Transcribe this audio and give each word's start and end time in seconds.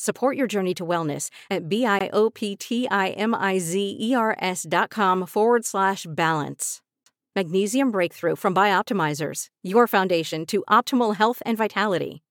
Support 0.00 0.36
your 0.38 0.46
journey 0.46 0.72
to 0.76 0.86
wellness 0.86 1.28
at 1.50 1.68
B-I-O-P-T-I-M-I-Z-E-R-S 1.68 4.66
dot 4.66 4.88
com 4.88 5.26
forward 5.26 5.66
slash 5.66 6.06
balance. 6.08 6.80
Magnesium 7.36 7.90
Breakthrough 7.90 8.34
from 8.34 8.54
Bioptimizers, 8.54 9.48
your 9.62 9.86
foundation 9.86 10.46
to 10.46 10.64
optimal 10.70 11.16
health 11.16 11.42
and 11.44 11.58
vitality. 11.58 12.22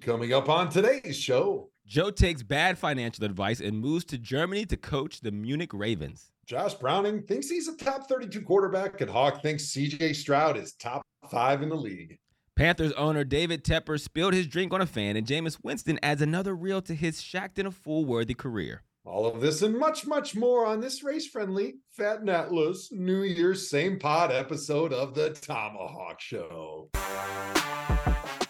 Coming 0.00 0.32
up 0.32 0.48
on 0.48 0.68
today's 0.68 1.16
show, 1.16 1.70
Joe 1.84 2.12
takes 2.12 2.44
bad 2.44 2.78
financial 2.78 3.24
advice 3.24 3.58
and 3.58 3.80
moves 3.80 4.04
to 4.04 4.16
Germany 4.16 4.64
to 4.66 4.76
coach 4.76 5.22
the 5.22 5.32
Munich 5.32 5.74
Ravens. 5.74 6.30
Josh 6.46 6.74
Browning 6.74 7.24
thinks 7.24 7.50
he's 7.50 7.66
a 7.66 7.76
top 7.76 8.08
32 8.08 8.42
quarterback, 8.42 9.00
and 9.00 9.10
Hawk 9.10 9.42
thinks 9.42 9.74
CJ 9.74 10.14
Stroud 10.14 10.56
is 10.56 10.74
top 10.74 11.02
five 11.28 11.62
in 11.62 11.68
the 11.68 11.74
league. 11.74 12.20
Panthers 12.54 12.92
owner 12.92 13.24
David 13.24 13.64
Tepper 13.64 13.98
spilled 13.98 14.34
his 14.34 14.46
drink 14.46 14.74
on 14.74 14.82
a 14.82 14.86
fan, 14.86 15.16
and 15.16 15.26
Jameis 15.26 15.58
Winston 15.62 15.98
adds 16.02 16.20
another 16.20 16.54
reel 16.54 16.82
to 16.82 16.94
his 16.94 17.20
Shaqtin' 17.20 17.66
a 17.66 17.70
Fool 17.70 18.04
worthy 18.04 18.34
career. 18.34 18.82
All 19.04 19.26
of 19.26 19.40
this 19.40 19.62
and 19.62 19.76
much, 19.76 20.06
much 20.06 20.36
more 20.36 20.66
on 20.66 20.80
this 20.80 21.02
race 21.02 21.26
friendly, 21.26 21.76
fat 21.90 22.20
and 22.20 22.28
atlas 22.28 22.90
New 22.92 23.22
Year's 23.22 23.68
same 23.70 23.98
pod 23.98 24.30
episode 24.30 24.92
of 24.92 25.14
the 25.14 25.30
ThomaHawk 25.30 26.20
Show. 26.20 26.90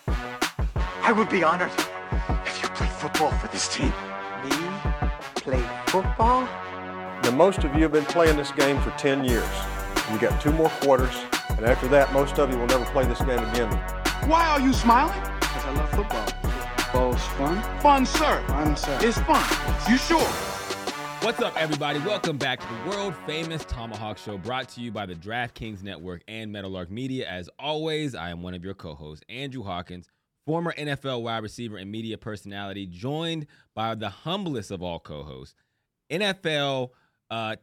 I 0.05 1.13
would 1.17 1.31
be 1.31 1.45
honored 1.45 1.71
if 2.45 2.63
you 2.63 2.69
played 2.71 2.91
football 2.91 3.31
for 3.39 3.47
this 3.49 3.73
team. 3.75 3.93
Me? 4.45 4.51
Play 5.37 5.65
football? 5.87 6.43
Now, 7.23 7.31
most 7.31 7.65
of 7.65 7.75
you 7.77 7.83
have 7.83 7.93
been 7.93 8.05
playing 8.07 8.37
this 8.37 8.51
game 8.51 8.81
for 8.81 8.91
10 8.99 9.25
years. 9.25 9.49
You 10.11 10.19
got 10.19 10.41
two 10.43 10.53
more 10.53 10.71
quarters, 10.81 11.15
and 11.51 11.65
after 11.65 11.87
that, 11.89 12.13
most 12.13 12.39
of 12.39 12.51
you 12.51 12.59
will 12.59 12.67
never 12.67 12.85
play 12.87 13.07
this 13.07 13.21
game 13.21 13.39
again. 13.39 14.02
Why 14.27 14.47
are 14.47 14.61
you 14.61 14.73
smiling? 14.73 15.21
Because 15.41 15.65
I 15.65 15.73
love 15.73 15.91
football. 15.91 16.27
Football's 16.77 17.27
fun. 17.27 17.81
Fun, 17.81 18.07
sir. 18.07 18.45
Fun, 18.47 18.77
sir. 18.77 18.99
It's 19.03 19.19
fun. 19.19 19.91
You 19.91 19.97
sure? 19.99 20.25
What's 21.23 21.41
up, 21.41 21.61
everybody? 21.61 21.99
Welcome 21.99 22.39
back 22.39 22.61
to 22.61 22.67
the 22.69 22.91
world 22.91 23.17
famous 23.27 23.65
ThomaHawk 23.65 24.19
Show 24.19 24.39
brought 24.39 24.69
to 24.71 24.81
you 24.81 24.93
by 24.93 25.07
the 25.07 25.17
DraftKings 25.17 25.83
Network 25.83 26.23
and 26.29 26.53
Meadowlark 26.53 26.89
Media. 26.89 27.29
As 27.29 27.51
always, 27.59 28.15
I 28.15 28.31
am 28.31 28.43
one 28.43 28.55
of 28.55 28.65
your 28.65 28.75
co 28.75 28.95
hosts, 28.95 29.25
Andrew 29.29 29.65
Hawkins, 29.65 30.09
former 30.47 30.73
NFL 30.73 31.23
wide 31.23 31.43
receiver 31.43 31.77
and 31.77 31.91
media 31.91 32.17
personality, 32.17 32.87
joined 32.87 33.49
by 33.75 33.97
the 33.97 34.09
humblest 34.09 34.71
of 34.71 34.85
all 34.85 35.01
co 35.01 35.25
hosts, 35.25 35.57
NFL 36.13 36.91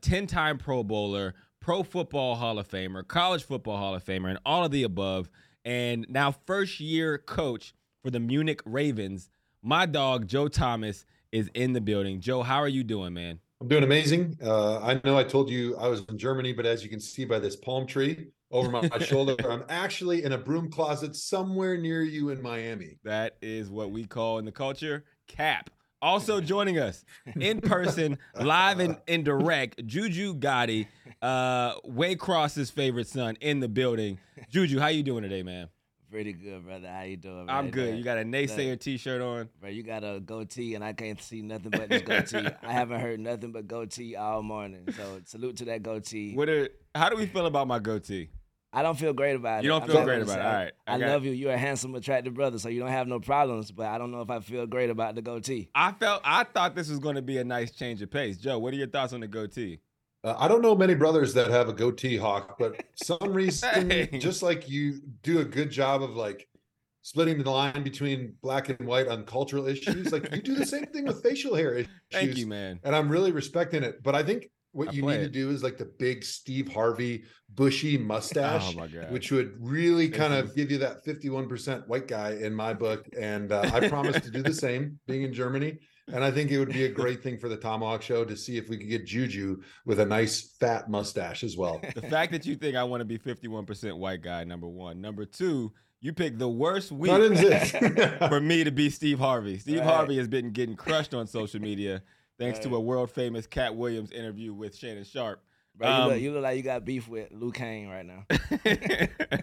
10 0.02 0.24
uh, 0.24 0.28
time 0.28 0.58
Pro 0.58 0.84
Bowler, 0.84 1.36
Pro 1.62 1.84
Football 1.84 2.36
Hall 2.36 2.60
of 2.60 2.68
Famer, 2.68 3.08
College 3.08 3.44
Football 3.46 3.78
Hall 3.78 3.96
of 3.96 4.04
Famer, 4.04 4.30
and 4.30 4.40
all 4.46 4.66
of 4.66 4.72
the 4.72 4.84
above. 4.84 5.30
And 5.66 6.06
now, 6.10 6.32
first 6.32 6.80
year 6.80 7.18
coach 7.18 7.74
for 8.02 8.10
the 8.10 8.20
Munich 8.20 8.62
Ravens, 8.66 9.30
my 9.62 9.86
dog, 9.86 10.28
Joe 10.28 10.48
Thomas, 10.48 11.06
is 11.32 11.50
in 11.54 11.74
the 11.74 11.82
building. 11.82 12.22
Joe, 12.22 12.42
how 12.44 12.58
are 12.58 12.68
you 12.68 12.84
doing, 12.84 13.14
man? 13.14 13.40
I'm 13.62 13.68
doing 13.68 13.84
amazing. 13.84 14.38
Uh, 14.42 14.80
I 14.80 15.02
know 15.04 15.18
I 15.18 15.24
told 15.24 15.50
you 15.50 15.76
I 15.78 15.88
was 15.88 16.02
in 16.08 16.18
Germany, 16.18 16.54
but 16.54 16.66
as 16.66 16.82
you 16.82 16.90
can 16.90 17.02
see 17.02 17.26
by 17.26 17.40
this 17.40 17.58
palm 17.58 17.86
tree 17.86 18.28
over 18.52 18.70
my, 18.70 18.88
my 18.88 19.00
shoulder, 19.06 19.36
I'm 19.50 19.66
actually 19.68 20.24
in 20.24 20.32
a 20.32 20.38
broom 20.38 20.72
closet 20.72 21.16
somewhere 21.16 21.78
near 21.78 22.02
you 22.02 22.30
in 22.30 22.42
Miami. 22.42 22.98
That 23.04 23.36
is 23.42 23.70
what 23.70 23.92
we 23.92 24.06
call 24.06 24.40
in 24.40 24.46
the 24.46 24.52
culture 24.52 25.04
cap. 25.28 25.70
Also 26.02 26.40
joining 26.40 26.80
us 26.80 27.04
in 27.36 27.60
person, 27.60 28.18
live 28.40 28.80
and 28.80 28.98
in 29.08 29.24
direct, 29.24 29.86
Juju 29.86 30.36
Gotti, 30.36 30.88
uh, 31.22 31.76
Waycross's 31.82 32.70
favorite 32.70 33.08
son 33.08 33.38
in 33.42 33.60
the 33.60 33.68
building. 33.68 34.18
Juju, 34.50 34.80
how 34.80 34.88
you 34.88 35.04
doing 35.04 35.24
today, 35.24 35.44
man? 35.44 35.68
Pretty 36.10 36.34
good, 36.34 36.66
brother. 36.66 36.88
How 36.88 37.04
you 37.04 37.18
doing? 37.18 37.46
Man? 37.46 37.56
I'm 37.56 37.70
good. 37.70 37.98
You 37.98 38.04
got 38.04 38.18
a 38.18 38.24
naysayer 38.24 38.72
Look, 38.72 38.80
T-shirt 38.80 39.22
on, 39.22 39.50
bro. 39.60 39.70
You 39.70 39.84
got 39.84 40.04
a 40.04 40.20
goatee, 40.20 40.74
and 40.74 40.84
I 40.84 40.94
can't 40.94 41.22
see 41.22 41.42
nothing 41.44 41.70
but 41.70 41.88
this 41.90 42.02
goatee. 42.02 42.50
I 42.64 42.72
haven't 42.72 43.00
heard 43.00 43.20
nothing 43.20 43.52
but 43.52 43.68
goatee 43.68 44.16
all 44.16 44.42
morning. 44.42 44.88
So 44.96 45.22
salute 45.26 45.58
to 45.58 45.66
that 45.66 45.84
goatee. 45.84 46.34
What? 46.34 46.50
Are, 46.50 46.70
how 46.96 47.10
do 47.10 47.16
we 47.16 47.28
feel 47.28 47.46
about 47.46 47.68
my 47.68 47.78
goatee? 47.78 48.30
I 48.72 48.84
don't 48.84 48.98
feel 48.98 49.14
great 49.14 49.36
about 49.36 49.60
it. 49.60 49.64
You 49.64 49.70
don't 49.70 49.86
feel 49.86 50.04
great 50.04 50.22
about 50.22 50.40
it. 50.40 50.46
All 50.46 50.54
right. 50.54 50.72
I 50.86 50.96
I, 50.96 51.00
got 51.00 51.10
love 51.10 51.26
you. 51.26 51.32
You're 51.32 51.54
a 51.54 51.58
handsome, 51.58 51.96
attractive 51.96 52.36
brother, 52.36 52.60
so 52.60 52.70
you 52.70 52.80
don't 52.80 52.90
have 52.90 53.08
no 53.08 53.20
problems. 53.20 53.72
But 53.72 53.88
I 53.88 53.98
don't 53.98 54.12
know 54.12 54.22
if 54.22 54.30
I 54.30 54.40
feel 54.42 54.68
great 54.68 54.90
about 54.92 55.16
the 55.16 55.24
goatee. 55.24 55.70
I 55.74 55.92
felt 55.94 56.22
I 56.24 56.44
thought 56.44 56.76
this 56.76 56.90
was 56.90 57.00
going 57.00 57.16
to 57.16 57.22
be 57.24 57.40
a 57.40 57.44
nice 57.44 57.72
change 57.72 58.02
of 58.02 58.12
pace. 58.12 58.38
Joe, 58.38 58.60
what 58.60 58.74
are 58.74 58.78
your 58.78 58.88
thoughts 58.88 59.14
on 59.14 59.22
the 59.22 59.28
goatee? 59.28 59.80
Uh, 60.24 60.36
I 60.38 60.48
don't 60.48 60.62
know 60.62 60.76
many 60.76 60.96
brothers 60.96 61.34
that 61.36 61.48
have 61.48 61.70
a 61.70 61.74
goatee, 61.74 62.18
Hawk, 62.18 62.58
but 62.60 62.84
some 62.96 63.34
reason, 63.34 63.90
Hey. 63.90 64.20
just 64.20 64.44
like 64.44 64.70
you 64.70 65.00
do 65.24 65.40
a 65.40 65.46
good 65.46 65.72
job 65.72 66.04
of 66.04 66.12
like 66.12 66.48
splitting 67.02 67.42
the 67.42 67.50
line 67.50 67.84
between 67.84 68.36
black 68.42 68.70
and 68.70 68.86
white 68.86 69.08
on 69.08 69.24
cultural 69.24 69.68
issues, 69.68 70.12
like 70.12 70.30
you 70.36 70.42
do 70.42 70.56
the 70.56 70.66
same 70.66 70.86
thing 70.88 71.06
with 71.06 71.24
facial 71.28 71.56
hair 71.56 71.74
issues. 71.74 71.92
Thank 72.12 72.38
you, 72.38 72.48
man. 72.48 72.80
And 72.84 72.96
I'm 72.96 73.10
really 73.10 73.32
respecting 73.32 73.82
it. 73.82 74.04
But 74.04 74.14
I 74.14 74.22
think 74.22 74.50
what 74.72 74.90
I 74.90 74.92
you 74.92 75.02
need 75.02 75.18
to 75.18 75.30
do 75.30 75.50
is 75.50 75.64
like 75.64 75.78
the 75.78 75.92
big 75.98 76.24
Steve 76.24 76.72
Harvey 76.72 77.24
bushy 77.56 77.98
mustache, 77.98 78.76
Oh 78.78 78.86
which 79.10 79.32
would 79.32 79.54
really 79.60 80.10
kind 80.10 80.34
of 80.34 80.56
give 80.56 80.70
you 80.72 80.78
that 80.80 81.04
51% 81.06 81.88
white 81.88 82.08
guy 82.08 82.34
in 82.34 82.54
my 82.54 82.74
book. 82.74 83.08
And 83.20 83.52
uh, 83.52 83.70
I 83.74 83.88
promise 83.90 84.22
to 84.22 84.30
do 84.32 84.44
the 84.44 84.54
same 84.66 85.00
being 85.08 85.24
in 85.24 85.34
Germany. 85.34 85.80
And 86.14 86.24
I 86.24 86.32
think 86.32 86.50
it 86.52 86.58
would 86.58 86.74
be 86.74 86.86
a 86.86 86.90
great 86.90 87.22
thing 87.22 87.38
for 87.38 87.50
the 87.50 87.58
ThomaHawk 87.58 88.02
show 88.02 88.26
to 88.26 88.36
see 88.36 88.58
if 88.58 88.68
we 88.68 88.78
could 88.78 88.90
get 88.90 89.06
Juju 89.06 89.62
with 89.86 90.00
a 90.00 90.06
nice 90.06 90.56
fat 90.60 90.90
mustache 90.90 91.44
as 91.44 91.56
well. 91.56 91.80
the 91.94 92.02
fact 92.02 92.32
that 92.32 92.46
you 92.46 92.56
think 92.56 92.76
I 92.76 92.84
want 92.84 93.02
to 93.02 93.06
be 93.06 93.20
51% 93.20 93.98
white 93.98 94.22
guy, 94.24 94.44
number 94.44 94.68
one. 94.68 95.02
Number 95.02 95.26
two, 95.26 95.72
you 96.02 96.14
picked 96.14 96.40
the 96.40 96.50
worst 96.50 96.92
week 96.92 97.12
Not 97.12 97.22
in 97.22 97.34
this. 97.34 97.72
for 98.28 98.40
me 98.40 98.64
to 98.64 98.72
be 98.72 98.90
Steve 98.90 99.20
Harvey. 99.20 99.60
Steve 99.60 99.80
Right. 99.80 99.86
Harvey 99.88 100.18
has 100.18 100.28
been 100.28 100.52
getting 100.52 100.76
crushed 100.76 101.14
on 101.14 101.28
social 101.28 101.60
media 101.62 102.02
thanks 102.40 102.60
to 102.60 102.76
a 102.76 102.80
world 102.80 103.12
famous 103.12 103.46
Katt 103.46 103.76
Williams 103.76 104.12
interview 104.12 104.54
with 104.54 104.76
Shannon 104.76 105.04
Sharpe. 105.04 105.42
Bro, 105.76 105.88
you, 105.88 105.94
Um, 105.94 106.10
look, 106.10 106.22
you 106.22 106.32
look 106.32 106.44
like 106.44 106.58
you 106.58 106.64
got 106.64 106.86
beef 106.86 107.08
with 107.08 107.32
Luke 107.32 107.56
Kane 107.56 107.90
right 107.90 108.06
now. 108.06 108.26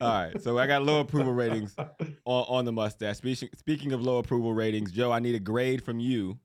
All 0.00 0.08
right, 0.08 0.40
so 0.42 0.58
I 0.58 0.66
got 0.66 0.82
low 0.82 1.00
approval 1.00 1.32
ratings 1.32 1.74
on, 1.78 1.86
on 2.24 2.64
the 2.64 2.72
mustache. 2.72 3.18
Speaking, 3.18 3.48
speaking 3.56 3.92
of 3.92 4.00
low 4.02 4.18
approval 4.18 4.52
ratings, 4.54 4.90
Joe, 4.92 5.12
I 5.12 5.18
need 5.20 5.34
a 5.34 5.38
grade 5.40 5.84
from 5.84 6.00
you 6.00 6.38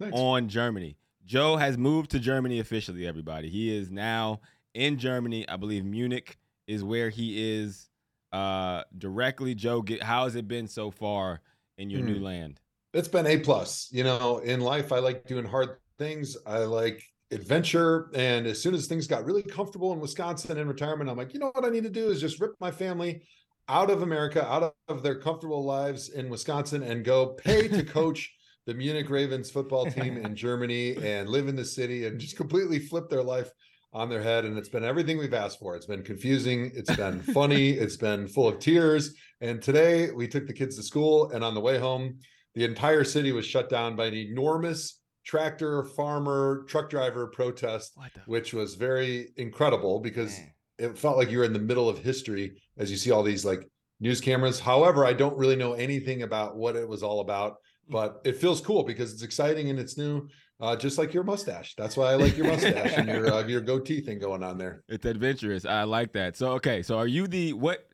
Thanks. 0.00 0.16
on 0.16 0.48
Germany. 0.48 0.96
Joe 1.26 1.56
has 1.56 1.76
moved 1.76 2.12
to 2.12 2.18
Germany 2.20 2.60
officially, 2.60 3.06
everybody. 3.06 3.50
He 3.50 3.76
is 3.76 3.90
now 3.90 4.40
in 4.74 4.98
Germany. 4.98 5.46
I 5.48 5.56
believe 5.56 5.84
Munich 5.84 6.38
is 6.66 6.82
where 6.84 7.10
he 7.10 7.58
is 7.58 7.88
uh, 8.32 8.84
directly. 8.96 9.54
Joe, 9.54 9.82
get, 9.82 10.02
how 10.02 10.24
has 10.24 10.36
it 10.36 10.48
been 10.48 10.68
so 10.68 10.90
far 10.90 11.40
in 11.78 11.90
your 11.90 12.00
new 12.02 12.18
Hmm. 12.18 12.24
land? 12.24 12.60
It's 12.92 13.08
been 13.08 13.26
a 13.26 13.38
plus. 13.38 13.88
You 13.92 14.04
know, 14.04 14.38
in 14.38 14.60
life, 14.60 14.92
I 14.92 14.98
like 14.98 15.26
doing 15.26 15.44
hard 15.44 15.76
things. 15.98 16.36
I 16.46 16.58
like 16.58 17.02
adventure. 17.30 18.10
And 18.14 18.46
as 18.46 18.60
soon 18.60 18.74
as 18.74 18.86
things 18.86 19.06
got 19.06 19.24
really 19.24 19.42
comfortable 19.42 19.92
in 19.92 20.00
Wisconsin 20.00 20.58
in 20.58 20.66
retirement, 20.66 21.08
I'm 21.08 21.16
like, 21.16 21.32
you 21.32 21.40
know 21.40 21.52
what 21.54 21.64
I 21.64 21.68
need 21.68 21.84
to 21.84 21.90
do 21.90 22.08
is 22.10 22.20
just 22.20 22.40
rip 22.40 22.52
my 22.60 22.70
family 22.70 23.22
out 23.68 23.90
of 23.90 24.02
America, 24.02 24.44
out 24.44 24.74
of 24.88 25.02
their 25.02 25.14
comfortable 25.14 25.64
lives 25.64 26.08
in 26.08 26.28
Wisconsin, 26.28 26.82
and 26.82 27.04
go 27.04 27.26
pay 27.26 27.68
to 27.68 27.84
coach 27.98 28.32
the 28.66 28.74
Munich 28.74 29.08
Ravens 29.08 29.50
football 29.50 29.86
team 29.86 30.16
in 30.16 30.34
Germany 30.46 30.96
and 30.96 31.28
live 31.28 31.46
in 31.48 31.56
the 31.56 31.64
city 31.64 32.06
and 32.06 32.18
just 32.18 32.36
completely 32.36 32.80
flip 32.80 33.08
their 33.08 33.22
life 33.22 33.50
on 33.92 34.08
their 34.08 34.22
head. 34.22 34.44
And 34.44 34.58
it's 34.58 34.68
been 34.68 34.84
everything 34.84 35.18
we've 35.18 35.34
asked 35.34 35.60
for. 35.60 35.76
It's 35.76 35.86
been 35.86 36.02
confusing. 36.02 36.72
It's 36.74 36.94
been 36.94 37.20
funny. 37.20 37.70
It's 37.78 37.96
been 37.96 38.26
full 38.26 38.48
of 38.48 38.58
tears. 38.58 39.14
And 39.40 39.62
today 39.62 40.10
we 40.10 40.28
took 40.28 40.46
the 40.46 40.52
kids 40.52 40.76
to 40.76 40.82
school, 40.82 41.30
and 41.30 41.44
on 41.44 41.54
the 41.54 41.60
way 41.60 41.78
home, 41.78 42.18
the 42.54 42.64
entire 42.64 43.04
city 43.04 43.32
was 43.32 43.46
shut 43.46 43.68
down 43.68 43.96
by 43.96 44.06
an 44.06 44.14
enormous 44.14 45.00
tractor 45.24 45.84
farmer 45.84 46.64
truck 46.68 46.90
driver 46.90 47.26
protest, 47.28 47.96
which 48.26 48.52
was 48.52 48.74
very 48.74 49.28
incredible 49.36 50.00
because 50.00 50.36
Man. 50.38 50.52
it 50.78 50.98
felt 50.98 51.16
like 51.16 51.30
you 51.30 51.38
were 51.38 51.44
in 51.44 51.52
the 51.52 51.58
middle 51.58 51.88
of 51.88 51.98
history 51.98 52.60
as 52.78 52.90
you 52.90 52.96
see 52.96 53.10
all 53.10 53.22
these 53.22 53.44
like 53.44 53.68
news 54.00 54.20
cameras. 54.20 54.58
However, 54.58 55.04
I 55.04 55.12
don't 55.12 55.36
really 55.36 55.56
know 55.56 55.74
anything 55.74 56.22
about 56.22 56.56
what 56.56 56.74
it 56.74 56.88
was 56.88 57.02
all 57.02 57.20
about, 57.20 57.52
mm. 57.52 57.90
but 57.90 58.20
it 58.24 58.36
feels 58.36 58.60
cool 58.60 58.82
because 58.82 59.12
it's 59.12 59.22
exciting 59.22 59.70
and 59.70 59.78
it's 59.78 59.96
new. 59.96 60.28
Uh, 60.60 60.76
just 60.76 60.98
like 60.98 61.14
your 61.14 61.24
mustache. 61.24 61.74
That's 61.78 61.96
why 61.96 62.12
I 62.12 62.16
like 62.16 62.36
your 62.36 62.46
mustache 62.46 62.92
and 62.94 63.08
your 63.08 63.32
uh, 63.32 63.46
your 63.46 63.62
goatee 63.62 64.02
thing 64.02 64.18
going 64.18 64.42
on 64.42 64.58
there. 64.58 64.82
It's 64.88 65.06
adventurous. 65.06 65.64
I 65.64 65.84
like 65.84 66.12
that. 66.12 66.36
So 66.36 66.50
okay, 66.52 66.82
so 66.82 66.98
are 66.98 67.06
you 67.06 67.26
the 67.26 67.54
what? 67.54 67.89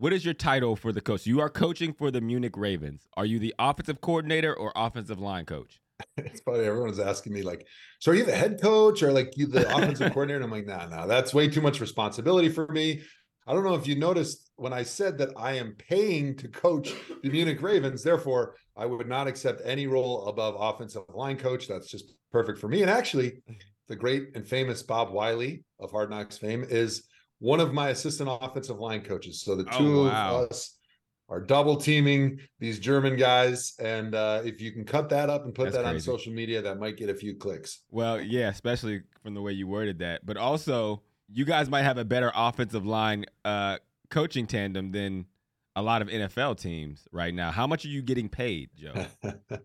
What 0.00 0.14
is 0.14 0.24
your 0.24 0.32
title 0.32 0.76
for 0.76 0.92
the 0.92 1.02
coach? 1.02 1.26
You 1.26 1.42
are 1.42 1.50
coaching 1.50 1.92
for 1.92 2.10
the 2.10 2.22
Munich 2.22 2.56
Ravens. 2.56 3.06
Are 3.18 3.26
you 3.26 3.38
the 3.38 3.54
offensive 3.58 4.00
coordinator 4.00 4.56
or 4.56 4.72
offensive 4.74 5.20
line 5.20 5.44
coach? 5.44 5.78
it's 6.16 6.40
funny. 6.40 6.60
Everyone's 6.60 6.98
asking 6.98 7.34
me 7.34 7.42
like, 7.42 7.66
"So 7.98 8.10
are 8.10 8.14
you 8.14 8.24
the 8.24 8.34
head 8.34 8.62
coach 8.62 9.02
or 9.02 9.12
like 9.12 9.36
you 9.36 9.46
the 9.46 9.68
offensive 9.68 10.10
coordinator?" 10.14 10.36
And 10.36 10.44
I'm 10.44 10.50
like, 10.50 10.64
"Nah, 10.66 10.86
nah, 10.86 11.04
that's 11.04 11.34
way 11.34 11.48
too 11.48 11.60
much 11.60 11.82
responsibility 11.82 12.48
for 12.48 12.66
me." 12.68 13.02
I 13.46 13.52
don't 13.52 13.62
know 13.62 13.74
if 13.74 13.86
you 13.86 13.94
noticed 13.94 14.50
when 14.56 14.72
I 14.72 14.84
said 14.84 15.18
that 15.18 15.34
I 15.36 15.52
am 15.52 15.74
paying 15.76 16.34
to 16.38 16.48
coach 16.48 16.94
the 17.22 17.28
Munich 17.28 17.60
Ravens. 17.60 18.02
Therefore, 18.02 18.56
I 18.78 18.86
would 18.86 19.06
not 19.06 19.26
accept 19.26 19.60
any 19.66 19.86
role 19.86 20.28
above 20.28 20.56
offensive 20.58 21.02
line 21.12 21.36
coach. 21.36 21.68
That's 21.68 21.90
just 21.90 22.14
perfect 22.32 22.58
for 22.58 22.68
me. 22.68 22.80
And 22.80 22.90
actually, 22.90 23.42
the 23.86 23.96
great 23.96 24.34
and 24.34 24.48
famous 24.48 24.82
Bob 24.82 25.12
Wylie 25.12 25.62
of 25.78 25.90
Hard 25.90 26.08
Knocks 26.08 26.38
fame 26.38 26.64
is 26.66 27.02
one 27.40 27.58
of 27.58 27.74
my 27.74 27.88
assistant 27.88 28.30
offensive 28.40 28.78
line 28.78 29.02
coaches. 29.02 29.42
So 29.42 29.56
the 29.56 29.66
oh, 29.72 29.78
two 29.78 30.00
oh, 30.00 30.04
wow. 30.04 30.42
of 30.42 30.50
us 30.50 30.76
are 31.28 31.40
double 31.40 31.76
teaming 31.76 32.38
these 32.58 32.78
German 32.78 33.16
guys. 33.16 33.74
And 33.78 34.14
uh, 34.14 34.42
if 34.44 34.60
you 34.60 34.72
can 34.72 34.84
cut 34.84 35.08
that 35.10 35.30
up 35.30 35.44
and 35.44 35.54
put 35.54 35.64
That's 35.64 35.76
that 35.76 35.84
crazy. 35.84 36.10
on 36.10 36.16
social 36.16 36.32
media, 36.32 36.60
that 36.62 36.78
might 36.78 36.96
get 36.96 37.08
a 37.08 37.14
few 37.14 37.34
clicks. 37.34 37.80
Well, 37.90 38.20
yeah, 38.20 38.48
especially 38.48 39.02
from 39.22 39.34
the 39.34 39.42
way 39.42 39.52
you 39.52 39.66
worded 39.66 39.98
that. 40.00 40.24
But 40.26 40.36
also, 40.36 41.02
you 41.32 41.44
guys 41.44 41.70
might 41.70 41.82
have 41.82 41.98
a 41.98 42.04
better 42.04 42.32
offensive 42.34 42.84
line 42.84 43.24
uh, 43.44 43.78
coaching 44.10 44.46
tandem 44.46 44.90
than 44.90 45.24
a 45.76 45.82
lot 45.82 46.02
of 46.02 46.08
NFL 46.08 46.60
teams 46.60 47.06
right 47.12 47.32
now. 47.32 47.50
How 47.52 47.66
much 47.66 47.84
are 47.84 47.88
you 47.88 48.02
getting 48.02 48.28
paid, 48.28 48.70
Joe? 48.74 49.06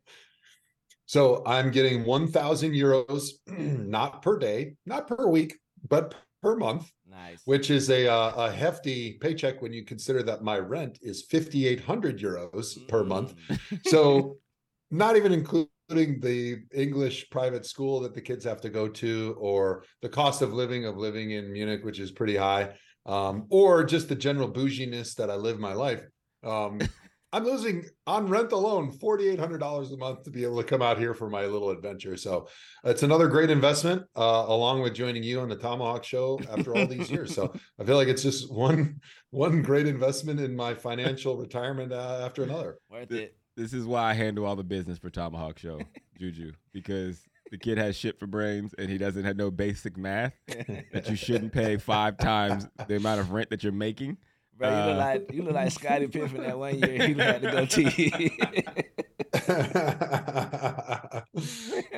so 1.07 1.43
I'm 1.45 1.71
getting 1.71 2.05
1,000 2.05 2.71
euros, 2.71 3.29
not 3.47 4.21
per 4.21 4.37
day, 4.37 4.75
not 4.85 5.07
per 5.07 5.27
week, 5.27 5.57
but 5.87 6.13
per 6.45 6.55
month. 6.55 6.91
Nice. 7.09 7.41
Which 7.45 7.71
is 7.71 7.89
a 7.89 8.07
uh, 8.07 8.45
a 8.45 8.51
hefty 8.51 9.13
paycheck 9.13 9.61
when 9.61 9.73
you 9.73 9.83
consider 9.83 10.21
that 10.23 10.43
my 10.43 10.59
rent 10.59 10.99
is 11.01 11.23
5800 11.23 12.19
euros 12.19 12.77
mm. 12.77 12.87
per 12.87 13.03
month. 13.03 13.33
Mm. 13.49 13.87
So 13.87 14.37
not 14.91 15.17
even 15.17 15.33
including 15.33 15.69
the 15.89 16.59
English 16.73 17.29
private 17.31 17.65
school 17.65 17.99
that 18.01 18.13
the 18.13 18.21
kids 18.21 18.45
have 18.45 18.61
to 18.61 18.69
go 18.69 18.87
to 18.87 19.35
or 19.39 19.83
the 20.03 20.09
cost 20.09 20.43
of 20.43 20.53
living 20.53 20.85
of 20.85 20.97
living 20.97 21.31
in 21.31 21.51
Munich 21.51 21.83
which 21.83 21.99
is 21.99 22.11
pretty 22.11 22.35
high 22.35 22.73
um, 23.05 23.45
or 23.49 23.83
just 23.83 24.07
the 24.07 24.15
general 24.15 24.47
bouginess 24.47 25.15
that 25.15 25.31
I 25.31 25.35
live 25.35 25.59
my 25.59 25.73
life. 25.73 26.03
Um, 26.43 26.79
I'm 27.33 27.43
losing 27.43 27.85
on 28.07 28.27
rent 28.27 28.51
alone 28.51 28.91
$4,800 28.97 29.93
a 29.93 29.97
month 29.97 30.23
to 30.23 30.31
be 30.31 30.43
able 30.43 30.57
to 30.57 30.63
come 30.63 30.81
out 30.81 30.97
here 30.97 31.13
for 31.13 31.29
my 31.29 31.45
little 31.45 31.69
adventure. 31.69 32.15
So 32.15 32.47
it's 32.83 33.03
another 33.03 33.27
great 33.27 33.49
investment, 33.49 34.03
uh, 34.15 34.45
along 34.47 34.81
with 34.81 34.93
joining 34.93 35.23
you 35.23 35.41
on 35.41 35.49
the 35.49 35.57
ThomaHawk 35.57 36.03
Show 36.03 36.39
after 36.49 36.75
all 36.75 36.87
these 36.87 37.11
years. 37.11 37.35
So 37.35 37.53
I 37.79 37.83
feel 37.83 37.97
like 37.97 38.07
it's 38.07 38.23
just 38.23 38.51
one 38.51 39.01
one 39.31 39.61
great 39.61 39.87
investment 39.87 40.39
in 40.39 40.55
my 40.55 40.73
financial 40.73 41.35
retirement 41.37 41.91
uh, 41.91 42.21
after 42.23 42.43
another. 42.43 42.77
Worth 42.89 43.11
it. 43.11 43.35
This 43.57 43.73
is 43.73 43.85
why 43.85 44.11
I 44.11 44.13
handle 44.13 44.45
all 44.45 44.55
the 44.55 44.63
business 44.63 44.97
for 44.97 45.09
ThomaHawk 45.09 45.57
Show, 45.57 45.79
Juju, 46.19 46.53
because 46.73 47.21
the 47.51 47.57
kid 47.57 47.77
has 47.77 47.95
shit 47.95 48.19
for 48.19 48.27
brains 48.27 48.73
and 48.77 48.89
he 48.89 48.97
doesn't 48.97 49.23
have 49.23 49.37
no 49.37 49.51
basic 49.51 49.97
math 49.97 50.33
that 50.47 51.09
you 51.09 51.15
shouldn't 51.15 51.53
pay 51.53 51.77
five 51.77 52.17
times 52.17 52.67
the 52.87 52.95
amount 52.95 53.19
of 53.19 53.31
rent 53.31 53.49
that 53.49 53.63
you're 53.63 53.71
making. 53.71 54.17
Bro, 54.57 54.69
you 54.69 54.75
look 54.75 54.95
uh, 54.95 54.97
like 54.97 55.33
you 55.33 55.43
look 55.43 55.53
like 55.53 55.71
Scottie 55.71 56.07
Pippen 56.07 56.41
that 56.41 56.57
one 56.57 56.79
year 56.79 57.07
he 57.07 57.13
had 57.13 57.41
to 57.41 57.51
go 57.51 57.65
to. 57.65 57.83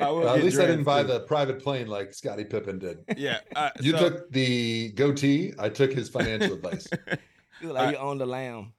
well, 0.00 0.28
at 0.28 0.42
least 0.42 0.58
I 0.58 0.66
didn't 0.66 0.82
buy 0.82 1.04
the 1.04 1.20
private 1.20 1.62
plane 1.62 1.86
like 1.86 2.12
Scottie 2.12 2.44
Pippen 2.44 2.80
did. 2.80 3.04
Yeah, 3.16 3.40
uh, 3.54 3.70
you 3.80 3.92
so, 3.92 3.98
took 3.98 4.32
the 4.32 4.90
goatee. 4.90 5.54
I 5.58 5.68
took 5.68 5.92
his 5.92 6.08
financial 6.08 6.54
advice. 6.54 6.88
You 7.60 7.66
look 7.66 7.76
like 7.76 7.88
uh, 7.88 7.90
you 7.90 7.96
own 7.96 8.18
the 8.18 8.26
lamb. 8.26 8.72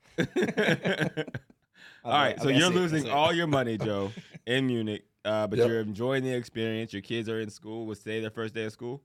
all 2.05 2.13
right, 2.13 2.39
so 2.39 2.47
you're 2.47 2.69
losing 2.69 3.09
all 3.09 3.33
your 3.33 3.45
money, 3.47 3.77
Joe, 3.77 4.13
in 4.45 4.67
Munich, 4.67 5.03
uh, 5.25 5.47
but 5.47 5.59
yep. 5.59 5.67
you're 5.67 5.81
enjoying 5.81 6.23
the 6.23 6.33
experience. 6.33 6.93
Your 6.93 7.01
kids 7.01 7.27
are 7.27 7.41
in 7.41 7.49
school. 7.49 7.85
Was 7.85 7.99
today 7.99 8.21
their 8.21 8.29
first 8.29 8.53
day 8.53 8.63
of 8.63 8.71
school? 8.71 9.03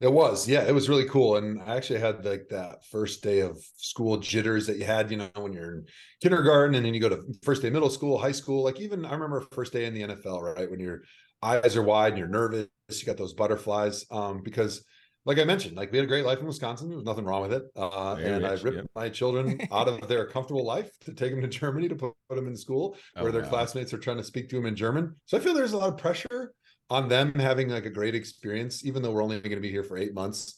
It 0.00 0.12
was, 0.12 0.46
yeah, 0.46 0.62
it 0.66 0.74
was 0.74 0.88
really 0.88 1.06
cool. 1.06 1.36
And 1.36 1.62
I 1.62 1.76
actually 1.76 2.00
had 2.00 2.24
like 2.24 2.48
that 2.50 2.84
first 2.84 3.22
day 3.22 3.40
of 3.40 3.58
school 3.76 4.18
jitters 4.18 4.66
that 4.66 4.76
you 4.76 4.84
had, 4.84 5.10
you 5.10 5.16
know, 5.16 5.30
when 5.36 5.52
you're 5.52 5.76
in 5.76 5.86
kindergarten 6.20 6.74
and 6.74 6.84
then 6.84 6.92
you 6.92 7.00
go 7.00 7.08
to 7.08 7.22
first 7.42 7.62
day 7.62 7.70
middle 7.70 7.88
school, 7.88 8.18
high 8.18 8.32
school. 8.32 8.62
Like 8.62 8.80
even 8.80 9.04
I 9.06 9.12
remember 9.12 9.40
first 9.52 9.72
day 9.72 9.86
in 9.86 9.94
the 9.94 10.02
NFL, 10.02 10.42
right? 10.42 10.70
When 10.70 10.80
your 10.80 11.02
eyes 11.42 11.76
are 11.76 11.82
wide 11.82 12.12
and 12.12 12.18
you're 12.18 12.28
nervous, 12.28 12.68
you 12.90 13.06
got 13.06 13.16
those 13.16 13.32
butterflies. 13.32 14.04
Um, 14.10 14.42
because 14.42 14.84
like 15.26 15.38
I 15.38 15.44
mentioned, 15.44 15.76
like 15.76 15.90
we 15.90 15.98
had 15.98 16.04
a 16.04 16.08
great 16.08 16.24
life 16.24 16.38
in 16.38 16.46
Wisconsin. 16.46 16.88
There 16.88 16.96
was 16.96 17.04
nothing 17.04 17.24
wrong 17.24 17.42
with 17.42 17.52
it. 17.52 17.64
Uh, 17.74 18.14
and 18.14 18.44
rich, 18.44 18.60
I 18.60 18.62
ripped 18.62 18.76
yep. 18.76 18.90
my 18.94 19.08
children 19.08 19.60
out 19.72 19.88
of 19.88 20.06
their 20.06 20.26
comfortable 20.26 20.64
life 20.64 20.90
to 21.00 21.12
take 21.12 21.32
them 21.32 21.40
to 21.40 21.48
Germany 21.48 21.88
to 21.88 21.96
put, 21.96 22.12
put 22.28 22.36
them 22.36 22.46
in 22.46 22.56
school 22.56 22.96
oh, 23.16 23.22
where 23.24 23.32
their 23.32 23.42
wow. 23.42 23.48
classmates 23.48 23.92
are 23.92 23.98
trying 23.98 24.18
to 24.18 24.24
speak 24.24 24.48
to 24.50 24.56
them 24.56 24.66
in 24.66 24.76
German. 24.76 25.16
So 25.24 25.36
I 25.36 25.40
feel 25.40 25.52
there's 25.52 25.72
a 25.72 25.78
lot 25.78 25.88
of 25.88 25.98
pressure 25.98 26.52
on 26.90 27.08
them 27.08 27.34
having 27.34 27.68
like 27.68 27.86
a 27.86 27.90
great 27.90 28.14
experience, 28.14 28.84
even 28.84 29.02
though 29.02 29.12
we're 29.12 29.22
only 29.22 29.40
going 29.40 29.56
to 29.56 29.60
be 29.60 29.70
here 29.70 29.84
for 29.84 29.96
eight 29.96 30.14
months. 30.14 30.56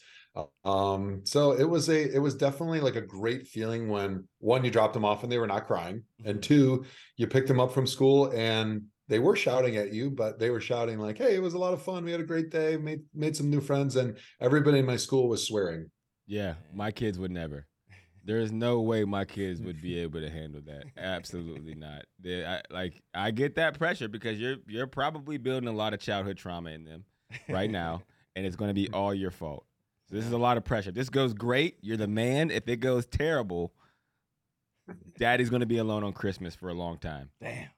Um, 0.65 1.23
so 1.25 1.53
it 1.53 1.69
was 1.69 1.89
a 1.89 2.15
it 2.15 2.19
was 2.19 2.35
definitely 2.35 2.81
like 2.81 2.97
a 2.97 3.01
great 3.01 3.47
feeling 3.49 3.89
when 3.89 4.29
one 4.39 4.65
you 4.65 4.71
dropped 4.71 4.95
them 4.95 5.05
off 5.05 5.23
and 5.23 5.33
they 5.33 5.39
were 5.39 5.47
not 5.47 5.67
crying, 5.67 6.05
and 6.25 6.37
mm-hmm. 6.37 6.41
two 6.41 6.85
you 7.17 7.27
picked 7.27 7.49
them 7.49 7.61
up 7.61 7.73
from 7.73 7.87
school 7.87 8.31
and 8.33 8.83
they 9.09 9.19
were 9.19 9.35
shouting 9.35 9.77
at 9.77 9.93
you, 9.93 10.11
but 10.11 10.39
they 10.39 10.51
were 10.51 10.61
shouting 10.61 10.99
like, 10.99 11.19
"Hey, 11.19 11.35
it 11.35 11.43
was 11.43 11.55
a 11.55 11.59
lot 11.59 11.73
of 11.73 11.83
fun. 11.83 12.05
We 12.05 12.13
had 12.13 12.21
a 12.21 12.25
great 12.25 12.51
day. 12.51 12.77
Made 12.77 13.01
made 13.15 13.37
some 13.37 13.51
new 13.51 13.61
friends." 13.61 13.97
And 13.97 14.19
everybody 14.41 14.79
in 14.79 14.87
my 14.87 14.97
school 14.97 15.29
was 15.29 15.47
swearing. 15.47 15.91
Yeah, 16.27 16.55
my 16.75 16.93
kids 16.93 17.19
would 17.19 17.31
never. 17.31 17.67
There 18.29 18.41
is 18.41 18.53
no 18.53 18.83
way 18.83 19.05
my 19.05 19.25
kids 19.25 19.63
would 19.63 19.81
be 19.81 19.99
able 20.03 20.21
to 20.21 20.29
handle 20.29 20.61
that. 20.67 20.85
Absolutely 20.99 21.75
not. 21.75 22.05
They, 22.21 22.45
I, 22.45 22.61
like 22.71 23.01
I 23.15 23.31
get 23.31 23.55
that 23.55 23.79
pressure 23.79 24.07
because 24.07 24.39
you're 24.39 24.57
you're 24.67 24.87
probably 24.87 25.39
building 25.39 25.67
a 25.67 25.73
lot 25.73 25.95
of 25.95 26.01
childhood 26.01 26.37
trauma 26.37 26.71
in 26.71 26.85
them 26.85 27.05
right 27.49 27.71
now, 27.71 28.03
and 28.37 28.45
it's 28.45 28.55
going 28.55 28.69
to 28.69 28.75
be 28.75 28.91
all 28.91 29.15
your 29.15 29.31
fault. 29.31 29.65
So 30.11 30.17
this 30.17 30.27
is 30.27 30.33
a 30.33 30.39
lot 30.39 30.59
of 30.59 30.65
pressure. 30.65 30.91
If 30.91 30.95
this 30.95 31.09
goes 31.09 31.33
great, 31.33 31.79
you're 31.81 31.97
the 31.97 32.07
man. 32.07 32.51
If 32.51 32.69
it 32.69 32.77
goes 32.81 33.07
terrible, 33.07 33.73
Daddy's 35.19 35.49
going 35.49 35.61
to 35.61 35.67
be 35.67 35.79
alone 35.79 36.05
on 36.05 36.13
Christmas 36.13 36.55
for 36.55 36.69
a 36.69 36.75
long 36.75 36.99
time. 36.99 37.31
Damn. 37.41 37.69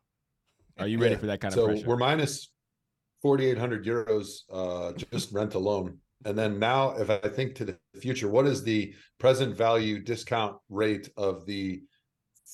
Are 0.80 0.88
you 0.88 0.99
ready 0.99 1.14
yeah. 1.14 1.21
for 1.21 1.26
that 1.26 1.40
kind 1.40 1.54
of 1.54 1.78
so 1.78 1.87
we're 1.87 1.97
minus 1.97 2.50
4,800 3.23 3.85
euros 3.85 4.40
uh, 4.50 4.92
just 5.12 5.30
rent 5.30 5.54
alone 5.54 5.99
and 6.24 6.38
then 6.38 6.58
now, 6.58 6.90
if 6.96 7.08
I 7.08 7.28
think 7.28 7.54
to 7.56 7.64
the 7.64 7.78
future, 7.98 8.28
what 8.28 8.46
is 8.46 8.62
the 8.62 8.94
present 9.18 9.56
value 9.56 10.00
discount 10.00 10.56
rate 10.68 11.08
of 11.16 11.46
the 11.46 11.82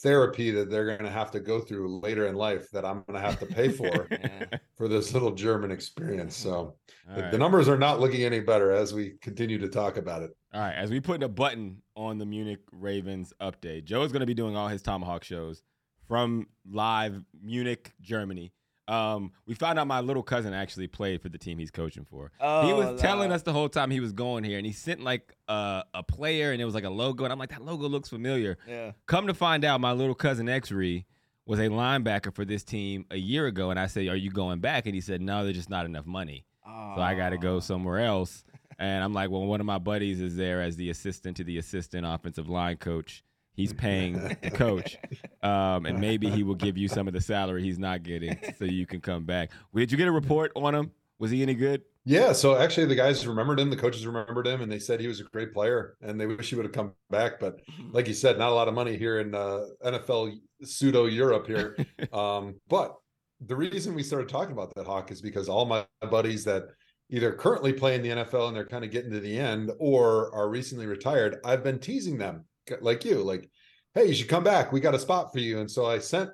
therapy 0.02 0.50
that 0.50 0.70
they're 0.70 0.84
going 0.84 1.02
to 1.02 1.10
have 1.10 1.30
to 1.32 1.40
go 1.40 1.58
through 1.58 2.00
later 2.00 2.26
in 2.26 2.34
life 2.34 2.70
that 2.70 2.84
I'm 2.84 3.02
going 3.06 3.20
to 3.20 3.26
have 3.26 3.40
to 3.40 3.46
pay 3.46 3.68
for 3.68 4.08
for 4.76 4.88
this 4.88 5.12
little 5.12 5.32
German 5.32 5.70
experience? 5.70 6.36
So 6.36 6.76
the, 7.14 7.22
right. 7.22 7.30
the, 7.32 7.38
numbers 7.38 7.68
are 7.68 7.78
not 7.78 7.98
looking 7.98 8.22
any 8.22 8.40
better 8.40 8.72
as 8.72 8.94
we 8.94 9.14
continue 9.20 9.58
to 9.58 9.68
talk 9.68 9.96
about 9.96 10.22
it. 10.22 10.30
All 10.54 10.60
right, 10.60 10.74
as 10.74 10.90
we 10.90 11.00
put 11.00 11.22
a 11.22 11.28
button 11.28 11.82
on 11.96 12.18
the 12.18 12.26
Munich 12.26 12.60
Ravens 12.72 13.32
update, 13.40 13.84
Joe 13.84 14.02
is 14.02 14.12
going 14.12 14.20
to 14.20 14.26
be 14.26 14.34
doing 14.34 14.56
all 14.56 14.68
his 14.68 14.82
ThomaHawk 14.82 15.24
shows 15.24 15.62
from 16.06 16.46
live 16.70 17.20
Munich, 17.42 17.92
Germany. 18.00 18.52
Um, 18.88 19.32
we 19.46 19.54
found 19.54 19.78
out 19.78 19.86
my 19.86 20.00
little 20.00 20.22
cousin 20.22 20.54
actually 20.54 20.86
played 20.86 21.20
for 21.20 21.28
the 21.28 21.38
team 21.38 21.58
he's 21.58 21.70
coaching 21.70 22.04
for. 22.04 22.30
Oh, 22.40 22.66
he 22.66 22.72
was 22.72 22.86
Lord. 22.86 22.98
telling 22.98 23.32
us 23.32 23.42
the 23.42 23.52
whole 23.52 23.68
time 23.68 23.90
he 23.90 24.00
was 24.00 24.12
going 24.12 24.44
here, 24.44 24.58
and 24.58 24.66
he 24.66 24.72
sent 24.72 25.00
like 25.00 25.34
a, 25.48 25.82
a 25.92 26.02
player, 26.02 26.52
and 26.52 26.62
it 26.62 26.64
was 26.64 26.74
like 26.74 26.84
a 26.84 26.90
logo, 26.90 27.24
and 27.24 27.32
I'm 27.32 27.38
like, 27.38 27.50
that 27.50 27.64
logo 27.64 27.88
looks 27.88 28.08
familiar. 28.08 28.58
Yeah. 28.68 28.92
Come 29.06 29.26
to 29.26 29.34
find 29.34 29.64
out, 29.64 29.80
my 29.80 29.92
little 29.92 30.14
cousin 30.14 30.48
X-Ray 30.48 31.04
was 31.46 31.58
a 31.58 31.68
linebacker 31.68 32.34
for 32.34 32.44
this 32.44 32.62
team 32.64 33.06
a 33.10 33.16
year 33.16 33.46
ago, 33.46 33.70
and 33.70 33.78
I 33.78 33.86
said, 33.86 34.08
"Are 34.08 34.16
you 34.16 34.30
going 34.30 34.60
back?" 34.60 34.86
And 34.86 34.94
he 34.94 35.00
said, 35.00 35.20
"No, 35.20 35.44
there's 35.44 35.56
just 35.56 35.70
not 35.70 35.86
enough 35.86 36.06
money, 36.06 36.44
so 36.64 37.00
I 37.00 37.14
got 37.14 37.30
to 37.30 37.38
go 37.38 37.60
somewhere 37.60 38.00
else." 38.00 38.44
And 38.78 39.02
I'm 39.02 39.14
like, 39.14 39.30
"Well, 39.30 39.46
one 39.46 39.60
of 39.60 39.64
my 39.64 39.78
buddies 39.78 40.20
is 40.20 40.36
there 40.36 40.60
as 40.60 40.76
the 40.76 40.90
assistant 40.90 41.38
to 41.38 41.44
the 41.44 41.56
assistant 41.56 42.04
offensive 42.04 42.46
line 42.46 42.76
coach. 42.76 43.24
He's 43.56 43.72
paying 43.86 44.36
the 44.42 44.50
coach, 44.50 44.96
um, 45.42 45.86
and 45.86 45.98
maybe 45.98 46.30
he 46.30 46.42
will 46.42 46.54
give 46.54 46.76
you 46.78 46.88
some 46.88 47.08
of 47.08 47.14
the 47.14 47.20
salary 47.20 47.62
he's 47.62 47.78
not 47.78 48.02
getting, 48.02 48.38
so 48.58 48.64
you 48.64 48.86
can 48.86 49.00
come 49.00 49.24
back." 49.24 49.50
Did 49.74 49.90
you 49.90 49.98
get 49.98 50.08
a 50.08 50.12
report 50.12 50.52
on 50.54 50.74
him? 50.74 50.90
Was 51.18 51.30
he 51.30 51.42
any 51.42 51.54
good? 51.54 51.82
Yeah, 52.08 52.32
so 52.32 52.56
actually 52.56 52.86
the 52.86 52.94
guys 52.94 53.26
remembered 53.26 53.58
him, 53.58 53.68
the 53.68 53.76
coaches 53.76 54.06
remembered 54.06 54.46
him, 54.46 54.60
and 54.60 54.70
they 54.70 54.78
said 54.78 55.00
he 55.00 55.08
was 55.08 55.18
a 55.18 55.24
great 55.24 55.52
player, 55.52 55.96
and 56.02 56.20
they 56.20 56.26
wish 56.26 56.50
he 56.50 56.54
would 56.54 56.64
have 56.64 56.72
come 56.72 56.92
back. 57.10 57.40
But 57.40 57.58
like 57.90 58.06
you 58.06 58.14
said, 58.14 58.38
not 58.38 58.50
a 58.50 58.54
lot 58.54 58.68
of 58.68 58.74
money 58.74 58.96
here 58.96 59.18
in 59.18 59.34
uh, 59.34 59.64
NFL 59.84 60.38
pseudo 60.62 61.06
Europe 61.06 61.48
here. 61.48 61.76
um, 62.12 62.60
but 62.68 62.94
the 63.40 63.56
reason 63.56 63.92
we 63.92 64.04
started 64.04 64.28
talking 64.28 64.52
about 64.52 64.72
that 64.76 64.86
hawk 64.86 65.10
is 65.10 65.20
because 65.20 65.48
all 65.48 65.64
my 65.64 65.84
buddies 66.08 66.44
that 66.44 66.68
either 67.10 67.32
currently 67.32 67.72
play 67.72 67.96
in 67.96 68.02
the 68.02 68.10
NFL 68.10 68.48
and 68.48 68.56
they're 68.56 68.66
kind 68.66 68.84
of 68.84 68.92
getting 68.92 69.10
to 69.10 69.18
the 69.18 69.36
end, 69.36 69.72
or 69.80 70.32
are 70.32 70.48
recently 70.48 70.86
retired, 70.86 71.38
I've 71.44 71.64
been 71.64 71.80
teasing 71.80 72.18
them 72.18 72.44
like 72.80 73.04
you, 73.04 73.22
like, 73.22 73.50
hey, 73.94 74.06
you 74.06 74.14
should 74.14 74.28
come 74.28 74.44
back. 74.44 74.72
We 74.72 74.80
got 74.80 74.94
a 74.94 74.98
spot 74.98 75.32
for 75.32 75.38
you. 75.38 75.60
And 75.60 75.70
so 75.70 75.86
I 75.86 75.98
sent 75.98 76.30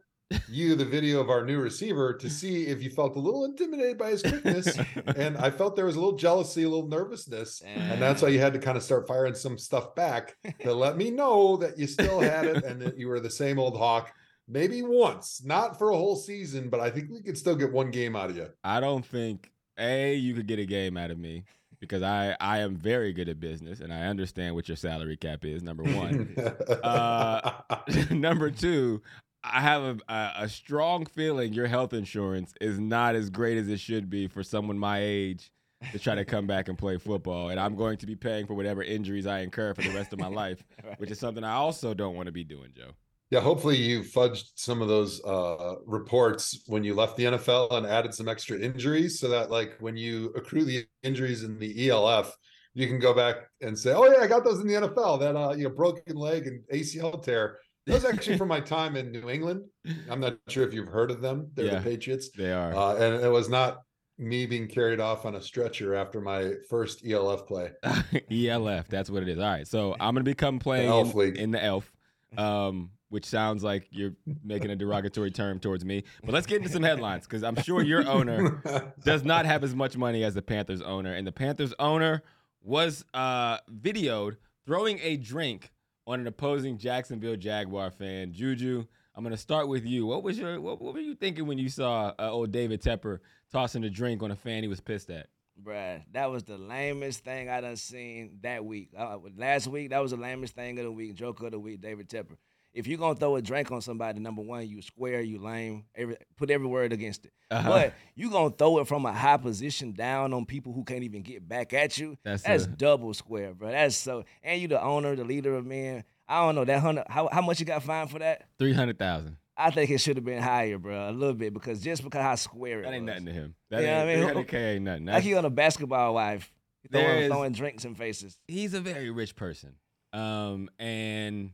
you 0.49 0.75
the 0.75 0.85
video 0.85 1.21
of 1.21 1.31
our 1.31 1.45
new 1.45 1.61
receiver 1.61 2.15
to 2.15 2.31
see 2.41 2.67
if 2.67 2.83
you 2.83 2.91
felt 2.91 3.17
a 3.17 3.21
little 3.21 3.45
intimidated 3.45 3.99
by 3.99 4.11
his 4.11 4.23
quickness. 4.23 4.79
and 5.17 5.37
I 5.37 5.51
felt 5.51 5.77
there 5.77 5.87
was 5.87 5.97
a 5.97 6.01
little 6.01 6.17
jealousy, 6.17 6.65
a 6.65 6.69
little 6.69 6.89
nervousness. 6.89 7.63
And 7.65 8.01
that's 8.01 8.23
why 8.23 8.29
you 8.29 8.41
had 8.41 8.53
to 8.55 8.59
kind 8.59 8.77
of 8.77 8.83
start 8.83 9.07
firing 9.07 9.35
some 9.35 9.59
stuff 9.59 9.95
back 9.95 10.37
to 10.61 10.75
let 10.75 10.97
me 10.97 11.11
know 11.11 11.57
that 11.59 11.79
you 11.79 11.87
still 11.87 12.21
had 12.21 12.47
it 12.47 12.65
and 12.65 12.81
that 12.83 12.99
you 12.99 13.09
were 13.09 13.21
the 13.21 13.31
same 13.31 13.59
old 13.59 13.77
hawk. 13.77 14.13
Maybe 14.49 14.83
once, 14.83 15.43
not 15.45 15.79
for 15.79 15.91
a 15.91 15.97
whole 15.97 16.17
season, 16.17 16.69
but 16.69 16.81
I 16.81 16.91
think 16.91 17.11
we 17.11 17.23
could 17.23 17.39
still 17.39 17.55
get 17.55 17.73
one 17.73 17.91
game 17.91 18.17
out 18.17 18.31
of 18.31 18.37
you. 18.37 18.49
I 18.65 18.81
don't 18.81 19.07
think 19.07 19.51
a 19.79 20.15
you 20.15 20.35
could 20.35 20.47
get 20.47 20.59
a 20.59 20.67
game 20.67 20.97
out 20.97 21.11
of 21.11 21.19
me 21.19 21.45
because 21.83 22.03
I 22.05 22.37
I 22.41 22.61
am 22.61 22.77
very 22.77 23.13
good 23.13 23.29
at 23.29 23.41
business 23.41 23.81
and 23.81 23.93
I 23.93 24.03
understand 24.03 24.55
what 24.55 24.69
your 24.69 24.77
salary 24.77 25.17
cap 25.17 25.45
is. 25.45 25.65
Number 25.65 25.83
one, 25.83 26.33
uh, 26.85 27.51
number 28.13 28.53
two, 28.53 29.03
I 29.43 29.61
have 29.61 30.01
a, 30.09 30.33
a, 30.37 30.49
strong 30.49 31.07
feeling 31.07 31.53
your 31.53 31.67
health 31.67 31.93
insurance 31.93 32.55
is 32.61 32.79
not 32.79 33.17
as 33.17 33.31
great 33.31 33.59
as 33.59 33.69
it 33.69 33.81
should 33.81 34.09
be 34.09 34.29
for 34.29 34.45
someone 34.45 34.79
my 34.79 35.01
age 35.03 35.51
to 35.91 35.99
try 35.99 36.15
to 36.15 36.25
come 36.25 36.47
back 36.47 36.69
and 36.69 36.79
play 36.79 36.99
football. 36.99 37.49
And 37.49 37.59
I'm 37.59 37.75
going 37.75 37.99
to 37.99 38.07
be 38.07 38.15
paying 38.15 38.47
for 38.47 38.55
whatever 38.55 38.85
injuries 38.85 39.27
I 39.27 39.41
incur 39.41 39.75
for 39.75 39.83
the 39.83 39.91
rest 39.91 40.13
of 40.13 40.21
my 40.21 40.29
life, 40.29 40.63
right. 40.85 40.99
which 41.01 41.11
is 41.11 41.19
something 41.19 41.43
I 41.43 41.55
also 41.55 41.95
don't 41.95 42.15
want 42.15 42.27
to 42.27 42.33
be 42.33 42.45
doing, 42.45 42.71
Joe. 42.77 42.93
Yeah, 43.33 43.41
hopefully 43.41 43.79
you 43.79 44.01
fudged 44.03 44.51
some 44.57 44.83
of 44.83 44.89
those 44.89 45.25
uh, 45.25 45.77
reports 45.87 46.65
when 46.67 46.85
you 46.85 46.93
left 46.93 47.17
the 47.17 47.25
NFL 47.25 47.73
and 47.73 47.87
added 47.87 48.13
some 48.13 48.29
extra 48.29 48.59
injuries 48.59 49.19
so 49.19 49.27
that, 49.31 49.51
like, 49.51 49.75
when 49.81 49.97
you 49.97 50.35
accrue 50.37 50.65
the 50.67 50.85
injuries 51.03 51.43
in 51.43 51.59
the 51.59 51.89
ELF, 51.89 52.37
you 52.75 52.87
can 52.87 52.99
go 52.99 53.15
back 53.15 53.37
and 53.63 53.79
say, 53.79 53.95
"Oh 53.95 54.05
yeah, 54.05 54.23
I 54.23 54.27
got 54.27 54.45
those 54.45 54.61
in 54.61 54.69
the 54.69 54.75
NFL. 54.75 55.19
That 55.21 55.35
uh, 55.35 55.55
you 55.55 55.65
know, 55.65 55.71
broken 55.71 56.15
leg 56.15 56.47
and 56.47 56.63
ACL 56.71 57.23
tear." 57.25 57.59
Was 57.87 58.05
actually 58.05 58.37
from 58.37 58.49
my 58.49 58.61
time 58.61 58.97
in 58.97 59.11
New 59.11 59.31
England. 59.31 59.65
I'm 60.11 60.21
not 60.21 60.37
sure 60.49 60.69
if 60.69 60.75
you've 60.75 60.89
heard 60.89 61.11
of 61.11 61.23
them. 61.23 61.51
They're 61.55 61.65
yeah, 61.65 61.79
the 61.79 61.91
Patriots. 61.91 62.29
They 62.37 62.53
are. 62.53 62.75
Uh, 62.75 62.97
and 62.97 63.25
it 63.25 63.31
was 63.31 63.49
not 63.49 63.81
me 64.19 64.45
being 64.45 64.69
carried 64.69 65.01
off 65.01 65.25
on 65.25 65.37
a 65.37 65.43
stretcher 65.43 65.95
after 65.95 66.21
my 66.21 66.53
first 66.69 67.03
ELF 67.07 67.47
play. 67.47 67.71
ELF, 68.31 68.89
that's 68.89 69.09
what 69.09 69.23
it 69.23 69.29
is. 69.31 69.39
All 69.39 69.47
right. 69.47 69.67
So 69.67 69.97
I'm 70.01 70.15
going 70.15 70.25
to 70.25 70.31
become 70.31 70.59
playing 70.59 70.93
in, 70.93 71.37
in 71.37 71.51
the 71.51 71.65
Elf, 71.65 71.91
um, 72.37 72.91
which 73.13 73.27
sounds 73.27 73.63
like 73.63 73.87
you're 73.91 74.15
making 74.43 74.71
a 74.71 74.77
derogatory 74.77 75.31
term 75.31 75.61
towards 75.61 75.85
me. 75.85 76.03
But 76.25 76.33
let's 76.33 76.47
get 76.47 76.57
into 76.63 76.71
some 76.71 76.83
headlines 76.83 77.27
because 77.27 77.45
I'm 77.45 77.57
sure 77.57 77.83
your 77.83 78.09
owner 78.09 78.63
does 79.05 79.23
not 79.23 79.45
have 79.45 79.63
as 79.63 79.75
much 79.75 79.99
money 79.99 80.25
as 80.25 80.33
the 80.33 80.41
Panthers 80.41 80.81
owner. 80.81 81.13
And 81.13 81.27
the 81.27 81.33
Panthers 81.33 81.75
owner 81.79 82.23
was 82.63 83.05
uh, 83.13 83.59
videoed 83.71 84.39
throwing 84.65 84.99
a 85.03 85.19
drink 85.19 85.73
on 86.07 86.21
an 86.21 86.27
opposing 86.27 86.79
Jacksonville 86.79 87.37
Jaguar 87.37 87.91
fan. 87.91 88.33
Juju, 88.33 88.87
I'm 89.15 89.23
gonna 89.23 89.37
start 89.37 89.69
with 89.69 89.85
you. 89.85 90.07
What 90.07 90.23
was 90.23 90.39
your 90.39 90.59
what, 90.59 90.81
what 90.81 90.95
were 90.95 91.01
you 91.01 91.15
thinking 91.15 91.47
when 91.47 91.59
you 91.59 91.69
saw 91.69 92.15
uh, 92.19 92.31
old 92.31 92.51
David 92.51 92.81
Tepper 92.81 93.19
tossing 93.53 93.85
a 93.85 93.91
drink 93.91 94.23
on 94.23 94.31
a 94.31 94.37
fan 94.37 94.63
he 94.63 94.69
was 94.69 94.81
pissed 94.81 95.11
at? 95.11 95.27
Bruh, 95.63 96.03
that 96.13 96.31
was 96.31 96.45
the 96.45 96.57
lamest 96.57 97.25
thing 97.25 97.51
I 97.51 97.61
done 97.61 97.77
seen 97.77 98.39
that 98.41 98.65
week. 98.65 98.89
Uh, 98.97 99.19
last 99.37 99.67
week, 99.67 99.91
that 99.91 100.01
was 100.01 100.13
the 100.13 100.17
lamest 100.17 100.55
thing 100.55 100.79
of 100.79 100.85
the 100.87 100.91
week. 100.91 101.15
Joke 101.15 101.43
of 101.43 101.51
the 101.51 101.59
week, 101.59 101.83
David 101.83 102.09
Tepper 102.09 102.39
if 102.75 102.87
you're 102.87 102.99
gonna 102.99 103.15
throw 103.15 103.37
a 103.37 103.43
drink 103.43 103.71
on 103.71 103.81
somebody, 103.81 104.19
number 104.21 104.43
one, 104.43 104.67
you 104.67 104.81
square, 104.83 105.21
you 105.21 105.39
lame, 105.39 105.85
every, 105.95 106.17
put 106.37 106.51
every 106.51 106.67
word 106.67 106.93
against 106.93 107.27
it. 107.27 107.33
Uh-huh. 107.51 107.69
But 107.69 107.95
you 108.15 108.31
gonna 108.31 108.51
throw 108.51 108.79
it 108.79 108.87
from 108.87 109.05
a 109.05 109.13
high 109.13 109.37
position 109.37 109.93
down 109.93 110.33
on 110.33 110.47
people 110.47 110.73
who 110.73 110.85
can't 110.85 111.05
even 111.05 111.23
get 111.23 111.47
back 111.47 111.73
at 111.73 111.99
you. 111.99 112.17
That's, 112.25 112.43
that's 112.43 112.65
a, 112.65 112.69
double 112.69 113.13
square, 113.15 113.55
bro. 113.55 113.71
That's 113.71 113.97
so. 113.97 114.25
And 114.43 114.61
you 114.61 114.69
the 114.69 114.83
owner, 114.83 115.15
the 115.17 115.25
leader 115.25 115.55
of 115.55 115.67
men. 115.67 116.05
I 116.29 116.47
don't 116.47 116.55
know 116.55 116.65
that 116.65 116.81
hundred. 116.81 117.05
How, 117.09 117.29
how 117.31 117.43
much 117.43 117.61
you 117.61 117.67
got 117.67 117.83
fined 117.83 118.11
for 118.11 118.21
that? 118.21 118.47
Three 118.59 118.73
hundred 118.73 118.99
thousand. 118.99 119.37
I 119.57 119.71
think 119.71 119.91
it 119.91 119.99
should 119.99 120.17
have 120.17 120.25
been 120.25 120.43
higher, 120.43 120.79
bro, 120.79 121.11
a 121.11 121.13
little 121.13 121.35
bit 121.35 121.53
because 121.53 121.81
just 121.81 122.03
because 122.03 122.23
how 122.23 122.35
square 122.37 122.81
it 122.81 122.85
that 122.85 122.95
ain't 122.95 123.05
was. 123.05 123.13
nothing 123.13 123.27
to 123.27 123.33
him. 123.33 123.55
That 123.71 123.83
you 123.83 123.89
ain't, 123.89 124.27
I 124.27 124.33
mean? 124.35 124.45
300k 124.45 124.55
ain't 124.55 124.85
nothing. 124.85 125.05
That's, 125.05 125.17
like 125.17 125.25
he 125.25 125.35
on 125.35 125.45
a 125.45 125.51
basketball 125.51 126.15
wife, 126.15 126.51
throwing, 126.91 127.29
throwing 127.29 127.53
drinks 127.53 127.85
in 127.85 127.95
faces. 127.95 128.39
He's 128.49 128.73
a 128.73 128.81
very 128.81 129.11
rich 129.11 129.37
person, 129.37 129.75
um, 130.15 130.71
and 130.79 131.51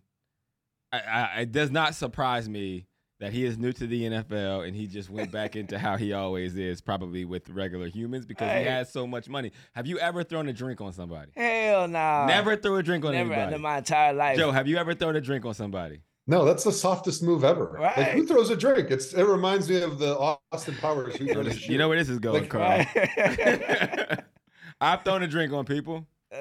I, 0.93 0.99
I, 0.99 1.41
it 1.41 1.53
does 1.53 1.71
not 1.71 1.95
surprise 1.95 2.49
me 2.49 2.87
that 3.21 3.33
he 3.33 3.45
is 3.45 3.59
new 3.59 3.73
to 3.73 3.87
the 3.87 4.05
NFL 4.05 4.67
and 4.67 4.77
he 4.77 4.87
just 4.87 5.11
went 5.11 5.33
back 5.33 5.57
into 5.57 5.79
how 5.79 5.97
he 5.97 6.13
always 6.13 6.57
is, 6.57 6.81
probably 6.81 7.25
with 7.25 7.49
regular 7.51 7.89
humans 7.89 8.25
because 8.25 8.49
hey. 8.49 8.61
he 8.61 8.69
has 8.69 8.93
so 8.93 9.07
much 9.07 9.29
money. 9.29 9.53
Have 9.75 9.87
you 9.87 9.99
ever 9.99 10.23
thrown 10.23 10.49
a 10.49 10.53
drink 10.53 10.81
on 10.81 10.93
somebody? 10.93 11.33
Hell 11.37 11.89
no. 11.89 11.99
Nah. 11.99 12.27
Never 12.27 12.57
threw 12.57 12.77
a 12.77 12.83
drink 12.83 13.05
on 13.05 13.13
Never 13.13 13.33
anybody. 13.33 13.57
in 13.57 13.63
my 13.63 13.79
entire 13.79 14.13
life. 14.13 14.37
Joe, 14.37 14.53
have 14.53 14.69
you 14.69 14.77
ever 14.77 14.95
thrown 14.95 15.17
a 15.17 15.21
drink 15.21 15.45
on 15.45 15.55
somebody? 15.55 16.01
No, 16.29 16.45
that's 16.45 16.63
the 16.63 16.73
softest 16.73 17.23
move 17.23 17.43
ever. 17.43 17.77
Right. 17.81 17.97
Like 17.97 18.09
who 18.09 18.27
throws 18.27 18.51
a 18.51 18.57
drink? 18.57 18.91
It's 18.91 19.15
it 19.15 19.25
reminds 19.25 19.69
me 19.69 19.81
of 19.81 19.99
the 19.99 20.17
Austin 20.53 20.75
Powers. 20.77 21.17
Who 21.17 21.27
throws 21.27 21.67
you 21.69 21.79
know 21.79 21.89
where 21.89 21.99
this 21.99 22.11
is 22.11 22.19
going, 22.19 22.43
like, 22.43 22.51
Carl. 22.51 22.85
Right. 22.95 24.21
I've 24.81 25.03
thrown 25.05 25.23
a 25.23 25.27
drink 25.27 25.53
on 25.55 25.65
people. 25.65 26.07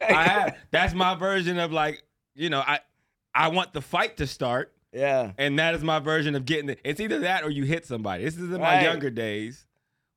I 0.00 0.22
have. 0.22 0.56
That's 0.70 0.94
my 0.94 1.16
version 1.16 1.58
of 1.58 1.72
like, 1.72 2.02
you 2.36 2.48
know, 2.48 2.60
I 2.60 2.78
I 3.34 3.48
want 3.48 3.72
the 3.72 3.80
fight 3.80 4.16
to 4.18 4.26
start. 4.26 4.72
Yeah. 4.92 5.32
And 5.38 5.58
that 5.58 5.74
is 5.74 5.82
my 5.82 5.98
version 5.98 6.34
of 6.34 6.44
getting 6.44 6.70
it. 6.70 6.80
It's 6.84 7.00
either 7.00 7.20
that 7.20 7.44
or 7.44 7.50
you 7.50 7.64
hit 7.64 7.86
somebody. 7.86 8.24
This 8.24 8.36
is 8.36 8.50
in 8.52 8.60
my 8.60 8.76
right. 8.76 8.82
younger 8.82 9.10
days 9.10 9.66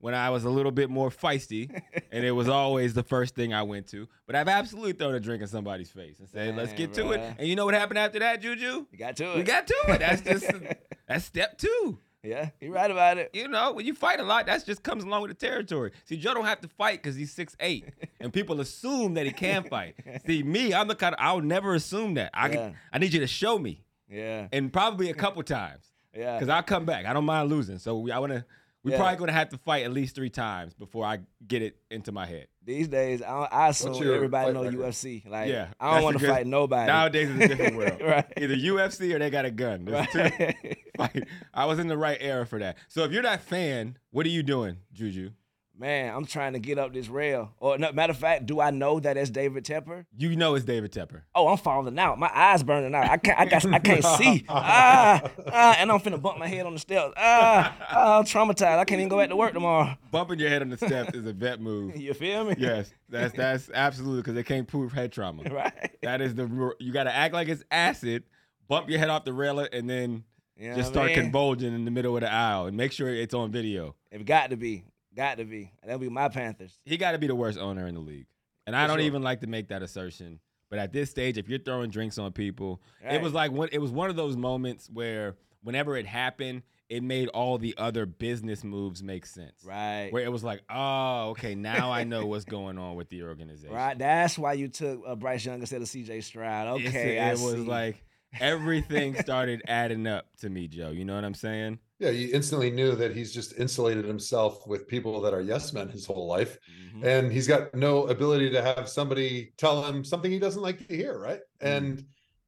when 0.01 0.15
I 0.15 0.31
was 0.31 0.43
a 0.43 0.49
little 0.49 0.71
bit 0.71 0.89
more 0.89 1.09
feisty, 1.09 1.69
and 2.11 2.25
it 2.25 2.31
was 2.31 2.49
always 2.49 2.93
the 2.93 3.03
first 3.03 3.35
thing 3.35 3.53
I 3.53 3.63
went 3.63 3.87
to. 3.87 4.07
But 4.25 4.35
I've 4.35 4.47
absolutely 4.47 4.93
thrown 4.93 5.15
a 5.15 5.19
drink 5.19 5.41
in 5.41 5.47
somebody's 5.47 5.91
face 5.91 6.19
and 6.19 6.27
said, 6.27 6.55
"Let's 6.55 6.73
get 6.73 6.93
bro. 6.93 7.03
to 7.03 7.11
it." 7.13 7.35
And 7.37 7.47
you 7.47 7.55
know 7.55 7.65
what 7.65 7.73
happened 7.73 7.99
after 7.99 8.19
that, 8.19 8.41
Juju? 8.41 8.87
We 8.91 8.97
got 8.97 9.15
to 9.17 9.31
it. 9.33 9.37
We 9.37 9.43
got 9.43 9.67
to 9.67 9.75
it. 9.89 9.99
That's 9.99 10.21
just 10.21 10.51
that's 11.07 11.25
step 11.25 11.57
two. 11.57 11.99
Yeah, 12.23 12.49
you're 12.59 12.71
right 12.71 12.91
about 12.91 13.17
it. 13.17 13.31
You 13.33 13.47
know, 13.47 13.71
when 13.71 13.85
you 13.85 13.95
fight 13.95 14.19
a 14.19 14.23
lot, 14.23 14.45
that 14.45 14.63
just 14.65 14.83
comes 14.83 15.03
along 15.03 15.23
with 15.23 15.31
the 15.31 15.47
territory. 15.47 15.91
See, 16.05 16.17
Joe 16.17 16.35
don't 16.35 16.45
have 16.45 16.61
to 16.61 16.67
fight 16.67 17.01
because 17.01 17.15
he's 17.15 17.31
six 17.31 17.55
eight, 17.59 17.85
and 18.19 18.31
people 18.31 18.61
assume 18.61 19.15
that 19.15 19.25
he 19.25 19.31
can 19.31 19.63
fight. 19.63 19.95
See, 20.27 20.43
me, 20.43 20.73
I'm 20.73 20.87
the 20.87 20.95
kind 20.95 21.15
of 21.15 21.19
I'll 21.21 21.41
never 21.41 21.73
assume 21.73 22.13
that. 22.15 22.29
I 22.33 22.49
yeah. 22.49 22.71
I 22.93 22.99
need 22.99 23.13
you 23.13 23.21
to 23.21 23.27
show 23.27 23.57
me. 23.57 23.83
Yeah. 24.07 24.47
And 24.51 24.71
probably 24.71 25.09
a 25.09 25.13
couple 25.13 25.41
times. 25.41 25.85
Yeah. 26.15 26.35
Because 26.35 26.49
I'll 26.49 26.63
come 26.63 26.85
back. 26.85 27.05
I 27.05 27.13
don't 27.13 27.25
mind 27.25 27.49
losing. 27.49 27.77
So 27.79 28.09
I 28.11 28.19
want 28.19 28.33
to. 28.33 28.45
We're 28.83 28.91
yeah. 28.91 28.97
probably 28.97 29.17
gonna 29.17 29.31
have 29.33 29.49
to 29.49 29.57
fight 29.59 29.85
at 29.85 29.91
least 29.91 30.15
three 30.15 30.31
times 30.31 30.73
before 30.73 31.05
I 31.05 31.19
get 31.47 31.61
it 31.61 31.77
into 31.91 32.11
my 32.11 32.25
head. 32.25 32.47
These 32.63 32.87
days, 32.87 33.21
I, 33.21 33.47
I 33.51 33.69
assume 33.69 33.95
everybody 33.95 34.53
know 34.53 34.63
record? 34.63 34.79
UFC. 34.79 35.27
Like, 35.27 35.49
yeah, 35.49 35.67
I 35.79 35.95
don't 35.95 36.03
want 36.03 36.19
to 36.19 36.27
fight 36.27 36.47
nobody. 36.47 36.87
Nowadays, 36.87 37.29
it's 37.29 37.45
a 37.45 37.47
different 37.47 37.75
world. 37.75 38.01
right. 38.03 38.25
Either 38.37 38.55
UFC 38.55 39.13
or 39.13 39.19
they 39.19 39.29
got 39.29 39.45
a 39.45 39.51
gun. 39.51 39.85
right. 39.85 40.57
I 41.53 41.65
was 41.65 41.79
in 41.79 41.87
the 41.87 41.97
right 41.97 42.17
era 42.19 42.45
for 42.45 42.59
that. 42.59 42.77
So 42.87 43.03
if 43.03 43.11
you're 43.11 43.23
that 43.23 43.41
fan, 43.41 43.97
what 44.11 44.25
are 44.25 44.29
you 44.29 44.43
doing, 44.43 44.77
Juju? 44.93 45.31
Man, 45.77 46.13
I'm 46.13 46.25
trying 46.25 46.53
to 46.53 46.59
get 46.59 46.77
up 46.77 46.93
this 46.93 47.07
rail. 47.07 47.53
Or 47.59 47.77
no, 47.77 47.91
matter 47.91 48.11
of 48.11 48.17
fact, 48.17 48.45
do 48.45 48.59
I 48.61 48.71
know 48.71 48.99
that 48.99 49.17
it's 49.17 49.29
David 49.29 49.65
Tepper? 49.65 50.05
You 50.17 50.35
know 50.35 50.55
it's 50.55 50.65
David 50.65 50.91
Tepper. 50.91 51.23
Oh, 51.35 51.47
I'm 51.47 51.57
falling 51.57 51.97
out. 51.97 52.19
My 52.19 52.29
eyes 52.33 52.63
burning 52.63 52.93
out. 52.93 53.09
I 53.09 53.17
can't. 53.17 53.39
I 53.39 53.45
got. 53.45 53.65
I 53.65 53.79
can't 53.79 54.03
see. 54.03 54.45
Ah, 54.47 55.21
ah, 55.51 55.75
and 55.77 55.91
I'm 55.91 55.99
finna 55.99 56.21
bump 56.21 56.37
my 56.37 56.47
head 56.47 56.65
on 56.65 56.73
the 56.73 56.79
steps. 56.79 57.13
Ah, 57.17 57.75
ah, 57.89 58.19
I'm 58.19 58.25
traumatized. 58.25 58.77
I 58.77 58.85
can't 58.85 58.99
even 58.99 59.09
go 59.09 59.17
back 59.17 59.29
to 59.29 59.35
work 59.35 59.53
tomorrow. 59.53 59.95
Bumping 60.11 60.39
your 60.39 60.49
head 60.49 60.61
on 60.61 60.69
the 60.69 60.77
steps 60.77 61.15
is 61.15 61.25
a 61.25 61.33
vet 61.33 61.59
move. 61.59 61.95
you 61.99 62.13
feel 62.13 62.45
me? 62.45 62.55
Yes, 62.57 62.93
that's 63.09 63.35
that's 63.35 63.69
absolutely 63.73 64.21
because 64.21 64.35
they 64.35 64.43
can't 64.43 64.67
prove 64.67 64.93
head 64.93 65.11
trauma. 65.11 65.43
Right. 65.51 65.97
That 66.01 66.21
is 66.21 66.33
the 66.33 66.73
you 66.79 66.93
got 66.93 67.03
to 67.03 67.13
act 67.13 67.33
like 67.33 67.49
it's 67.49 67.63
acid. 67.69 68.23
Bump 68.69 68.89
your 68.89 68.99
head 68.99 69.09
off 69.09 69.25
the 69.25 69.33
railer 69.33 69.65
and 69.65 69.89
then. 69.89 70.23
You 70.57 70.69
know 70.69 70.75
just 70.75 70.91
start 70.91 71.07
mean? 71.07 71.15
convulging 71.15 71.73
in 71.73 71.85
the 71.85 71.91
middle 71.91 72.15
of 72.15 72.21
the 72.21 72.31
aisle 72.31 72.67
and 72.67 72.77
make 72.77 72.91
sure 72.91 73.09
it's 73.09 73.33
on 73.33 73.51
video. 73.51 73.95
It 74.11 74.25
got 74.25 74.51
to 74.51 74.57
be. 74.57 74.83
Got 75.15 75.37
to 75.37 75.45
be. 75.45 75.71
That'll 75.83 75.99
be 75.99 76.09
my 76.09 76.29
Panthers. 76.29 76.79
He 76.85 76.97
got 76.97 77.11
to 77.11 77.17
be 77.17 77.27
the 77.27 77.35
worst 77.35 77.57
owner 77.59 77.87
in 77.87 77.95
the 77.95 78.01
league. 78.01 78.27
And 78.65 78.75
For 78.75 78.79
I 78.79 78.87
don't 78.87 78.97
sure. 78.97 79.05
even 79.05 79.21
like 79.21 79.41
to 79.41 79.47
make 79.47 79.69
that 79.69 79.81
assertion. 79.81 80.39
But 80.69 80.79
at 80.79 80.93
this 80.93 81.09
stage, 81.09 81.37
if 81.37 81.49
you're 81.49 81.59
throwing 81.59 81.89
drinks 81.89 82.17
on 82.17 82.31
people, 82.31 82.81
right. 83.03 83.15
it 83.15 83.21
was 83.21 83.33
like 83.33 83.51
it 83.71 83.79
was 83.79 83.91
one 83.91 84.09
of 84.09 84.15
those 84.15 84.37
moments 84.37 84.89
where 84.91 85.35
whenever 85.63 85.97
it 85.97 86.05
happened, 86.05 86.63
it 86.87 87.03
made 87.03 87.27
all 87.29 87.57
the 87.57 87.73
other 87.77 88.05
business 88.05 88.63
moves 88.63 89.03
make 89.03 89.25
sense. 89.25 89.63
Right. 89.65 90.09
Where 90.11 90.23
it 90.23 90.31
was 90.31 90.43
like, 90.43 90.61
oh, 90.69 91.29
okay, 91.31 91.55
now 91.55 91.91
I 91.91 92.03
know 92.05 92.25
what's 92.25 92.45
going 92.45 92.77
on 92.77 92.95
with 92.95 93.09
the 93.09 93.23
organization. 93.23 93.75
Right. 93.75 93.97
That's 93.97 94.37
why 94.37 94.53
you 94.53 94.69
took 94.69 95.01
uh, 95.05 95.15
Bryce 95.15 95.45
Young 95.45 95.59
instead 95.59 95.81
of 95.81 95.87
C.J. 95.89 96.21
Stroud. 96.21 96.79
It's- 96.79 96.93
Okay, 96.95 97.17
it 97.17 97.21
I 97.21 97.31
was 97.31 97.41
see. 97.41 97.57
like 97.57 98.03
everything 98.39 99.15
started 99.21 99.61
adding 99.67 100.07
up 100.07 100.27
to 100.41 100.49
me, 100.49 100.67
Joe. 100.67 100.89
You 100.89 101.05
know 101.05 101.15
what 101.15 101.25
I'm 101.25 101.33
saying? 101.33 101.79
Yeah, 102.01 102.09
you 102.09 102.33
instantly 102.33 102.71
knew 102.71 102.95
that 102.95 103.15
he's 103.15 103.31
just 103.31 103.59
insulated 103.59 104.05
himself 104.05 104.65
with 104.65 104.87
people 104.87 105.21
that 105.21 105.35
are 105.35 105.41
yes 105.41 105.71
men 105.71 105.87
his 105.87 106.03
whole 106.07 106.25
life. 106.25 106.57
Mhm. 106.95 107.05
And 107.05 107.31
he's 107.31 107.47
got 107.47 107.75
no 107.75 108.07
ability 108.07 108.49
to 108.49 108.61
have 108.63 108.89
somebody 108.89 109.53
tell 109.57 109.83
him 109.83 110.03
something 110.03 110.31
he 110.31 110.39
doesn't 110.39 110.63
like 110.63 110.79
to 110.87 110.95
hear, 110.95 111.19
right? 111.19 111.41
And 111.59 112.03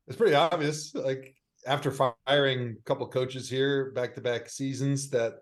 it's 0.08 0.18
pretty 0.18 0.34
obvious, 0.34 0.96
like 0.96 1.36
after 1.68 1.92
firing 1.92 2.78
a 2.80 2.82
couple 2.86 3.08
coaches 3.10 3.48
here 3.48 3.92
back 3.92 4.16
to 4.16 4.22
back 4.22 4.50
seasons, 4.50 5.12
that 5.12 5.36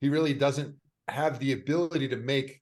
he 0.00 0.08
really 0.08 0.32
doesn't 0.32 0.74
have 1.08 1.38
the 1.38 1.52
ability 1.52 2.08
to 2.08 2.16
make 2.16 2.59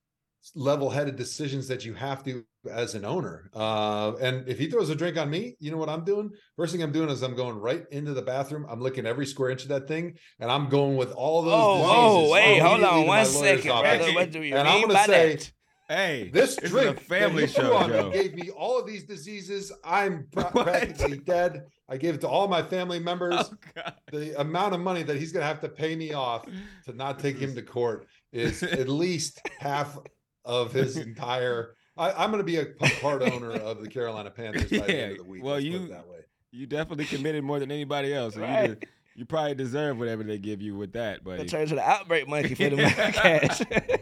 level 0.55 0.91
headed 0.91 1.17
decisions 1.17 1.69
that 1.69 1.85
you 1.85 1.95
have 1.95 2.23
to 2.25 2.45
as 2.71 2.95
an 2.95 3.05
owner. 3.05 3.51
Uh, 3.55 4.13
and 4.21 4.49
if 4.49 4.59
he 4.59 4.69
throws 4.69 4.91
a 4.91 4.95
drink 4.95 5.17
on 5.17 5.31
me, 5.31 5.57
you 5.61 5.71
know 5.71 5.77
what 5.77 5.89
I'm 5.89 6.05
doing? 6.05 6.31
First 6.57 6.73
thing 6.73 6.83
I'm 6.83 6.93
doing 6.93 7.09
is 7.09 7.23
I'm 7.23 7.35
going 7.35 7.57
right 7.59 7.85
into 7.91 8.15
the 8.15 8.23
bathroom. 8.23 8.67
I'm 8.69 8.81
licking 8.81 9.07
every 9.07 9.27
square 9.27 9.51
inch 9.51 9.63
of 9.63 9.69
that 9.69 9.89
thing, 9.89 10.17
and 10.41 10.51
I'm 10.51 10.69
going 10.69 10.97
with 10.97 11.13
all 11.13 11.43
those. 11.43 11.55
Oh, 11.55 11.75
diseases 11.77 11.93
oh, 11.97 12.33
wait, 12.33 12.59
hold 12.61 12.73
on 12.75 12.81
to 12.81 12.87
my 12.87 12.97
one 12.99 13.07
lawyer's 13.07 13.31
second, 13.31 13.71
office. 13.71 13.97
brother. 13.99 14.15
What 14.15 14.31
do 14.33 14.43
you 14.43 14.55
And 14.57 14.69
I'm 14.69 14.81
gonna 14.83 14.95
by 14.95 15.07
say, 15.07 15.35
that? 15.37 15.53
Hey, 15.89 16.31
This 16.31 16.57
this 16.57 16.71
drink 16.71 16.99
is 16.99 17.03
a 17.03 17.07
family 17.07 17.47
that 17.47 17.51
show, 17.53 17.75
on 17.75 18.11
gave 18.11 18.35
me 18.35 18.51
all 18.51 18.79
of 18.79 18.87
these 18.87 19.05
diseases. 19.05 19.73
I'm 19.83 20.27
pra- 20.31 20.51
practically 20.51 21.19
dead. 21.19 21.65
I 21.89 21.97
gave 21.97 22.15
it 22.17 22.21
to 22.21 22.29
all 22.29 22.47
my 22.47 22.63
family 22.63 22.99
members. 22.99 23.35
Oh, 23.77 23.83
The 24.13 24.39
amount 24.39 24.75
of 24.75 24.81
money 24.81 25.03
that 25.03 25.17
he's 25.17 25.33
going 25.33 25.41
to 25.43 25.47
have 25.47 25.63
to 25.63 25.69
pay 25.71 25.97
me 25.97 26.13
off 26.13 26.45
to 26.85 26.93
not 26.93 27.19
take 27.19 27.39
him 27.39 27.55
to 27.55 27.63
court 27.63 28.07
is 28.35 28.63
at 28.83 28.91
least 28.91 29.41
half 29.59 29.97
of 30.45 30.73
his 30.73 30.97
entire. 30.97 31.75
I, 31.97 32.13
I'm 32.13 32.31
going 32.31 32.39
to 32.41 32.45
be 32.45 32.57
a 32.57 32.67
part 33.01 33.23
owner 33.23 33.51
of 33.53 33.81
the 33.83 33.89
Carolina 33.89 34.31
Panthers 34.31 34.71
by 34.71 34.79
the 34.87 34.97
end 34.97 35.13
of 35.13 35.19
the 35.19 35.25
week. 35.25 35.43
well, 35.43 35.55
let's 35.55 35.67
put 35.67 35.75
it 35.75 35.81
you- 35.83 35.89
that 35.89 36.07
way. 36.09 36.19
You 36.51 36.67
definitely 36.67 37.05
committed 37.05 37.45
more 37.45 37.59
than 37.59 37.71
anybody 37.71 38.15
else. 38.15 38.33
So 38.35 38.41
you, 38.41 38.47
Right. 38.47 38.85
you 39.15 39.27
probably 39.27 39.55
deserve 39.55 39.99
whatever 39.99 40.23
they 40.23 40.39
give 40.39 40.63
you 40.63 40.75
with 40.77 40.93
that, 40.95 41.23
Gonna 41.23 41.37
buddy. 41.39 41.49
turn 41.49 41.67
to 41.69 41.75
the 41.75 41.83
outbreak 41.87 42.27
monkey 42.27 42.55
for 42.55 42.71
the 42.71 42.77
cash. 42.87 43.61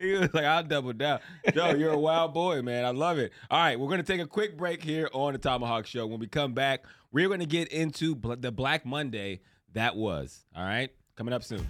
He 0.00 0.12
was 0.12 0.32
like, 0.32 0.44
I'll 0.44 0.62
double 0.62 0.92
down. 0.92 1.18
Joe, 1.52 1.70
you're 1.70 1.90
a 1.90 1.98
wild 1.98 2.32
boy, 2.32 2.62
man. 2.62 2.84
I 2.84 2.90
love 2.90 3.18
it. 3.18 3.32
All 3.50 3.58
right, 3.58 3.78
we're 3.80 3.88
going 3.88 4.00
to 4.00 4.06
take 4.06 4.20
a 4.20 4.28
quick 4.28 4.56
break 4.56 4.80
here 4.80 5.10
on 5.12 5.32
the 5.32 5.40
ThomaHawk 5.40 5.86
Show. 5.86 6.06
When 6.06 6.20
we 6.20 6.28
come 6.28 6.54
back, 6.54 6.84
we're 7.10 7.26
going 7.26 7.40
to 7.40 7.46
get 7.46 7.66
into 7.72 8.14
bl- 8.14 8.34
the 8.38 8.52
Black 8.52 8.86
Monday 8.86 9.40
that 9.72 9.96
was. 9.96 10.44
All 10.54 10.62
right, 10.62 10.90
coming 11.16 11.34
up 11.34 11.42
soon. 11.42 11.66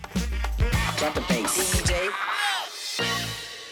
Drop 0.98 1.14
the 1.14 1.24
bass. 1.26 1.80
DJ. 1.80 2.10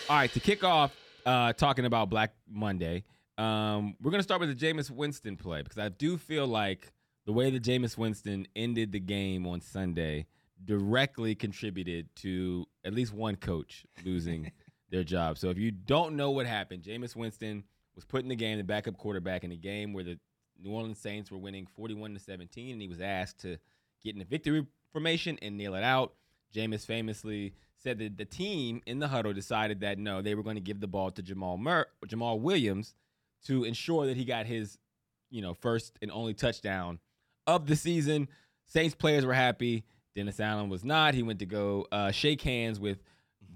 All 0.09 0.15
right, 0.15 0.33
to 0.35 0.39
kick 0.41 0.63
off 0.63 0.93
uh, 1.25 1.53
talking 1.53 1.85
about 1.85 2.09
Black 2.11 2.33
Monday, 2.49 3.03
um, 3.39 3.97
we're 4.01 4.13
going 4.13 4.21
to 4.21 4.25
start 4.25 4.41
with 4.41 4.57
the 4.57 4.67
Jameis 4.67 4.89
Winston 4.89 5.37
play 5.37 5.63
because 5.63 5.79
I 5.79 5.89
do 5.89 6.17
feel 6.17 6.47
like 6.47 6.93
the 7.25 7.33
way 7.33 7.51
that 7.51 7.65
Jameis 7.65 7.99
Winston 7.99 8.47
ended 8.55 8.93
the 8.93 9.01
game 9.01 9.49
on 9.49 9.61
Sunday 9.61 10.27
directly 10.65 11.35
contributed 11.35 12.09
to 12.17 12.67
at 12.85 12.95
least 12.95 13.13
one 13.13 13.35
coach 13.35 13.85
losing 14.05 14.53
their 14.91 15.03
job. 15.03 15.39
So 15.39 15.51
if 15.51 15.59
you 15.59 15.73
don't 15.73 16.15
know 16.15 16.31
what 16.31 16.47
happened, 16.47 16.85
Jameis 16.85 17.17
Winston 17.17 17.65
was 17.97 18.05
put 18.05 18.23
in 18.23 18.29
the 18.29 18.37
game, 18.37 18.59
the 18.59 18.65
backup 18.65 18.97
quarterback 18.99 19.43
in 19.43 19.51
a 19.51 19.57
game 19.57 19.93
where 19.93 20.05
the 20.05 20.21
New 20.63 20.71
Orleans 20.71 21.01
Saints 21.01 21.33
were 21.33 21.39
winning 21.39 21.67
41 21.67 22.15
to 22.15 22.21
17, 22.21 22.75
and 22.75 22.81
he 22.81 22.87
was 22.87 23.01
asked 23.01 23.41
to 23.41 23.59
get 24.05 24.15
in 24.15 24.21
the 24.21 24.25
victory 24.25 24.65
formation 24.93 25.37
and 25.43 25.57
nail 25.57 25.75
it 25.75 25.83
out. 25.83 26.15
Jameis 26.55 26.87
famously 26.87 27.55
said 27.87 27.99
that 27.99 28.17
the 28.17 28.25
team 28.25 28.83
in 28.85 28.99
the 28.99 29.07
huddle 29.07 29.33
decided 29.33 29.81
that 29.81 29.97
no, 29.97 30.21
they 30.21 30.35
were 30.35 30.43
going 30.43 30.57
to 30.57 30.61
give 30.61 30.81
the 30.81 30.89
ball 30.89 31.13
to 31.13 31.23
Jamal 31.23 31.57
Mur- 31.57 31.87
Jamaal 32.07 32.41
Williams 32.41 32.95
to 33.47 33.63
ensure 33.63 34.07
that 34.07 34.17
he 34.17 34.25
got 34.25 34.45
his, 34.45 34.77
you 35.31 35.41
know, 35.41 35.55
first 35.55 35.97
and 36.03 36.11
only 36.11 36.35
touchdown 36.35 36.99
of 37.47 37.69
the 37.69 37.77
season. 37.77 38.27
Saints 38.67 38.97
players 38.97 39.25
were 39.25 39.35
happy. 39.35 39.85
Dennis 40.17 40.41
Allen 40.41 40.69
was 40.69 40.85
not. 40.85 41.15
He 41.15 41.23
went 41.23 41.39
to 41.39 41.47
go 41.47 41.87
uh, 41.93 42.11
shake 42.11 42.43
hands 42.43 42.81
with 42.81 42.99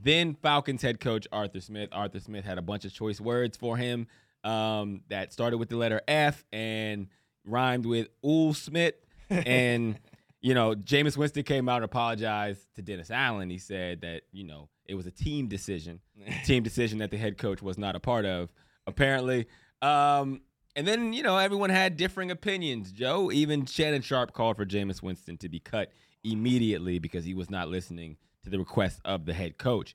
then 0.03 0.35
Falcons 0.35 0.83
head 0.83 1.01
coach 1.01 1.27
Arthur 1.33 1.61
Smith. 1.61 1.89
Arthur 1.91 2.21
Smith 2.21 2.45
had 2.45 2.57
a 2.57 2.63
bunch 2.63 2.85
of 2.85 2.93
choice 2.93 3.21
words 3.21 3.57
for 3.57 3.77
him 3.77 4.07
um, 4.45 5.01
that 5.09 5.33
started 5.33 5.59
with 5.59 5.71
the 5.71 5.77
letter 5.77 6.01
F 6.07 6.45
and 6.53 7.09
rhymed 7.45 7.85
with 7.85 8.07
Ool 8.25 8.55
Smith. 8.55 8.95
And, 9.29 9.99
you 10.41 10.55
know, 10.55 10.75
Jameis 10.75 11.17
Winston 11.17 11.43
came 11.43 11.69
out 11.69 11.77
and 11.77 11.85
apologized 11.85 12.67
to 12.77 12.83
Dennis 12.83 13.11
Allen. 13.11 13.51
He 13.51 13.59
said 13.59 14.01
that, 14.01 14.23
you 14.33 14.45
know, 14.45 14.69
it 14.87 14.95
was 14.95 15.07
a 15.07 15.11
team 15.11 15.49
decision, 15.49 16.01
a 16.27 16.33
team 16.45 16.63
decision 16.63 16.99
that 16.99 17.11
the 17.11 17.19
head 17.19 17.39
coach 17.39 17.63
was 17.63 17.77
not 17.77 17.95
a 17.95 18.01
part 18.01 18.25
of, 18.25 18.53
apparently. 18.87 19.47
Um, 19.83 20.41
and 20.77 20.87
then, 20.87 21.13
you 21.13 21.23
know, 21.23 21.37
everyone 21.37 21.71
had 21.71 21.97
differing 21.97 22.31
opinions. 22.31 22.91
Joe, 22.93 23.31
even 23.31 23.67
Shannon 23.67 24.03
Sharpe 24.03 24.33
called 24.33 24.57
for 24.57 24.65
Jameis 24.65 25.03
Winston 25.03 25.37
to 25.39 25.49
be 25.49 25.61
cut 25.61 25.93
immediately 26.25 26.99
because 26.99 27.25
he 27.25 27.35
was 27.35 27.51
not 27.51 27.69
listening 27.69 28.17
to 28.45 28.51
the 28.51 28.59
request 28.59 29.01
of 29.05 29.27
the 29.27 29.35
head 29.35 29.59
coach. 29.59 29.95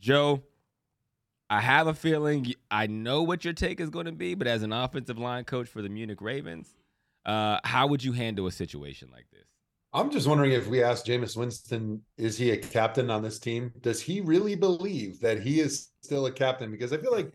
Joe, 0.00 0.42
I 1.48 1.60
have 1.60 1.86
a 1.86 1.94
feeling 1.94 2.54
I 2.70 2.88
know 2.88 3.22
what 3.22 3.44
your 3.44 3.54
take 3.54 3.80
is 3.80 3.90
going 3.90 4.06
to 4.06 4.12
be, 4.12 4.34
but 4.34 4.48
as 4.48 4.62
an 4.62 4.72
offensive 4.72 5.18
line 5.18 5.44
coach 5.44 5.68
for 5.68 5.80
the 5.80 5.88
Munich 5.88 6.20
Ravens, 6.20 6.74
uh, 7.24 7.58
how 7.62 7.86
would 7.86 8.02
you 8.02 8.12
handle 8.12 8.46
a 8.46 8.52
situation 8.52 9.08
like 9.12 9.26
this? 9.32 9.46
I'm 9.92 10.10
just 10.10 10.26
wondering 10.26 10.52
if 10.52 10.66
we 10.66 10.82
ask 10.82 11.06
Jameis 11.06 11.36
Winston, 11.36 12.02
is 12.18 12.36
he 12.36 12.50
a 12.50 12.56
captain 12.56 13.10
on 13.10 13.22
this 13.22 13.38
team? 13.38 13.72
Does 13.80 14.00
he 14.02 14.20
really 14.20 14.54
believe 14.54 15.20
that 15.20 15.40
he 15.40 15.60
is 15.60 15.90
still 16.02 16.26
a 16.26 16.32
captain? 16.32 16.70
Because 16.70 16.92
I 16.92 16.98
feel 16.98 17.12
like, 17.12 17.32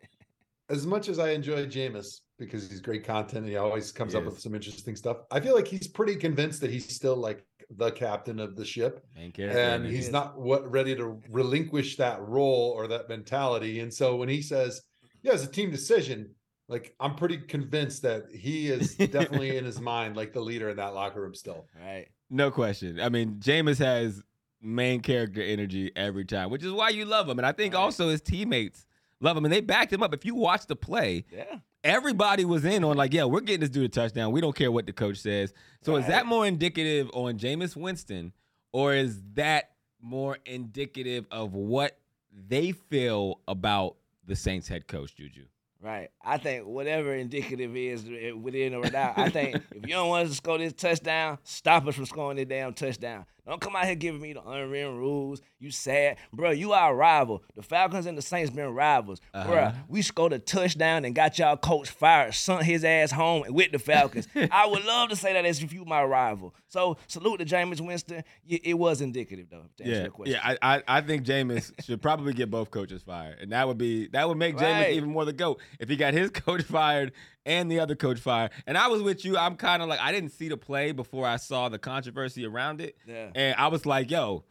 as 0.69 0.85
much 0.85 1.09
as 1.09 1.17
I 1.19 1.31
enjoy 1.31 1.65
Jameis 1.65 2.21
because 2.37 2.69
he's 2.69 2.79
great 2.79 3.03
content, 3.03 3.47
he 3.47 3.57
always 3.57 3.91
comes 3.91 4.15
up 4.15 4.23
Yes. 4.23 4.33
with 4.33 4.41
some 4.41 4.55
interesting 4.55 4.95
stuff. 4.95 5.17
I 5.31 5.39
feel 5.39 5.55
like 5.55 5.67
he's 5.67 5.87
pretty 5.87 6.15
convinced 6.15 6.61
that 6.61 6.69
he's 6.71 6.93
still 6.93 7.15
like 7.15 7.45
the 7.77 7.91
captain 7.91 8.39
of 8.39 8.55
the 8.55 8.65
ship, 8.65 9.05
and 9.15 9.37
isn't 9.37 9.85
he's 9.85 10.11
not 10.11 10.39
what 10.39 10.69
ready 10.69 10.95
to 10.95 11.19
relinquish 11.29 11.95
that 11.97 12.21
role 12.21 12.73
or 12.75 12.87
that 12.87 13.09
mentality. 13.09 13.79
And 13.79 13.93
so 13.93 14.15
when 14.15 14.29
he 14.29 14.41
says, 14.41 14.81
"Yeah, 15.23 15.33
it's 15.33 15.43
a 15.45 15.47
team 15.51 15.71
decision," 15.71 16.29
like 16.67 16.95
I'm 16.99 17.15
pretty 17.15 17.37
convinced 17.37 18.01
that 18.03 18.25
he 18.33 18.67
is 18.69 18.95
definitely 18.97 19.57
in 19.57 19.65
his 19.65 19.79
mind 19.79 20.15
like 20.17 20.31
the 20.33 20.41
leader 20.41 20.69
in 20.69 20.77
that 20.77 20.93
locker 20.93 21.21
room 21.21 21.33
still. 21.33 21.65
right. 21.79 22.07
No 22.33 22.49
question. 22.49 22.99
I 22.99 23.09
mean, 23.09 23.35
Jameis 23.35 23.77
has 23.79 24.23
main 24.61 25.01
character 25.01 25.41
energy 25.41 25.91
every 25.95 26.23
time, 26.23 26.49
which 26.49 26.63
is 26.63 26.71
why 26.71 26.89
you 26.89 27.03
love 27.03 27.27
him. 27.27 27.37
And 27.37 27.45
I 27.45 27.51
think 27.51 27.73
Right. 27.73 27.81
also 27.81 28.07
his 28.09 28.21
teammates 28.21 28.85
love 29.19 29.35
him, 29.35 29.43
and 29.45 29.53
they 29.53 29.59
backed 29.61 29.91
him 29.91 30.01
up. 30.01 30.13
If 30.13 30.23
you 30.25 30.33
watch 30.33 30.65
the 30.67 30.75
play, 30.75 31.25
Yeah. 31.31 31.59
everybody 31.83 32.45
was 32.45 32.63
in 32.63 32.83
on 32.85 32.95
like, 32.95 33.13
yeah, 33.13 33.25
we're 33.25 33.41
getting 33.41 33.59
this 33.59 33.69
dude 33.69 33.83
a 33.85 33.89
touchdown. 33.89 34.31
We 34.31 34.39
don't 34.39 34.55
care 34.55 34.71
what 34.71 34.85
the 34.85 34.93
coach 34.93 35.17
says. 35.17 35.53
So 35.81 35.97
is 35.97 36.07
that 36.07 36.25
more 36.25 36.47
indicative 36.47 37.09
on 37.13 37.37
Jameis 37.37 37.75
Winston, 37.75 38.31
or 38.71 38.93
is 38.93 39.21
that 39.33 39.71
more 39.99 40.37
indicative 40.45 41.25
of 41.31 41.53
what 41.53 41.99
they 42.31 42.71
feel 42.71 43.41
about 43.47 43.97
the 44.25 44.35
Saints 44.37 44.67
head 44.69 44.87
coach, 44.87 45.15
Juju? 45.15 45.45
Right. 45.81 46.09
I 46.23 46.37
think 46.37 46.67
whatever 46.67 47.15
indicative 47.15 47.75
is 47.75 48.05
eh, 48.05 48.31
within 48.31 48.75
or 48.75 48.81
without, 48.81 49.17
I 49.17 49.29
think 49.29 49.55
if 49.71 49.81
you 49.87 49.95
don't 49.95 50.09
want 50.09 50.25
us 50.25 50.29
to 50.29 50.35
score 50.35 50.59
this 50.59 50.73
touchdown, 50.73 51.39
stop 51.43 51.87
us 51.87 51.95
from 51.95 52.05
scoring 52.05 52.37
this 52.37 52.45
damn 52.45 52.73
touchdown. 52.73 53.25
Don't 53.45 53.59
come 53.59 53.75
out 53.75 53.85
here 53.85 53.95
giving 53.95 54.21
me 54.21 54.33
the 54.33 54.41
unwritten 54.43 54.97
rules. 54.97 55.41
You 55.59 55.71
sad. 55.71 56.17
Bro, 56.31 56.51
you 56.51 56.73
our 56.73 56.95
rival. 56.95 57.43
The 57.55 57.63
Falcons 57.63 58.05
and 58.05 58.17
the 58.17 58.21
Saints 58.21 58.51
been 58.51 58.69
rivals. 58.73 59.19
Uh-huh. 59.33 59.49
Bro, 59.49 59.71
we 59.87 60.01
scored 60.01 60.33
a 60.33 60.39
touchdown 60.39 61.05
and 61.05 61.15
got 61.15 61.37
y'all 61.39 61.57
coach 61.57 61.89
fired, 61.89 62.33
sent 62.33 62.63
his 62.63 62.83
ass 62.85 63.11
home 63.11 63.43
with 63.49 63.71
the 63.71 63.79
Falcons. 63.79 64.27
I 64.51 64.67
would 64.67 64.85
love 64.85 65.09
to 65.09 65.15
say 65.15 65.33
that 65.33 65.45
as 65.45 65.61
if 65.63 65.73
you 65.73 65.85
my 65.85 66.03
rival. 66.03 66.53
So 66.67 66.97
salute 67.07 67.37
to 67.39 67.45
Jameis 67.45 67.81
Winston. 67.85 68.23
It 68.47 68.77
was 68.77 69.01
indicative 69.01 69.47
though, 69.49 69.65
to 69.77 69.83
Yeah, 69.85 70.07
yeah. 70.25 70.39
I, 70.61 70.75
I, 70.77 70.83
I 70.87 71.01
think 71.01 71.25
Jameis 71.25 71.71
should 71.83 72.01
probably 72.01 72.33
get 72.33 72.49
both 72.51 72.71
coaches 72.71 73.01
fired, 73.01 73.39
and 73.39 73.51
that 73.51 73.67
would 73.67 73.77
be 73.77 74.07
that 74.09 74.27
would 74.27 74.37
make 74.37 74.55
Jameis 74.55 74.81
Right. 74.81 74.93
even 74.93 75.09
more 75.09 75.25
the 75.25 75.33
goat 75.33 75.59
if 75.79 75.89
he 75.89 75.95
got 75.95 76.13
his 76.13 76.29
coach 76.31 76.61
fired 76.63 77.11
and 77.45 77.71
the 77.71 77.79
other 77.79 77.95
coach 77.95 78.19
fired. 78.19 78.51
And 78.67 78.77
I 78.77 78.87
was 78.87 79.01
with 79.01 79.23
you. 79.25 79.37
I'm 79.37 79.55
kind 79.55 79.81
of 79.81 79.89
like 79.89 79.99
I 79.99 80.11
didn't 80.11 80.31
see 80.31 80.47
the 80.49 80.57
play 80.57 80.91
before 80.91 81.25
I 81.27 81.37
saw 81.37 81.69
the 81.69 81.79
controversy 81.79 82.45
around 82.45 82.81
it, 82.81 82.95
Yeah. 83.07 83.29
and 83.35 83.55
I 83.57 83.67
was 83.67 83.85
like, 83.85 84.11
"Yo, 84.11 84.43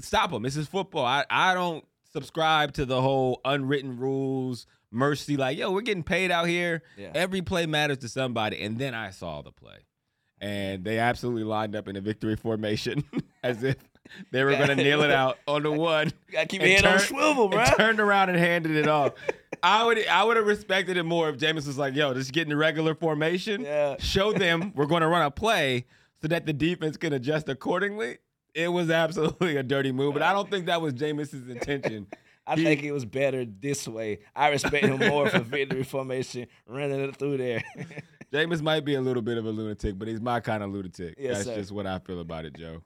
stop 0.00 0.32
him! 0.32 0.42
This 0.42 0.56
is 0.56 0.68
football. 0.68 1.04
I 1.04 1.24
I 1.30 1.54
don't 1.54 1.84
subscribe 2.12 2.72
to 2.74 2.84
the 2.86 3.00
whole 3.02 3.40
unwritten 3.44 3.96
rules." 3.98 4.66
Mercy, 4.90 5.36
like, 5.36 5.58
yo, 5.58 5.70
we're 5.70 5.82
getting 5.82 6.02
paid 6.02 6.30
out 6.30 6.48
here. 6.48 6.82
Yeah. 6.96 7.10
Every 7.14 7.42
play 7.42 7.66
matters 7.66 7.98
to 7.98 8.08
somebody. 8.08 8.58
And 8.62 8.78
then 8.78 8.94
I 8.94 9.10
saw 9.10 9.42
the 9.42 9.52
play. 9.52 9.80
And 10.40 10.82
they 10.82 10.98
absolutely 10.98 11.44
lined 11.44 11.76
up 11.76 11.88
in 11.88 11.96
a 11.96 12.00
victory 12.00 12.36
formation 12.36 13.04
as 13.42 13.62
if 13.62 13.76
they 14.30 14.44
were 14.44 14.52
going 14.52 14.68
to 14.68 14.76
nail 14.76 15.02
it 15.02 15.10
out 15.10 15.38
on 15.46 15.62
the 15.62 15.70
one. 15.90 16.08
You 16.28 16.32
gotta 16.34 16.46
keep 16.46 16.62
your 16.62 16.70
head 16.70 16.84
on 16.84 16.98
swivel, 16.98 17.48
bro. 17.48 17.64
turned 17.76 18.00
around 18.00 18.28
and 18.30 18.38
handed 18.38 18.76
it 18.76 18.88
off. 18.88 19.12
I 19.62 19.84
would 19.84 20.06
I 20.06 20.22
would 20.24 20.36
have 20.36 20.46
respected 20.46 20.96
it 20.96 21.02
more 21.02 21.28
if 21.28 21.36
Jameis 21.38 21.66
was 21.66 21.78
like, 21.78 21.94
"Yo, 21.94 22.14
just 22.14 22.32
get 22.32 22.42
in 22.44 22.48
the 22.50 22.56
regular 22.56 22.94
formation. 22.94 23.62
Yeah. 23.62 23.96
Show 23.98 24.32
them 24.32 24.72
we're 24.76 24.86
going 24.86 25.02
to 25.02 25.08
run 25.08 25.22
a 25.22 25.30
play 25.30 25.86
so 26.22 26.28
that 26.28 26.46
the 26.46 26.52
defense 26.52 26.96
can 26.96 27.12
adjust 27.12 27.48
accordingly, 27.48 28.18
it 28.54 28.68
was 28.68 28.90
absolutely 28.90 29.56
a 29.56 29.62
dirty 29.62 29.90
move. 29.92 30.14
But 30.14 30.22
I 30.22 30.32
don't 30.32 30.50
think 30.50 30.66
that 30.66 30.80
was 30.80 30.94
Jameis's 30.94 31.48
intention. 31.48 32.06
I 32.46 32.56
He- 32.56 32.64
think 32.64 32.82
it 32.82 32.92
was 32.92 33.04
better 33.04 33.44
this 33.44 33.86
way. 33.86 34.20
I 34.34 34.48
respect 34.48 34.84
him 34.86 34.98
more 34.98 35.28
for 35.28 35.40
victory 35.40 35.82
formation, 35.84 36.46
running 36.66 37.00
it 37.00 37.16
through 37.16 37.36
there. 37.38 37.62
Jameis 38.32 38.60
might 38.62 38.84
be 38.84 38.94
a 38.94 39.00
little 39.00 39.22
bit 39.22 39.38
of 39.38 39.46
a 39.46 39.50
lunatic, 39.50 39.98
but 39.98 40.08
he's 40.08 40.20
my 40.20 40.40
kind 40.40 40.62
of 40.62 40.70
lunatic. 40.70 41.14
Yes, 41.18 41.38
That's 41.38 41.48
sir. 41.48 41.54
just 41.56 41.72
what 41.72 41.86
I 41.86 41.98
feel 41.98 42.20
about 42.20 42.44
it, 42.44 42.54
Joe. 42.56 42.82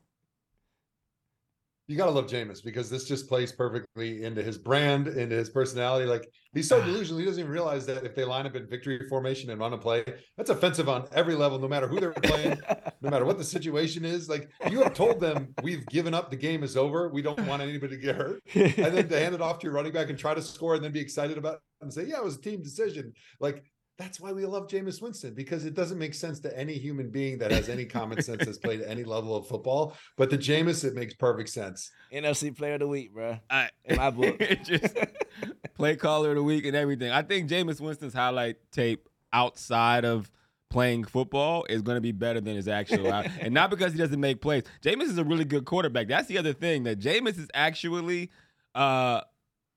You 1.88 1.97
gotta 1.97 2.12
love 2.12 2.27
Jameis 2.27 2.62
because 2.62 2.88
this 2.88 3.05
just 3.05 3.29
plays 3.29 3.51
perfectly 3.51 4.23
into 4.23 4.42
his 4.42 4.57
brand, 4.57 5.09
into 5.09 5.35
his 5.35 5.51
personality. 5.51 6.07
Like 6.07 6.29
he's 6.55 6.68
so 6.68 6.81
ah. 6.81 6.85
delusional, 6.85 7.18
he 7.18 7.25
doesn't 7.25 7.40
even 7.40 7.53
realize 7.53 7.87
that 7.87 8.05
if 8.05 8.14
they 8.14 8.25
line 8.25 8.47
up 8.47 8.55
in 8.55 8.68
victory 8.68 9.01
formation 9.09 9.51
and 9.51 9.61
run 9.61 9.73
a 9.73 9.79
play, 9.79 10.05
that's 10.37 10.51
offensive 10.51 10.88
on 10.88 11.07
every 11.12 11.35
level, 11.35 11.59
no 11.59 11.66
matter 11.66 11.88
who 11.88 11.99
they're 11.99 12.12
playing, 12.12 12.61
no 13.01 13.11
matter 13.11 13.25
what 13.25 13.37
the 13.37 13.45
situation 13.45 14.05
is. 14.05 14.29
Like 14.29 14.49
you 14.71 14.83
have 14.83 14.95
told 14.95 15.18
them 15.18 15.55
we've 15.62 15.85
given 15.87 16.14
up, 16.14 16.31
the 16.31 16.37
game 16.37 16.62
is 16.62 16.77
over, 16.77 17.09
we 17.09 17.21
don't 17.21 17.45
want 17.47 17.62
anybody 17.62 17.97
to 17.97 18.03
get 18.03 18.16
hurt. 18.16 18.42
And 18.55 18.97
then 18.97 19.09
to 19.09 19.18
hand 19.18 19.35
it 19.35 19.42
off 19.42 19.59
to 19.61 19.66
your 19.66 19.75
running 19.75 19.92
back 19.92 20.09
and 20.09 20.18
try 20.18 20.35
to 20.35 20.42
score 20.42 20.77
and 20.77 20.85
then 20.85 20.92
be 20.92 21.01
excited 21.01 21.37
about 21.37 21.55
it 21.55 21.61
and 21.81 21.92
say, 21.92 22.05
Yeah, 22.05 22.18
it 22.18 22.25
was 22.25 22.37
a 22.37 22.40
team 22.40 22.62
decision. 22.62 23.12
Like 23.40 23.64
that's 23.98 24.20
why 24.20 24.33
we 24.33 24.44
love 24.46 24.68
Jameis 24.68 25.02
Winston 25.02 25.35
because 25.35 25.64
it 25.64 25.74
doesn't 25.74 25.98
make 25.98 26.14
sense 26.14 26.40
to 26.40 26.59
any 26.59 26.74
human 26.74 27.11
being 27.11 27.38
that 27.38 27.50
has 27.50 27.68
any 27.68 27.85
common 27.85 28.22
sense 28.22 28.44
that's 28.44 28.59
played 28.59 28.81
any 28.83 29.05
level 29.05 29.37
of 29.37 29.46
football. 29.46 29.96
But 30.16 30.31
the 30.31 30.38
Jameis, 30.38 30.85
it 30.85 30.94
makes 30.94 31.14
perfect 31.14 31.50
sense. 31.50 31.90
NFC 32.12 32.57
Player 32.57 32.74
of 32.74 32.81
the 32.81 32.88
Week, 32.88 33.12
bro. 33.12 33.38
I, 33.50 33.68
In 33.85 33.96
my 33.96 34.11
book. 34.11 34.37
it 34.40 34.64
just 34.64 34.96
play 35.74 35.96
caller 35.96 36.31
of 36.31 36.37
the 36.37 36.42
week 36.42 36.64
and 36.64 36.74
everything. 36.74 37.11
I 37.11 37.22
think 37.22 37.48
Jameis 37.48 37.81
Winston's 37.81 38.14
highlight 38.14 38.57
tape 38.72 39.09
outside 39.33 40.05
of 40.05 40.31
playing 40.70 41.05
football 41.05 41.66
is 41.68 41.83
going 41.83 41.96
to 41.96 42.00
be 42.00 42.12
better 42.12 42.40
than 42.40 42.57
his 42.57 42.66
actual 42.66 43.12
out- 43.12 43.26
and 43.40 43.52
not 43.52 43.68
because 43.70 43.92
he 43.92 43.98
doesn't 43.98 44.20
make 44.20 44.40
plays. 44.40 44.62
Jameis 44.83 45.05
is 45.05 45.18
a 45.18 45.24
really 45.24 45.44
good 45.44 45.66
quarterback. 45.66 46.09
That's 46.09 46.28
the 46.28 46.38
other 46.38 46.55
thing 46.55 46.85
that 46.85 46.98
Jameis 46.98 47.38
is 47.38 47.48
actually 47.55 48.31
uh 48.74 49.20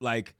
like 0.00 0.34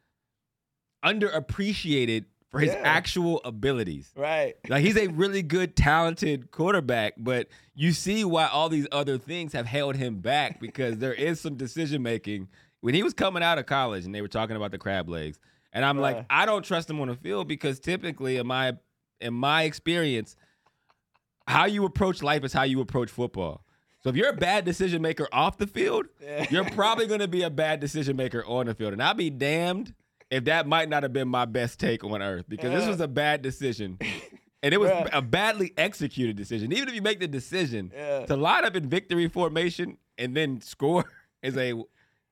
underappreciated 1.05 2.25
for 2.51 2.61
his 2.61 2.73
Yeah. 2.73 2.81
actual 2.85 3.41
abilities. 3.45 4.13
Right. 4.17 4.55
Like 4.69 4.85
he's 4.85 4.97
a 4.97 5.07
really 5.23 5.43
good, 5.43 5.77
talented 5.77 6.51
quarterback, 6.51 7.15
but 7.19 7.49
you 7.75 7.93
see 7.93 8.25
why 8.25 8.47
all 8.47 8.69
these 8.69 8.87
other 8.93 9.19
things 9.19 9.53
have 9.53 9.67
held 9.67 9.97
him 9.97 10.21
back 10.21 10.61
because 10.61 10.99
there 10.99 11.15
is 11.15 11.41
some 11.41 11.57
decision 11.57 12.03
making. 12.03 12.49
When 12.81 12.95
he 12.95 13.03
was 13.03 13.15
coming 13.15 13.43
out 13.43 13.59
of 13.59 13.67
college 13.67 14.05
and 14.05 14.15
they 14.15 14.23
were 14.23 14.29
talking 14.29 14.55
about 14.57 14.71
the 14.71 14.79
crab 14.79 15.09
legs, 15.09 15.39
and 15.73 15.85
I'm 15.85 15.99
like, 15.99 16.25
I 16.31 16.47
don't 16.47 16.65
trust 16.65 16.89
him 16.89 17.01
on 17.01 17.09
the 17.09 17.17
field 17.17 17.49
because 17.49 17.81
typically, 17.81 18.37
in 18.37 18.47
my 18.47 18.77
in 19.21 19.35
my 19.35 19.63
experience, 19.65 20.37
how 21.49 21.65
you 21.67 21.85
approach 21.85 22.23
life 22.23 22.45
is 22.45 22.53
how 22.53 22.63
you 22.63 22.81
approach 22.81 23.11
football. 23.11 23.63
So 24.03 24.11
if 24.11 24.17
you're 24.17 24.29
a 24.29 24.37
bad 24.37 24.65
decision 24.65 25.03
maker 25.03 25.27
off 25.33 25.59
the 25.59 25.67
field, 25.67 26.07
Yeah. 26.23 26.47
you're 26.51 26.65
probably 26.71 27.07
going 27.07 27.21
to 27.21 27.29
be 27.29 27.43
a 27.43 27.51
bad 27.51 27.81
decision 27.81 28.17
maker 28.17 28.45
on 28.47 28.67
the 28.67 28.75
field, 28.75 28.93
and 28.93 29.03
I'll 29.03 29.15
be 29.15 29.31
damned 29.31 29.95
if 30.31 30.45
that 30.45 30.67
might 30.67 30.89
not 30.89 31.03
have 31.03 31.13
been 31.13 31.29
my 31.29 31.45
best 31.45 31.79
take 31.81 32.03
on 32.05 32.21
earth 32.23 32.45
because 32.49 32.73
this 32.73 32.87
was 32.89 33.01
a 33.01 33.09
bad 33.09 33.43
decision. 33.43 33.99
And 34.63 34.75
it 34.75 34.79
was 34.79 34.91
Bruh. 34.91 35.11
a 35.13 35.23
badly 35.23 35.73
executed 35.77 36.35
decision. 36.37 36.73
Even 36.73 36.89
if 36.89 36.95
you 36.95 37.03
make 37.03 37.21
the 37.21 37.29
decision 37.29 37.93
Yeah. 37.95 38.27
to 38.27 38.37
line 38.37 38.65
up 38.65 38.75
in 38.75 38.89
victory 38.89 39.29
formation 39.29 39.99
and 40.19 40.37
then 40.37 40.61
score 40.61 41.05
is 41.43 41.57
a 41.57 41.75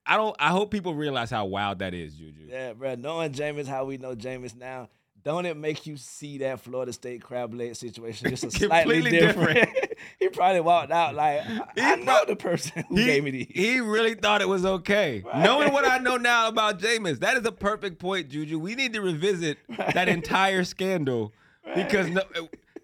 I 0.06 0.16
don't 0.16 0.34
I 0.38 0.48
hope 0.50 0.70
people 0.70 0.94
realize 0.94 1.30
how 1.30 1.44
wild 1.46 1.78
that 1.78 1.94
is, 1.94 2.14
Juju. 2.16 2.48
Yeah, 2.50 2.72
bro. 2.72 2.94
Knowing 2.96 3.32
Jameis 3.32 3.66
how 3.66 3.84
we 3.84 3.96
know 3.98 4.14
Jameis 4.16 4.56
now, 4.56 4.88
don't 5.24 5.46
it 5.46 5.56
make 5.56 5.86
you 5.86 5.96
see 5.96 6.38
that 6.38 6.60
Florida 6.60 6.92
State 6.92 7.22
crab 7.22 7.54
leg 7.54 7.74
situation 7.74 8.28
just 8.30 8.44
a 8.44 8.50
slightly 8.52 8.96
Completely 9.00 9.18
different? 9.18 9.68
he 10.18 10.28
probably 10.28 10.60
walked 10.60 10.92
out 10.92 11.14
like, 11.14 11.40
I, 11.48 11.62
I 11.78 11.96
know 11.96 12.24
the 12.26 12.36
person 12.36 12.84
who 12.88 12.96
He, 12.96 13.04
gave 13.06 13.24
me 13.24 13.30
these. 13.30 13.46
he 13.50 13.80
really 13.80 14.14
thought 14.14 14.42
it 14.42 14.48
was 14.48 14.64
okay. 14.64 15.24
Knowing 15.34 15.72
what 15.72 15.86
I 15.86 15.98
know 16.06 16.16
now 16.18 16.48
about 16.48 16.78
Jameis, 16.78 17.20
that 17.20 17.36
is 17.38 17.46
a 17.46 17.52
perfect 17.52 17.98
point, 17.98 18.28
Juju. 18.28 18.58
We 18.58 18.74
need 18.74 18.92
to 18.92 19.00
revisit 19.00 19.58
that 19.76 20.08
entire 20.08 20.62
scandal 20.64 21.32
because 21.74 22.08
no, 22.10 22.22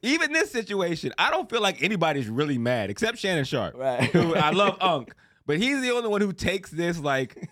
even 0.02 0.32
this 0.32 0.50
situation, 0.50 1.12
I 1.18 1.30
don't 1.30 1.50
feel 1.50 1.60
like 1.60 1.82
anybody's 1.82 2.28
really 2.28 2.56
mad 2.56 2.88
except 2.88 3.18
Shannon 3.18 3.44
Sharpe, 3.44 3.74
Right. 3.76 4.04
who 4.10 4.34
I 4.34 4.50
love 4.50 4.78
Unk, 4.80 5.12
but 5.46 5.58
he's 5.58 5.82
the 5.82 5.90
only 5.90 6.08
one 6.08 6.22
who 6.22 6.32
takes 6.32 6.70
this 6.70 6.98
like 6.98 7.50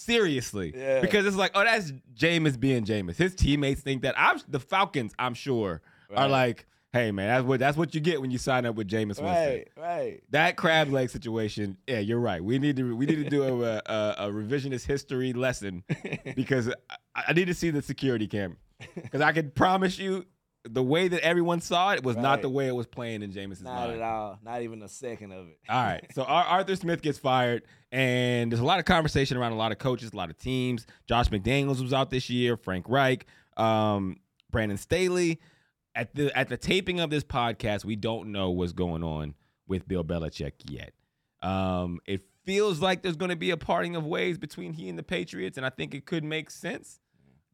seriously 0.00 0.72
Yeah. 0.76 1.00
because 1.00 1.26
it's 1.26 1.36
like, 1.36 1.52
oh, 1.54 1.64
that's 1.64 1.92
Jameis 2.14 2.58
being 2.58 2.84
Jameis. 2.84 3.16
His 3.16 3.34
teammates 3.34 3.80
think 3.80 4.02
that. 4.02 4.14
I'm 4.18 4.40
the 4.48 4.60
Falcons. 4.60 5.12
I'm 5.18 5.34
sure 5.34 5.82
are 6.16 6.28
like, 6.28 6.66
hey 6.92 7.12
man, 7.12 7.28
that's 7.28 7.44
what 7.46 7.60
that's 7.60 7.76
what 7.76 7.94
you 7.94 8.00
get 8.00 8.20
when 8.20 8.30
you 8.32 8.38
sign 8.38 8.66
up 8.66 8.74
with 8.74 8.88
Jameis 8.88 9.20
Winston. 9.22 9.24
Right, 9.26 9.68
right. 9.76 10.20
That 10.30 10.56
crab 10.56 10.88
leg 10.88 11.08
situation, 11.10 11.76
yeah, 11.86 12.00
you're 12.00 12.18
right. 12.18 12.42
We 12.42 12.58
need 12.58 12.76
to 12.76 12.96
we 12.96 13.06
need 13.06 13.22
to 13.22 13.30
do 13.30 13.44
a, 13.64 13.76
a, 13.86 14.14
a 14.18 14.30
revisionist 14.30 14.86
history 14.86 15.32
lesson 15.32 15.84
because 16.34 16.68
I, 17.14 17.24
I 17.28 17.32
need 17.32 17.46
to 17.46 17.54
see 17.54 17.70
the 17.70 17.82
security 17.82 18.26
camera 18.26 18.58
because 18.94 19.20
I 19.20 19.30
can 19.32 19.50
promise 19.52 19.98
you 19.98 20.24
the 20.64 20.82
way 20.82 21.08
that 21.08 21.20
everyone 21.24 21.60
saw 21.60 21.92
it 21.92 22.02
was 22.04 22.16
not 22.16 22.42
the 22.42 22.48
way 22.50 22.66
it 22.68 22.74
was 22.74 22.86
playing 22.86 23.22
in 23.22 23.32
Jameis's 23.32 23.62
Not 23.62 23.88
mind. 23.88 23.92
at 23.94 24.02
all. 24.02 24.38
Not 24.42 24.60
even 24.62 24.82
a 24.82 24.88
second 24.88 25.32
of 25.32 25.46
it. 25.48 25.58
All 25.68 25.82
right. 25.82 26.04
So 26.14 26.22
Ar- 26.28 26.44
Arthur 26.44 26.76
Smith 26.76 27.00
gets 27.00 27.18
fired, 27.18 27.62
and 27.90 28.52
there's 28.52 28.60
a 28.60 28.64
lot 28.64 28.78
of 28.78 28.84
conversation 28.84 29.36
around 29.38 29.52
a 29.52 29.56
lot 29.56 29.72
of 29.72 29.78
coaches, 29.78 30.10
a 30.12 30.16
lot 30.16 30.28
of 30.28 30.36
teams. 30.38 30.86
Josh 31.08 31.28
McDaniels 31.28 31.80
was 31.80 31.92
out 31.94 32.10
this 32.10 32.28
year. 32.28 32.56
Frank 32.58 32.86
Reich, 32.88 33.26
um, 33.56 34.16
Brandon 34.50 34.76
Staley. 34.78 35.40
At 35.94 36.14
the 36.14 36.36
at 36.38 36.48
the 36.48 36.56
taping 36.56 37.00
of 37.00 37.10
this 37.10 37.24
podcast, 37.24 37.84
we 37.84 37.96
don't 37.96 38.30
know 38.30 38.50
what's 38.50 38.72
going 38.72 39.02
on 39.02 39.34
with 39.66 39.88
Bill 39.88 40.04
Belichick 40.04 40.52
yet. 40.68 40.92
Um, 41.42 41.98
it 42.06 42.20
feels 42.44 42.80
like 42.80 43.02
there's 43.02 43.16
going 43.16 43.30
to 43.30 43.36
be 43.36 43.50
a 43.50 43.56
parting 43.56 43.96
of 43.96 44.06
ways 44.06 44.38
between 44.38 44.72
he 44.72 44.88
and 44.88 44.98
the 44.98 45.02
Patriots, 45.02 45.56
and 45.56 45.66
I 45.66 45.70
think 45.70 45.94
it 45.94 46.06
could 46.06 46.22
make 46.22 46.50
sense. 46.50 47.00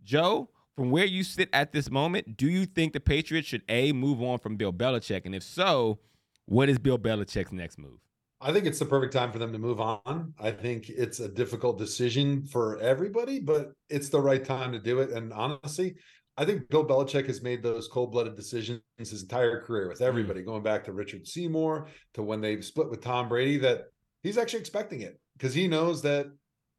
Joe, 0.04 0.50
from 0.76 0.90
where 0.90 1.06
you 1.06 1.24
sit 1.24 1.48
at 1.52 1.72
this 1.72 1.90
moment, 1.90 2.36
do 2.36 2.48
you 2.48 2.66
think 2.66 2.92
the 2.92 3.00
Patriots 3.00 3.48
should 3.48 3.62
a 3.68 3.92
move 3.92 4.22
on 4.22 4.38
from 4.38 4.56
Bill 4.56 4.72
Belichick, 4.72 5.22
and 5.24 5.34
if 5.34 5.42
so, 5.42 5.98
what 6.44 6.68
is 6.68 6.78
Bill 6.78 6.98
Belichick's 6.98 7.52
next 7.52 7.78
move? 7.78 7.98
I 8.40 8.52
think 8.52 8.66
it's 8.66 8.78
the 8.78 8.84
perfect 8.84 9.14
time 9.14 9.32
for 9.32 9.38
them 9.38 9.52
to 9.52 9.58
move 9.58 9.80
on. 9.80 10.34
I 10.38 10.50
think 10.50 10.90
it's 10.90 11.20
a 11.20 11.28
difficult 11.28 11.78
decision 11.78 12.44
for 12.44 12.78
everybody, 12.80 13.40
but 13.40 13.72
it's 13.88 14.10
the 14.10 14.20
right 14.20 14.44
time 14.44 14.72
to 14.72 14.78
do 14.78 15.00
it. 15.00 15.10
And 15.10 15.32
honestly, 15.32 15.96
I 16.36 16.44
think 16.44 16.68
Bill 16.68 16.86
Belichick 16.86 17.26
has 17.28 17.40
made 17.40 17.62
those 17.62 17.88
cold 17.88 18.12
blooded 18.12 18.36
decisions 18.36 18.82
his 18.98 19.22
entire 19.22 19.62
career 19.62 19.88
with 19.88 19.98
hmm. 19.98 20.04
everybody, 20.04 20.42
going 20.42 20.62
back 20.62 20.84
to 20.84 20.92
Richard 20.92 21.26
Seymour 21.26 21.88
to 22.14 22.22
when 22.22 22.42
they 22.42 22.60
split 22.60 22.90
with 22.90 23.00
Tom 23.00 23.28
Brady, 23.28 23.56
that 23.58 23.84
he's 24.22 24.36
actually 24.36 24.60
expecting 24.60 25.00
it 25.00 25.18
because 25.38 25.54
he 25.54 25.66
knows 25.66 26.02
that 26.02 26.26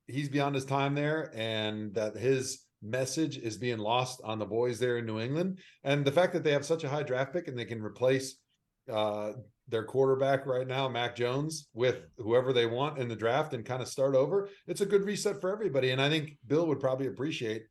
he's 0.06 0.30
beyond 0.30 0.54
his 0.54 0.66
time 0.66 0.94
there 0.94 1.32
and 1.36 1.94
that 1.96 2.16
his 2.16 2.67
message 2.82 3.38
is 3.38 3.58
being 3.58 3.78
lost 3.78 4.22
on 4.24 4.40
the 4.40 4.46
boys 4.46 4.80
there 4.80 4.98
in 4.98 5.06
New 5.06 5.20
England. 5.20 5.60
And 5.84 6.06
the 6.06 6.12
fact 6.12 6.34
that 6.34 6.44
they 6.44 6.52
have 6.52 6.66
such 6.66 6.84
a 6.84 6.90
high 6.90 7.04
draft 7.04 7.34
pick 7.34 7.48
and 7.48 7.58
they 7.58 7.66
can 7.66 7.82
replace 7.82 8.38
uh, 8.92 9.34
their 9.68 9.84
quarterback 9.84 10.46
right 10.46 10.68
now, 10.68 10.88
Mac 10.88 11.16
Jones, 11.16 11.68
with 11.74 11.98
whoever 12.18 12.54
they 12.54 12.66
want 12.66 13.00
in 13.00 13.08
the 13.08 13.16
draft 13.16 13.54
and 13.54 13.66
kind 13.66 13.82
of 13.82 13.88
start 13.88 14.16
over, 14.16 14.50
it's 14.68 14.82
a 14.82 14.86
good 14.86 15.04
reset 15.04 15.42
for 15.42 15.52
everybody. 15.52 15.92
And 15.92 16.02
I 16.02 16.10
think 16.10 16.38
Bill 16.48 16.68
would 16.68 16.80
probably 16.80 17.08
appreciate 17.08 17.64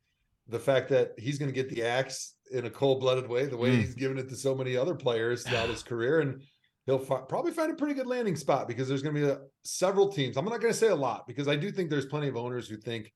the 0.48 0.58
fact 0.58 0.88
that 0.90 1.12
he's 1.18 1.38
going 1.38 1.50
to 1.50 1.54
get 1.54 1.70
the 1.70 1.82
axe 1.82 2.34
in 2.52 2.66
a 2.66 2.70
cold 2.70 3.00
blooded 3.00 3.28
way, 3.28 3.46
the 3.46 3.56
way 3.56 3.70
Mm. 3.70 3.78
he's 3.80 3.94
given 3.94 4.18
it 4.18 4.28
to 4.28 4.36
so 4.36 4.54
many 4.54 4.76
other 4.76 4.94
players 4.94 5.42
throughout 5.42 5.68
his 5.68 5.82
career. 5.90 6.20
And 6.20 6.42
he'll 6.84 6.98
fi- 6.98 7.22
probably 7.28 7.50
find 7.52 7.72
a 7.72 7.74
pretty 7.74 7.94
good 7.94 8.06
landing 8.06 8.36
spot 8.36 8.68
because 8.68 8.86
there's 8.88 9.02
going 9.02 9.14
to 9.14 9.20
be 9.20 9.26
a, 9.28 9.38
several 9.64 10.08
teams. 10.12 10.36
I'm 10.36 10.44
not 10.44 10.60
going 10.60 10.72
to 10.72 10.78
say 10.78 10.88
a 10.88 10.94
lot 10.94 11.26
because 11.26 11.48
I 11.48 11.56
do 11.56 11.70
think 11.72 11.90
there's 11.90 12.06
plenty 12.06 12.28
of 12.28 12.36
owners 12.36 12.68
who 12.68 12.76
think, 12.76 13.12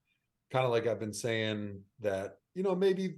kind 0.52 0.64
of 0.64 0.70
like 0.70 0.86
I've 0.86 1.00
been 1.00 1.12
saying, 1.12 1.80
that, 2.00 2.38
you 2.54 2.62
know, 2.62 2.74
maybe 2.74 3.16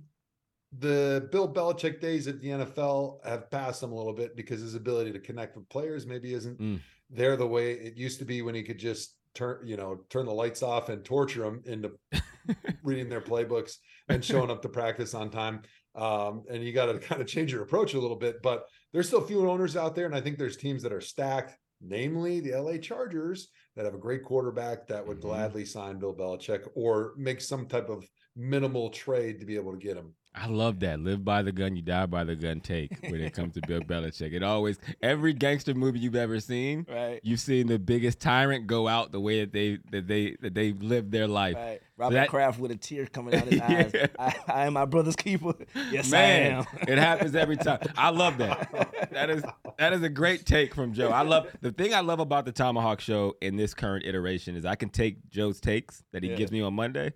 the 0.79 1.29
Bill 1.31 1.53
Belichick 1.53 2.01
days 2.01 2.27
at 2.29 2.41
the 2.41 2.49
NFL 2.49 3.25
have 3.27 3.51
passed 3.51 3.83
him 3.83 3.93
a 3.93 3.95
little 3.95 4.15
bit 4.15 4.37
because 4.37 4.61
his 4.61 4.75
ability 4.75 5.13
to 5.13 5.19
connect 5.19 5.57
with 5.57 5.69
players 5.69 6.07
maybe 6.07 6.33
isn't 6.35 6.59
Mm. 6.59 6.81
there 7.11 7.37
the 7.37 7.47
way 7.47 7.73
it 7.73 7.97
used 7.97 8.19
to 8.21 8.25
be 8.25 8.41
when 8.43 8.55
he 8.55 8.63
could 8.63 8.79
just 8.79 9.17
turn, 9.35 9.67
you 9.67 9.77
know, 9.77 10.01
turn 10.09 10.27
the 10.27 10.33
lights 10.33 10.63
off 10.63 10.89
and 10.89 11.05
torture 11.05 11.43
them 11.43 11.63
into 11.67 11.93
reading 12.83 13.09
their 13.09 13.21
playbooks 13.21 13.77
and 14.09 14.25
showing 14.25 14.51
up 14.51 14.63
to 14.63 14.69
practice 14.69 15.15
on 15.15 15.31
time. 15.31 15.63
Um, 15.95 16.45
and 16.51 16.65
you 16.65 16.73
got 16.73 16.87
to 16.87 16.99
kind 16.99 17.21
of 17.21 17.27
change 17.27 17.53
your 17.53 17.63
approach 17.63 17.93
a 17.95 18.01
little 18.01 18.17
bit, 18.17 18.43
but 18.43 18.65
there's 18.93 19.07
still 19.09 19.21
few 19.21 19.49
owners 19.49 19.77
out 19.77 19.95
there. 19.95 20.07
And 20.07 20.15
I 20.15 20.21
think 20.23 20.39
there's 20.39 20.57
teams 20.57 20.83
that 20.83 20.93
are 20.93 21.01
stacked, 21.03 21.57
namely 21.83 22.41
the 22.41 22.53
LA 22.59 22.79
Chargers, 22.79 23.49
that 23.75 23.85
have 23.85 23.95
a 23.95 23.99
great 23.99 24.25
quarterback 24.25 24.87
that 24.87 25.07
would 25.07 25.19
Mhm. 25.19 25.23
gladly 25.23 25.65
sign 25.65 25.99
Bill 25.99 26.15
Belichick 26.15 26.69
or 26.75 27.15
make 27.17 27.41
some 27.41 27.67
type 27.67 27.89
of 27.89 28.07
minimal 28.37 28.91
trade 28.91 29.41
to 29.41 29.47
be 29.47 29.57
able 29.57 29.73
to 29.73 29.79
get 29.79 29.97
him. 29.97 30.15
I 30.35 30.47
love 30.47 30.81
that. 30.81 30.99
Live 30.99 31.23
by 31.27 31.43
the 31.43 31.53
gun, 31.53 31.77
you 31.77 31.83
die 31.83 32.07
by 32.07 32.25
the 32.25 32.35
gun. 32.35 32.61
Take 32.61 32.97
when 33.03 33.21
it 33.21 33.35
comes 33.35 33.53
to 33.53 33.61
Bill 33.69 33.81
Belichick. 33.87 34.33
It 34.33 34.43
always 34.43 34.79
every 35.03 35.35
gangster 35.35 35.75
movie 35.75 35.99
you've 35.99 36.17
ever 36.17 36.41
seen, 36.41 36.87
Right. 36.89 37.21
You've 37.23 37.39
seen 37.41 37.67
the 37.67 37.79
biggest 37.79 38.19
tyrant 38.19 38.67
go 38.67 38.89
out 38.89 39.13
the 39.13 39.21
way 39.21 39.41
that 39.41 39.53
they 39.53 39.77
that 39.91 40.09
they 40.09 40.35
that 40.41 40.55
they 40.55 40.73
lived 40.73 41.13
their 41.13 41.27
life. 41.29 41.57
Right. 41.57 41.81
So 41.83 41.87
Robert 41.99 42.15
that- 42.15 42.29
Kraft 42.31 42.59
with 42.59 42.71
a 42.71 42.77
tear 42.77 43.05
coming 43.09 43.35
out 43.35 43.45
his 43.47 43.61
eyes. 43.61 43.93
I, 44.19 44.35
I 44.49 44.67
am 44.67 44.73
my 44.73 44.87
brother's 44.87 45.17
keeper. 45.17 45.53
Yes, 45.91 46.11
Man, 46.11 46.55
I 46.55 46.59
am. 46.61 46.67
it 46.89 46.97
happens 46.97 47.35
every 47.35 47.59
time. 47.59 47.81
I 47.99 48.09
love 48.09 48.39
that. 48.39 49.11
That 49.13 49.29
is 49.29 49.45
that 49.77 49.93
is 49.93 50.03
a 50.03 50.09
great 50.09 50.47
take 50.47 50.75
from 50.75 50.95
Joe. 50.95 51.11
I 51.11 51.21
love 51.23 51.49
the 51.61 51.73
thing 51.73 51.93
I 51.93 52.01
love 52.01 52.21
about 52.21 52.47
the 52.47 52.53
ThomaHawk 52.55 53.01
Show 53.01 53.37
in 53.43 53.57
this 53.57 53.75
current 53.75 54.07
iteration 54.07 54.57
is 54.57 54.65
I 54.65 54.77
can 54.77 54.89
take 54.89 55.29
Joe's 55.29 55.61
takes 55.61 56.03
that 56.13 56.23
he 56.23 56.31
Yeah. 56.31 56.37
gives 56.37 56.51
me 56.53 56.63
on 56.63 56.73
Monday, 56.73 57.13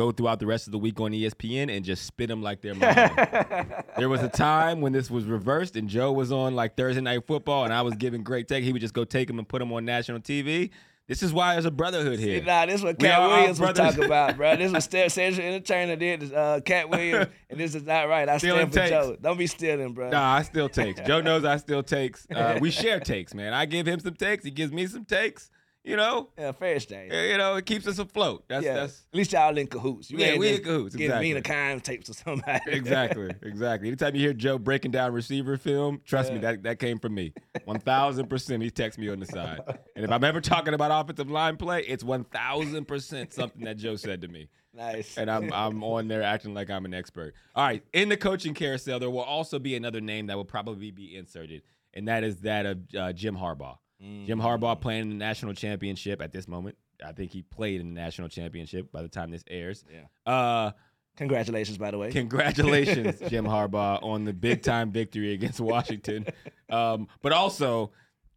go 0.00 0.10
throughout 0.10 0.40
the 0.40 0.46
rest 0.46 0.66
of 0.66 0.72
the 0.72 0.78
week 0.78 0.98
on 0.98 1.12
ESPN, 1.12 1.74
and 1.74 1.84
just 1.84 2.06
spit 2.06 2.28
them 2.28 2.42
like 2.42 2.62
they're 2.62 2.74
mine. 2.74 3.70
there 3.98 4.08
was 4.08 4.22
a 4.22 4.28
time 4.28 4.80
when 4.80 4.92
this 4.92 5.10
was 5.10 5.24
reversed, 5.24 5.76
and 5.76 5.88
Joe 5.88 6.10
was 6.10 6.32
on 6.32 6.54
like 6.54 6.74
Thursday 6.74 7.02
Night 7.02 7.26
Football, 7.26 7.64
and 7.64 7.74
I 7.74 7.82
was 7.82 7.94
giving 7.96 8.22
great 8.22 8.48
take. 8.48 8.64
He 8.64 8.72
would 8.72 8.80
just 8.80 8.94
go 8.94 9.04
take 9.04 9.28
them 9.28 9.38
and 9.38 9.46
put 9.46 9.58
them 9.58 9.70
on 9.72 9.84
national 9.84 10.20
TV. 10.20 10.70
This 11.06 11.24
is 11.24 11.32
why 11.32 11.54
there's 11.54 11.64
a 11.64 11.72
brotherhood 11.72 12.20
here. 12.20 12.40
Nah, 12.42 12.66
this 12.66 12.76
is 12.76 12.82
what 12.84 12.98
Katt 12.98 13.20
Williams 13.20 13.58
was 13.58 13.76
talking 13.76 14.04
about, 14.04 14.36
bro. 14.36 14.56
This 14.56 14.72
was 14.72 14.84
Cedric 14.84 15.36
the 15.36 15.42
Entertainer 15.42 15.96
did 15.96 16.32
uh, 16.32 16.60
Katt 16.64 16.88
Williams, 16.88 17.26
and 17.50 17.58
this 17.58 17.74
is 17.74 17.82
not 17.82 18.08
right. 18.08 18.28
I 18.28 18.38
Stealing 18.38 18.70
stand 18.70 18.72
for 18.72 18.78
takes. 18.78 18.90
Joe. 18.90 19.16
Don't 19.20 19.36
be 19.36 19.48
stealing, 19.48 19.92
bro. 19.92 20.08
Nah, 20.10 20.36
I 20.36 20.42
still 20.42 20.68
takes. 20.68 21.00
Joe 21.00 21.20
knows 21.20 21.44
I 21.44 21.56
still 21.56 21.82
takes. 21.82 22.26
Uh, 22.34 22.58
we 22.60 22.70
share 22.82 23.00
takes, 23.00 23.34
man. 23.34 23.52
I 23.52 23.66
give 23.66 23.86
him 23.86 23.98
some 23.98 24.14
takes. 24.14 24.44
He 24.44 24.52
gives 24.52 24.72
me 24.72 24.86
some 24.86 25.04
takes. 25.04 25.50
You 25.82 25.96
know, 25.96 26.28
Yeah, 26.36 26.52
fair. 26.52 26.76
Uh, 26.76 27.14
you 27.22 27.38
know, 27.38 27.56
it 27.56 27.64
keeps 27.64 27.86
us 27.86 27.98
afloat. 27.98 28.44
That's 28.48 28.64
yeah. 28.64 28.74
that's 28.74 29.06
At 29.12 29.16
least 29.16 29.32
y'all 29.32 29.56
in 29.56 29.66
cahoots. 29.66 30.10
You 30.10 30.18
Yeah, 30.18 30.36
we 30.36 30.56
in 30.56 30.62
cahoots, 30.62 30.94
Getting 30.94 31.10
exactly. 31.10 31.32
the 31.32 31.40
kind 31.42 31.82
tapes 31.82 32.06
to 32.06 32.14
somebody. 32.14 32.60
exactly, 32.66 33.30
exactly. 33.42 33.88
Anytime 33.88 34.14
you 34.14 34.20
hear 34.20 34.34
Joe 34.34 34.58
breaking 34.58 34.90
down 34.90 35.12
receiver 35.12 35.56
film, 35.56 36.02
trust 36.04 36.32
me, 36.32 36.38
that, 36.40 36.62
that 36.64 36.78
came 36.78 36.98
from 36.98 37.14
me. 37.14 37.32
One 37.64 37.80
thousand 37.80 38.28
percent. 38.28 38.62
He 38.62 38.70
texts 38.70 38.98
me 38.98 39.08
on 39.08 39.20
the 39.20 39.26
side, 39.26 39.60
and 39.96 40.04
if 40.04 40.10
I'm 40.10 40.22
ever 40.22 40.40
talking 40.40 40.74
about 40.74 40.90
offensive 40.92 41.30
line 41.30 41.56
play, 41.56 41.82
it's 41.82 42.04
one 42.04 42.24
thousand 42.24 42.84
percent 42.86 43.32
something 43.32 43.64
that 43.64 43.78
Joe 43.78 43.96
said 43.96 44.20
to 44.20 44.28
me. 44.28 44.48
nice. 44.74 45.16
and 45.16 45.30
I'm 45.30 45.50
I'm 45.50 45.82
on 45.82 46.08
there 46.08 46.22
acting 46.22 46.52
like 46.52 46.68
I'm 46.68 46.84
an 46.84 46.92
expert. 46.92 47.34
All 47.54 47.64
right, 47.64 47.82
in 47.94 48.10
the 48.10 48.18
coaching 48.18 48.52
carousel, 48.52 48.98
there 48.98 49.10
will 49.10 49.20
also 49.20 49.58
be 49.58 49.76
another 49.76 50.02
name 50.02 50.26
that 50.26 50.36
will 50.36 50.44
probably 50.44 50.90
be 50.90 51.16
inserted, 51.16 51.62
and 51.94 52.06
that 52.08 52.22
is 52.22 52.40
that 52.42 52.66
of 52.66 52.78
uh, 52.96 53.12
Jim 53.14 53.34
Harbaugh. 53.34 53.78
Jim 54.00 54.40
Harbaugh 54.40 54.80
playing 54.80 55.02
in 55.02 55.08
the 55.10 55.14
national 55.14 55.52
championship 55.54 56.22
at 56.22 56.32
this 56.32 56.48
moment. 56.48 56.76
I 57.04 57.12
think 57.12 57.32
he 57.32 57.42
played 57.42 57.80
in 57.80 57.94
the 57.94 58.00
national 58.00 58.28
championship 58.28 58.90
by 58.92 59.02
the 59.02 59.08
time 59.08 59.30
this 59.30 59.44
airs. 59.48 59.84
Yeah. 59.92 60.32
Uh, 60.32 60.72
Congratulations, 61.16 61.76
by 61.76 61.90
the 61.90 61.98
way. 61.98 62.10
congratulations, 62.10 63.20
Jim 63.28 63.44
Harbaugh, 63.44 64.02
on 64.02 64.24
the 64.24 64.32
big 64.32 64.62
time 64.62 64.90
victory 64.90 65.32
against 65.34 65.60
Washington. 65.60 66.26
Um, 66.70 67.08
but 67.20 67.32
also, 67.32 67.90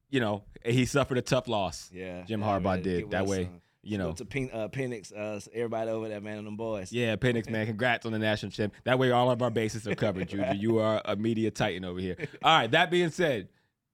you 0.09 0.19
know, 0.19 0.43
he 0.65 0.85
suffered 0.85 1.17
a 1.17 1.21
tough 1.21 1.47
loss. 1.47 1.89
yeah. 1.93 2.23
Jim 2.23 2.41
Harbaugh 2.41 2.81
did 2.81 3.11
that 3.11 3.25
way. 3.25 3.45
some. 3.45 3.61
You 3.85 3.97
know, 3.97 4.13
to 4.13 4.23
Pen- 4.23 4.49
uh, 4.53 4.69
Penix, 4.69 5.11
uh, 5.13 5.41
everybody 5.53 5.91
over 5.91 6.07
there, 6.07 6.21
man, 6.21 6.37
and 6.37 6.47
them 6.47 6.55
boys. 6.55 6.89
Yeah, 6.93 7.17
Penix, 7.17 7.49
man. 7.49 7.65
Congrats 7.65 8.05
on 8.05 8.13
the 8.13 8.19
national 8.19 8.53
champ. 8.53 8.73
That 8.85 8.97
way, 8.97 9.11
all 9.11 9.29
of 9.29 9.41
our 9.41 9.49
bases 9.49 9.85
are 9.85 9.93
covered, 9.95 10.29
Juju. 10.29 10.53
You 10.55 10.79
are 10.79 11.01
a 11.03 11.17
media 11.17 11.51
titan 11.51 11.83
over 11.83 11.99
here. 11.99 12.15
All 12.43 12.59
right. 12.59 12.71
That 12.71 12.89
being 12.89 13.09
said, 13.09 13.49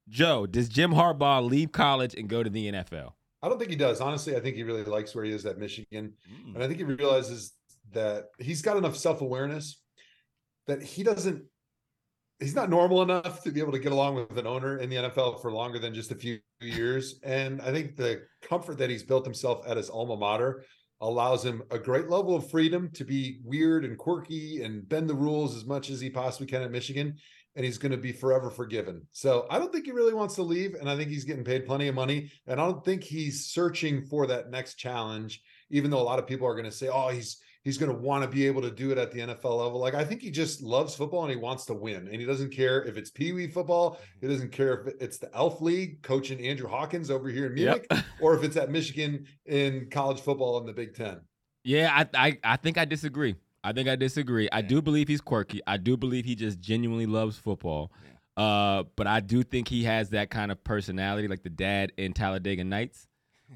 Joe, 0.10 0.45
does 0.45 0.69
Jim 0.69 0.91
Harbaugh 0.91 1.48
leave 1.48 1.72
college 1.72 2.15
and 2.15 2.28
go 2.28 2.43
to 2.43 2.50
the 2.50 2.72
NFL? 2.72 3.13
I 3.41 3.48
don't 3.48 3.58
think 3.58 3.69
he 3.69 3.78
does. 3.78 4.02
Honestly, 4.02 4.36
I 4.36 4.39
think 4.39 4.56
he 4.56 4.63
really 4.63 4.84
likes 4.84 5.15
where 5.15 5.24
he 5.24 5.32
is 5.32 5.45
at 5.45 5.58
Michigan. 5.58 6.13
Mm. 6.30 6.56
And 6.56 6.63
I 6.63 6.67
think 6.67 6.80
he 6.80 6.84
realizes 6.84 7.54
that 7.91 8.26
he's 8.38 8.62
got 8.62 8.78
enough 8.78 8.98
self 8.98 9.22
awareness 9.22 9.82
that 10.67 10.84
he 10.84 11.04
doesn't, 11.04 11.43
he's 12.39 12.56
not 12.56 12.69
normal 12.69 13.02
enough 13.02 13.41
to 13.43 13.52
be 13.52 13.60
able 13.60 13.72
to 13.72 13.80
get 13.80 13.91
along 13.91 14.15
with 14.15 14.38
an 14.38 14.45
owner 14.45 14.78
in 14.78 14.89
the 14.89 14.98
NFL 14.98 15.41
for 15.41 15.52
longer 15.52 15.80
than 15.80 15.93
just 15.93 16.12
a 16.12 16.15
few 16.15 16.39
years. 16.62 17.19
And 17.24 17.62
I 17.62 17.72
think 17.72 17.95
the 17.95 18.24
comfort 18.43 18.78
that 18.78 18.89
he's 18.89 19.04
built 19.04 19.26
himself 19.26 19.65
at 19.67 19.78
his 19.78 19.89
alma 19.89 20.15
mater 20.15 20.63
allows 21.02 21.43
him 21.43 21.63
a 21.72 21.80
great 21.80 22.10
level 22.10 22.36
of 22.36 22.50
freedom 22.50 22.89
to 22.91 23.06
be 23.06 23.39
weird 23.43 23.86
and 23.86 23.98
quirky 23.98 24.63
and 24.63 24.88
bend 24.88 25.10
the 25.10 25.15
rules 25.15 25.56
as 25.56 25.65
much 25.65 25.89
as 25.89 26.02
he 26.02 26.10
possibly 26.10 26.45
can 26.45 26.62
at 26.62 26.72
Michigan. 26.72 27.15
And 27.55 27.65
he's 27.65 27.77
going 27.77 27.91
to 27.91 27.97
be 27.97 28.12
forever 28.12 28.49
forgiven. 28.49 29.05
So 29.12 29.45
I 29.49 29.59
don't 29.59 29.73
think 29.73 29.85
he 29.85 29.91
really 29.91 30.13
wants 30.13 30.35
to 30.35 30.43
leave. 30.43 30.75
And 30.75 30.89
I 30.89 30.95
think 30.95 31.09
he's 31.09 31.25
getting 31.25 31.43
paid 31.43 31.65
plenty 31.65 31.88
of 31.88 31.95
money. 31.95 32.31
And 32.47 32.62
I 32.62 32.65
don't 32.65 32.85
think 32.85 33.03
he's 33.03 33.47
searching 33.47 34.05
for 34.05 34.27
that 34.27 34.49
next 34.49 34.75
challenge, 34.75 35.41
even 35.69 35.91
though 35.91 36.01
a 36.01 36.03
lot 36.03 36.19
of 36.19 36.27
people 36.27 36.47
are 36.47 36.53
going 36.53 36.65
to 36.65 36.71
say, 36.71 36.88
oh, 36.88 37.09
he's 37.09 37.41
he's 37.63 37.77
going 37.77 37.91
to 37.91 37.97
want 37.97 38.23
to 38.23 38.29
be 38.29 38.47
able 38.47 38.62
to 38.62 38.71
do 38.71 38.91
it 38.91 38.97
at 38.97 39.12
the 39.12 39.19
NFL 39.19 39.63
level. 39.63 39.79
Like 39.79 39.93
I 39.93 40.03
think 40.03 40.21
he 40.21 40.31
just 40.31 40.62
loves 40.62 40.95
football 40.95 41.23
and 41.23 41.31
he 41.31 41.38
wants 41.38 41.65
to 41.65 41.73
win. 41.73 42.07
And 42.07 42.19
he 42.19 42.25
doesn't 42.25 42.51
care 42.51 42.83
if 42.83 42.97
it's 42.97 43.09
Pee 43.09 43.31
Wee 43.31 43.47
football. 43.47 43.99
He 44.19 44.25
mm-hmm. 44.25 44.33
doesn't 44.33 44.51
care 44.51 44.81
if 44.81 44.93
it's 44.99 45.17
the 45.17 45.33
Elf 45.35 45.62
League 45.62 46.01
coaching 46.01 46.45
Andrew 46.45 46.67
Hawkins 46.67 47.12
over 47.12 47.29
here 47.29 47.47
in 47.47 47.57
Yep. 47.57 47.85
Munich, 47.89 48.05
or 48.21 48.35
if 48.35 48.43
it's 48.43 48.57
at 48.57 48.71
Michigan 48.71 49.25
in 49.45 49.89
college 49.91 50.21
football 50.21 50.59
in 50.59 50.65
the 50.65 50.73
Big 50.73 50.95
Ten. 50.95 51.21
Yeah, 51.63 51.91
I, 51.93 52.27
I, 52.27 52.38
I 52.43 52.57
think 52.57 52.77
I 52.77 52.85
disagree. 52.85 53.35
I 53.63 53.74
think 53.74 53.89
I 53.89 53.95
disagree. 53.95 54.48
I 54.52 54.62
do 54.62 54.82
believe 54.82 55.08
he's 55.08 55.22
quirky. 55.22 55.62
I 55.67 55.78
do 55.78 55.98
believe 55.98 56.26
he 56.26 56.36
just 56.36 56.60
genuinely 56.60 57.06
loves 57.06 57.38
football. 57.38 57.91
Uh, 58.38 58.84
but 58.95 59.06
I 59.06 59.19
do 59.19 59.43
think 59.43 59.67
he 59.67 59.84
has 59.84 60.12
that 60.12 60.30
kind 60.30 60.52
of 60.52 60.63
personality, 60.63 61.28
like 61.28 61.43
the 61.43 61.50
dad 61.50 61.91
in 61.98 62.13
Talladega 62.13 62.63
Nights, 62.63 63.08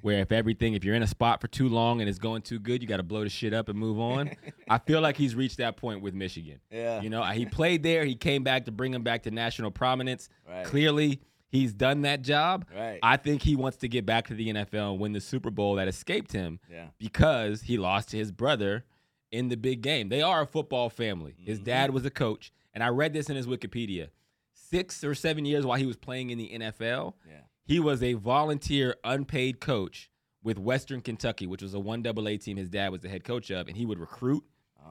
where 0.02 0.20
if 0.20 0.32
everything, 0.34 0.74
if 0.74 0.84
you're 0.84 0.96
in 0.96 1.04
a 1.04 1.08
spot 1.08 1.40
for 1.40 1.48
too 1.48 1.70
long 1.70 2.02
and 2.02 2.10
it's 2.10 2.20
going 2.20 2.42
too 2.42 2.60
good, 2.60 2.82
you 2.82 2.88
got 2.88 2.98
to 2.98 3.04
blow 3.04 3.24
the 3.24 3.30
shit 3.30 3.54
up 3.54 3.70
and 3.70 3.80
move 3.80 3.98
on. 4.00 4.32
I 4.70 4.80
feel 4.80 5.00
like 5.00 5.16
he's 5.16 5.36
reached 5.36 5.58
that 5.60 5.78
point 5.78 6.02
with 6.02 6.14
Michigan. 6.14 6.60
Yeah. 6.70 7.02
You 7.02 7.10
know, 7.10 7.24
he 7.24 7.46
played 7.46 7.82
there. 7.84 8.04
He 8.04 8.16
came 8.16 8.44
back 8.44 8.66
to 8.66 8.72
bring 8.72 8.94
him 8.94 9.04
back 9.04 9.24
to 9.24 9.32
national 9.32 9.72
prominence. 9.72 10.28
Right. 10.50 10.66
Clearly, 10.66 11.22
he's 11.48 11.72
done 11.74 12.02
that 12.02 12.22
job. 12.22 12.66
Right. 12.76 13.00
I 13.02 13.16
think 13.16 13.42
he 13.42 13.56
wants 13.56 13.78
to 13.78 13.88
get 13.88 14.06
back 14.06 14.28
to 14.28 14.34
the 14.34 14.50
NFL 14.50 14.92
and 14.94 15.00
win 15.00 15.14
the 15.14 15.22
Super 15.22 15.52
Bowl 15.52 15.76
that 15.76 15.88
escaped 15.88 16.34
him 16.34 16.60
Yeah. 16.70 16.88
because 16.98 17.62
he 17.62 17.78
lost 17.78 18.10
to 18.10 18.18
his 18.18 18.34
brother 18.34 18.84
in 19.34 19.50
the 19.50 19.58
big 19.58 19.82
game. 19.82 20.08
They 20.10 20.22
are 20.22 20.42
a 20.42 20.46
football 20.48 20.90
family. 20.90 21.36
His 21.38 21.58
Mm-hmm. 21.58 21.66
dad 21.66 21.90
was 21.92 22.06
a 22.06 22.10
coach, 22.10 22.54
and 22.74 22.84
I 22.84 22.88
read 22.90 23.14
this 23.14 23.30
in 23.30 23.36
his 23.36 23.48
Wikipedia. 23.48 24.10
Six 24.54 25.04
or 25.04 25.14
seven 25.16 25.44
years 25.46 25.66
while 25.66 25.78
he 25.78 25.86
was 25.86 25.98
playing 25.98 26.30
in 26.30 26.38
the 26.38 26.50
NFL, 26.54 27.16
Yeah. 27.28 27.42
he 27.66 27.80
was 27.80 28.02
a 28.02 28.14
volunteer, 28.14 28.96
unpaid 29.04 29.60
coach 29.60 30.10
with 30.44 30.58
Western 30.60 31.02
Kentucky, 31.02 31.48
which 31.48 31.62
was 31.62 31.74
a 31.74 31.80
one 31.80 32.02
double 32.02 32.28
A 32.28 32.38
team 32.38 32.58
his 32.58 32.70
dad 32.70 32.92
was 32.92 33.02
the 33.02 33.10
head 33.10 33.24
coach 33.24 33.50
of, 33.50 33.68
and 33.68 33.76
he 33.76 33.86
would 33.86 34.00
recruit. 34.00 34.44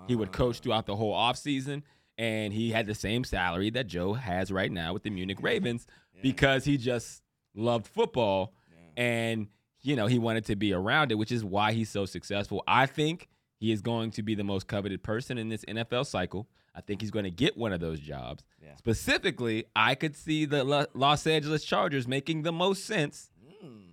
He 0.08 0.16
would 0.16 0.32
coach 0.32 0.56
Ah. 0.58 0.62
throughout 0.62 0.86
the 0.86 0.96
whole 0.96 1.14
offseason, 1.14 1.82
and 2.18 2.52
he 2.52 2.70
had 2.70 2.86
the 2.86 2.94
same 2.94 3.22
salary 3.24 3.70
that 3.70 3.86
Joe 3.86 4.14
has 4.14 4.50
right 4.50 4.72
now 4.72 4.92
with 4.92 5.02
the 5.04 5.10
Munich 5.10 5.38
Ravens 5.40 5.86
because 6.22 6.64
he 6.64 6.76
just 6.76 7.22
loved 7.54 7.86
football 7.86 8.52
and 8.96 9.48
you 9.82 9.96
know 9.96 10.06
he 10.06 10.18
wanted 10.18 10.44
to 10.46 10.56
be 10.56 10.72
around 10.72 11.12
it, 11.12 11.16
which 11.16 11.30
is 11.32 11.44
why 11.44 11.72
he's 11.72 11.90
so 11.90 12.06
successful. 12.06 12.62
I 12.66 12.86
think 12.86 13.28
he 13.62 13.70
is 13.70 13.80
going 13.80 14.10
to 14.10 14.24
be 14.24 14.34
the 14.34 14.42
most 14.42 14.66
coveted 14.66 15.04
person 15.04 15.38
in 15.38 15.48
this 15.48 15.64
NFL 15.66 16.04
cycle. 16.04 16.48
I 16.74 16.80
think 16.80 17.00
he's 17.00 17.12
going 17.12 17.26
to 17.26 17.30
get 17.30 17.56
one 17.56 17.72
of 17.72 17.78
those 17.78 18.00
jobs. 18.00 18.42
Yeah. 18.60 18.74
Specifically, 18.74 19.66
I 19.76 19.94
could 19.94 20.16
see 20.16 20.46
the 20.46 20.64
Lo- 20.64 20.86
Los 20.94 21.28
Angeles 21.28 21.62
Chargers 21.64 22.08
making 22.08 22.42
the 22.42 22.50
most 22.50 22.84
sense 22.84 23.30
Mm. 23.64 23.92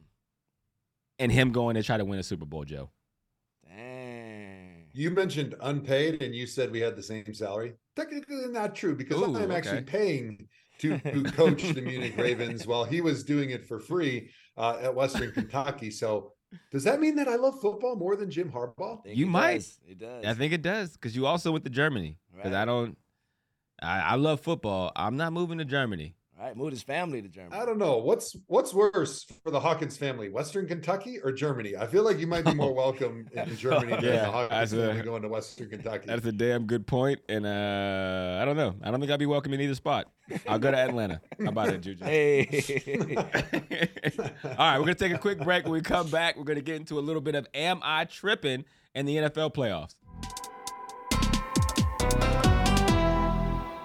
and 1.20 1.32
him 1.32 1.52
going 1.52 1.76
to 1.76 1.84
try 1.84 1.98
to 1.98 2.04
win 2.06 2.18
a 2.18 2.24
Super 2.24 2.46
Bowl, 2.46 2.64
Joe. 2.64 2.90
Dang. 3.68 4.88
You 4.92 5.12
mentioned 5.12 5.54
unpaid 5.62 6.24
and 6.24 6.34
you 6.34 6.48
said 6.48 6.72
we 6.72 6.80
had 6.80 6.96
the 6.96 7.04
same 7.04 7.32
salary. 7.36 7.74
Technically 7.96 8.48
not 8.48 8.74
true 8.74 8.96
because 8.96 9.22
Ooh, 9.22 9.38
I'm 9.38 9.52
actually 9.52 9.84
paying 9.84 10.48
to, 10.80 10.98
to 10.98 11.24
coach 11.26 11.62
the 11.62 11.82
Munich 11.82 12.16
Ravens 12.18 12.66
while 12.66 12.86
he 12.86 13.02
was 13.02 13.24
doing 13.24 13.52
it 13.52 13.68
for 13.68 13.80
free 13.80 14.32
uh, 14.58 14.80
at 14.82 14.96
Western 14.96 15.32
Kentucky. 15.32 15.92
So 15.92 16.32
does 16.72 16.84
that 16.84 17.00
mean 17.00 17.16
that 17.16 17.28
I 17.28 17.36
love 17.36 17.60
football 17.60 17.96
more 17.96 18.16
than 18.16 18.30
Jim 18.30 18.52
Harbaugh? 18.52 19.02
You 19.06 19.26
it 19.26 19.30
might. 19.30 19.54
does. 19.56 19.80
It 19.88 19.98
does. 20.00 20.26
I 20.26 20.34
think 20.34 20.54
it 20.54 20.62
does 20.62 20.94
because 20.94 21.16
you 21.16 21.26
also 21.26 21.52
went 21.52 21.64
to 21.66 21.70
Germany. 21.70 22.18
Because 22.36 22.54
I 22.54 22.66
don't, 22.66 22.98
I, 23.82 24.00
I 24.00 24.16
love 24.16 24.40
football. 24.40 24.92
I'm 24.96 25.18
not 25.18 25.34
moving 25.34 25.58
to 25.58 25.66
Germany. 25.66 26.16
All 26.50 26.54
right, 26.56 26.58
moved 26.58 26.72
his 26.74 26.82
family 26.82 27.22
to 27.22 27.28
Germany. 27.28 27.56
I 27.56 27.64
don't 27.64 27.78
know. 27.78 27.98
What's 27.98 28.36
what's 28.48 28.74
worse 28.74 29.24
for 29.44 29.52
the 29.52 29.60
Hawkins 29.60 29.98
family, 29.98 30.30
Western 30.30 30.68
Kentucky 30.68 31.20
or 31.24 31.32
Germany? 31.32 31.78
I 31.78 31.86
feel 31.86 32.02
like 32.04 32.18
you 32.18 32.26
might 32.26 32.44
be 32.44 32.56
more 32.56 32.74
welcome 32.86 33.28
in 33.32 33.56
Germany 33.56 33.92
than 33.92 34.04
Yeah, 34.04 34.26
the 34.26 34.32
Hawkins 34.32 34.50
that's 34.50 34.74
a- 34.74 34.88
family 34.88 35.04
going 35.04 35.22
to 35.22 35.28
Western 35.30 35.70
Kentucky. 35.70 36.08
That's 36.08 36.26
a 36.26 36.32
damn 36.32 36.66
good 36.66 36.88
point, 36.88 37.20
and 37.30 37.46
uh, 37.46 38.40
I 38.42 38.46
don't 38.46 38.58
know. 38.58 38.74
I 38.82 38.90
don't 38.90 39.00
think 39.00 39.12
I'd 39.12 39.20
be 39.20 39.28
welcome 39.28 39.54
in 39.54 39.62
either 39.62 39.76
spot. 39.76 40.08
I'll 40.48 40.58
go 40.58 40.72
to 40.72 40.78
Atlanta. 40.78 41.22
How 41.40 41.50
about 41.50 41.70
it, 41.70 41.82
Juju? 41.82 42.04
Hey. 42.04 42.64
All 44.44 44.56
right, 44.58 44.80
we're 44.80 44.86
gonna 44.86 44.96
take 44.96 45.14
a 45.14 45.20
quick 45.20 45.38
break. 45.40 45.66
When 45.66 45.74
we 45.74 45.82
come 45.82 46.10
back, 46.10 46.36
we're 46.36 46.46
gonna 46.46 46.62
get 46.62 46.78
into 46.78 46.98
a 46.98 47.02
little 47.02 47.22
bit 47.22 47.36
of 47.36 47.46
"Am 47.54 47.80
I 47.84 48.06
Tripping?" 48.06 48.66
and 48.96 49.08
the 49.08 49.18
NFL 49.18 49.54
playoffs. 49.54 49.94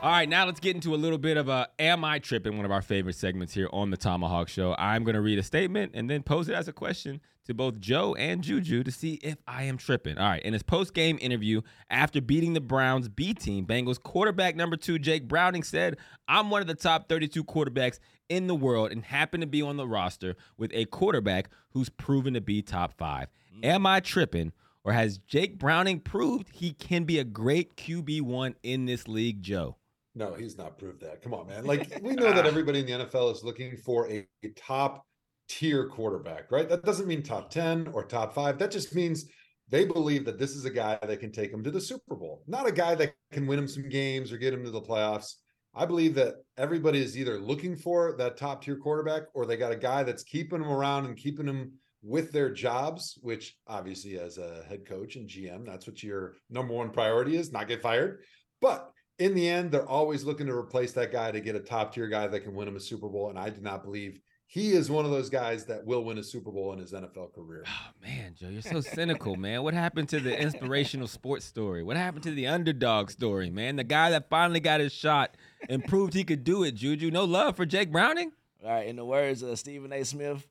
All 0.04 0.10
right, 0.10 0.28
now 0.28 0.44
let's 0.44 0.60
get 0.60 0.74
into 0.74 0.94
a 0.94 0.96
little 0.96 1.16
bit 1.16 1.38
of 1.38 1.48
a 1.48 1.66
Am 1.78 2.04
I 2.04 2.18
Tripping? 2.18 2.58
One 2.58 2.66
of 2.66 2.70
our 2.70 2.82
favorite 2.82 3.16
segments 3.16 3.54
here 3.54 3.70
on 3.72 3.88
the 3.88 3.96
ThomaHawk 3.96 4.48
Show. 4.48 4.76
I'm 4.78 5.02
going 5.02 5.14
to 5.14 5.22
read 5.22 5.38
a 5.38 5.42
statement 5.42 5.92
and 5.94 6.10
then 6.10 6.22
pose 6.22 6.46
it 6.50 6.54
as 6.54 6.68
a 6.68 6.74
question 6.74 7.22
to 7.46 7.54
both 7.54 7.80
Joe 7.80 8.14
and 8.14 8.42
Juju 8.42 8.84
to 8.84 8.92
see 8.92 9.14
if 9.22 9.38
I 9.48 9.62
am 9.62 9.78
tripping. 9.78 10.18
All 10.18 10.28
right, 10.28 10.42
in 10.42 10.52
his 10.52 10.62
post 10.62 10.92
game 10.92 11.16
interview 11.22 11.62
after 11.88 12.20
beating 12.20 12.52
the 12.52 12.60
Browns 12.60 13.08
B 13.08 13.32
team, 13.32 13.64
Bengals 13.64 13.98
quarterback 13.98 14.56
number 14.56 14.76
two, 14.76 14.98
Jake 14.98 15.26
Browning, 15.26 15.62
said, 15.62 15.96
I'm 16.28 16.50
one 16.50 16.60
of 16.60 16.66
the 16.66 16.74
top 16.74 17.08
32 17.08 17.42
quarterbacks 17.42 17.98
in 18.28 18.46
the 18.46 18.54
world 18.54 18.92
and 18.92 19.06
happen 19.06 19.40
to 19.40 19.46
be 19.46 19.62
on 19.62 19.78
the 19.78 19.88
roster 19.88 20.36
with 20.58 20.70
a 20.74 20.84
quarterback 20.84 21.48
who's 21.70 21.88
proven 21.88 22.34
to 22.34 22.42
be 22.42 22.60
top 22.60 22.92
five. 22.98 23.28
Am 23.62 23.86
I 23.86 24.00
tripping? 24.00 24.52
Or 24.84 24.92
has 24.92 25.16
Jake 25.16 25.58
Browning 25.58 26.00
proved 26.00 26.50
he 26.52 26.74
can 26.74 27.04
be 27.04 27.18
a 27.18 27.24
great 27.24 27.78
QB1 27.78 28.56
in 28.62 28.84
this 28.84 29.08
league, 29.08 29.42
Joe? 29.42 29.78
No, 30.14 30.33
he's 30.35 30.57
not 30.57 30.79
proved 30.79 31.00
that. 31.00 31.22
Come 31.22 31.35
on, 31.35 31.48
man. 31.48 31.64
Like 31.66 32.00
we 32.03 32.14
know 32.14 32.33
that 32.33 32.46
everybody 32.46 32.81
in 32.81 32.87
the 32.87 33.07
NFL 33.07 33.33
is 33.33 33.42
looking 33.42 33.77
for 33.77 34.09
a, 34.11 34.27
a 34.42 34.48
top 34.50 35.05
tier 35.48 35.88
quarterback, 35.88 36.50
right? 36.50 36.68
That 36.68 36.85
doesn't 36.85 37.07
mean 37.07 37.22
top 37.22 37.50
10 37.50 37.88
or 37.92 38.05
top 38.05 38.35
5. 38.35 38.59
That 38.59 38.70
just 38.70 38.94
means 38.94 39.27
they 39.68 39.85
believe 39.85 40.24
that 40.27 40.38
this 40.38 40.50
is 40.50 40.64
a 40.64 40.70
guy 40.70 40.98
that 41.03 41.20
can 41.20 41.33
take 41.33 41.50
them 41.50 41.64
to 41.64 41.70
the 41.70 41.81
Super 41.81 42.14
Bowl, 42.14 42.42
not 42.46 42.66
a 42.66 42.72
guy 42.72 42.94
that 42.94 43.14
can 43.33 43.46
win 43.46 43.57
them 43.57 43.68
some 43.68 43.88
games 43.88 44.31
or 44.31 44.38
get 44.38 44.53
them 44.53 44.64
to 44.64 44.70
the 44.70 44.81
playoffs. 44.81 45.35
I 45.74 45.87
believe 45.87 46.14
that 46.14 46.37
everybody 46.57 47.03
is 47.03 47.18
either 47.18 47.40
looking 47.40 47.74
for 47.74 48.14
that 48.18 48.37
top 48.37 48.62
tier 48.62 48.77
quarterback 48.77 49.24
or 49.35 49.44
they 49.44 49.57
got 49.57 49.72
a 49.72 49.77
guy 49.77 50.05
that's 50.05 50.22
keeping 50.22 50.61
them 50.61 50.70
around 50.70 51.07
and 51.07 51.16
keeping 51.16 51.46
them 51.46 51.72
with 52.03 52.31
their 52.31 52.50
jobs, 52.50 53.18
which 53.22 53.57
obviously 53.66 54.18
as 54.18 54.38
a 54.38 54.62
head 54.68 54.87
coach 54.87 55.16
and 55.16 55.29
GM, 55.29 55.66
that's 55.66 55.87
what 55.87 56.03
your 56.03 56.35
number 56.50 56.74
one 56.74 56.90
priority 56.90 57.37
is, 57.37 57.50
not 57.50 57.66
get 57.66 57.83
fired. 57.83 58.22
But 58.61 58.92
in 59.18 59.35
the 59.35 59.48
end, 59.48 59.70
they're 59.70 59.88
always 59.88 60.24
looking 60.24 60.46
to 60.46 60.55
replace 60.55 60.92
that 60.92 61.12
guy 61.12 61.31
to 61.31 61.40
get 61.40 61.55
a 61.55 61.61
top 61.61 61.94
tier 61.94 62.09
guy 62.09 62.27
that 62.27 62.40
can 62.40 62.55
win 62.55 62.68
him 62.68 62.77
a 62.77 62.81
Super 62.81 63.09
Bowl. 63.09 63.31
And 63.31 63.38
I 63.38 63.48
do 63.50 63.61
not 63.61 63.85
believe 63.85 64.20
he 64.46 64.72
is 64.72 64.90
one 64.90 65.05
of 65.05 65.11
those 65.11 65.31
guys 65.31 65.64
that 65.66 65.85
will 65.85 66.05
win 66.05 66.18
a 66.18 66.22
Super 66.22 66.50
Bowl 66.50 66.72
in 66.72 66.79
his 66.79 66.92
NFL 66.92 67.33
career. 67.35 67.64
Oh, 67.66 67.90
man, 68.03 68.35
Joe, 68.38 68.48
you're 68.48 68.62
so 68.62 68.81
cynical, 68.81 69.37
man. 69.37 69.62
What 69.62 69.74
happened 69.74 70.09
to 70.11 70.20
the 70.20 70.38
inspirational 70.38 71.07
sports 71.07 71.44
story? 71.44 71.83
What 71.83 71.96
happened 71.96 72.24
to 72.24 72.31
the 72.31 72.46
underdog 72.46 73.11
story, 73.11 73.50
man? 73.50 73.77
The 73.77 73.85
guy 73.85 74.11
that 74.11 74.29
finally 74.29 74.61
got 74.61 74.81
his 74.81 74.92
shot 74.92 75.37
and 75.68 75.85
proved 75.85 76.14
he 76.14 76.24
could 76.24 76.44
do 76.44 76.62
it, 76.64 76.72
Juju. 76.74 77.11
No 77.11 77.24
love 77.24 77.57
for 77.57 77.66
Jake 77.66 77.90
Browning? 77.90 78.33
All 78.62 78.70
right, 78.70 78.87
in 78.87 78.96
the 78.96 79.05
words 79.05 79.42
of 79.42 79.59
Stephen 79.59 79.92
A. 79.92 80.05
Smith, 80.05 80.46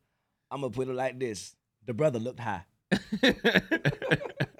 I'm 0.51 0.61
going 0.61 0.71
to 0.71 0.75
put 0.75 0.87
it 0.87 0.93
like 0.93 1.19
this 1.19 1.55
the 1.85 1.93
brother 1.93 2.19
looked 2.19 2.39
high. 2.39 2.63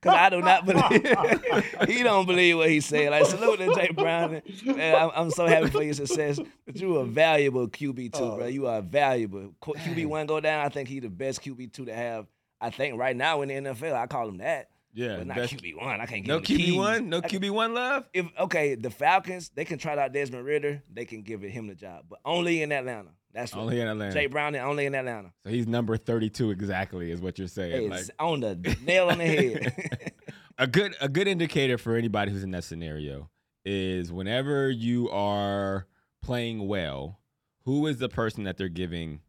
Cause 0.00 0.14
I 0.14 0.30
do 0.30 0.40
not 0.40 0.64
believe 0.64 1.88
he 1.88 2.04
don't 2.04 2.24
believe 2.24 2.56
what 2.56 2.70
he 2.70 2.80
said. 2.80 3.10
Like 3.10 3.26
salute 3.26 3.58
to 3.58 3.74
Jay 3.74 3.90
Brown. 3.90 4.42
Man, 4.64 4.94
I'm, 4.94 5.10
I'm, 5.12 5.30
so 5.32 5.44
happy 5.46 5.70
for 5.70 5.82
your 5.82 5.94
success. 5.94 6.38
But 6.66 6.76
you 6.76 6.98
a 6.98 7.04
valuable 7.04 7.66
QB 7.66 8.12
two, 8.12 8.22
oh. 8.22 8.36
bro. 8.36 8.46
You 8.46 8.68
are 8.68 8.80
valuable. 8.80 9.54
QB 9.60 10.06
one 10.06 10.26
go 10.26 10.38
down. 10.38 10.64
I 10.64 10.68
think 10.68 10.88
he 10.88 11.00
the 11.00 11.08
best 11.08 11.42
QB 11.42 11.72
two 11.72 11.86
to 11.86 11.94
have. 11.94 12.26
I 12.60 12.70
think 12.70 12.96
right 12.96 13.16
now 13.16 13.42
in 13.42 13.48
the 13.48 13.54
NFL, 13.70 13.94
I 13.94 14.06
call 14.06 14.28
him 14.28 14.38
that. 14.38 14.68
Yeah, 14.98 15.18
but 15.18 15.28
not 15.28 15.36
QB 15.36 15.80
one. 15.80 16.00
I 16.00 16.06
can't 16.06 16.24
give 16.24 16.34
no 16.34 16.40
QB 16.40 16.76
one. 16.76 17.08
No 17.08 17.22
QB 17.22 17.50
one 17.52 17.72
love. 17.72 18.08
If 18.12 18.26
okay, 18.36 18.74
the 18.74 18.90
Falcons 18.90 19.48
they 19.54 19.64
can 19.64 19.78
try 19.78 19.96
out 19.96 20.12
Desmond 20.12 20.44
Ridder. 20.44 20.82
They 20.92 21.04
can 21.04 21.22
give 21.22 21.44
it 21.44 21.50
him 21.50 21.68
the 21.68 21.76
job, 21.76 22.06
but 22.08 22.18
only 22.24 22.62
in 22.62 22.72
Atlanta. 22.72 23.10
That's 23.32 23.54
what 23.54 23.62
only 23.62 23.80
in 23.80 23.86
Atlanta. 23.86 24.12
Jay 24.12 24.26
Brown 24.26 24.56
only 24.56 24.86
in 24.86 24.96
Atlanta. 24.96 25.32
So 25.44 25.50
he's 25.50 25.68
number 25.68 25.96
32 25.96 26.50
exactly 26.50 27.12
is 27.12 27.20
what 27.20 27.38
you're 27.38 27.46
saying. 27.46 27.92
It's 27.92 28.08
like, 28.08 28.16
on 28.18 28.40
the 28.40 28.76
nail 28.84 29.08
on 29.08 29.18
the 29.18 29.24
head. 29.24 30.12
a 30.58 30.66
good 30.66 30.96
a 31.00 31.08
good 31.08 31.28
indicator 31.28 31.78
for 31.78 31.94
anybody 31.94 32.32
who's 32.32 32.42
in 32.42 32.50
that 32.50 32.64
scenario 32.64 33.30
is 33.64 34.10
whenever 34.10 34.68
you 34.68 35.08
are 35.10 35.86
playing 36.22 36.66
well, 36.66 37.20
who 37.66 37.86
is 37.86 37.98
the 37.98 38.08
person 38.08 38.42
that 38.44 38.56
they're 38.56 38.68
giving 38.68 39.20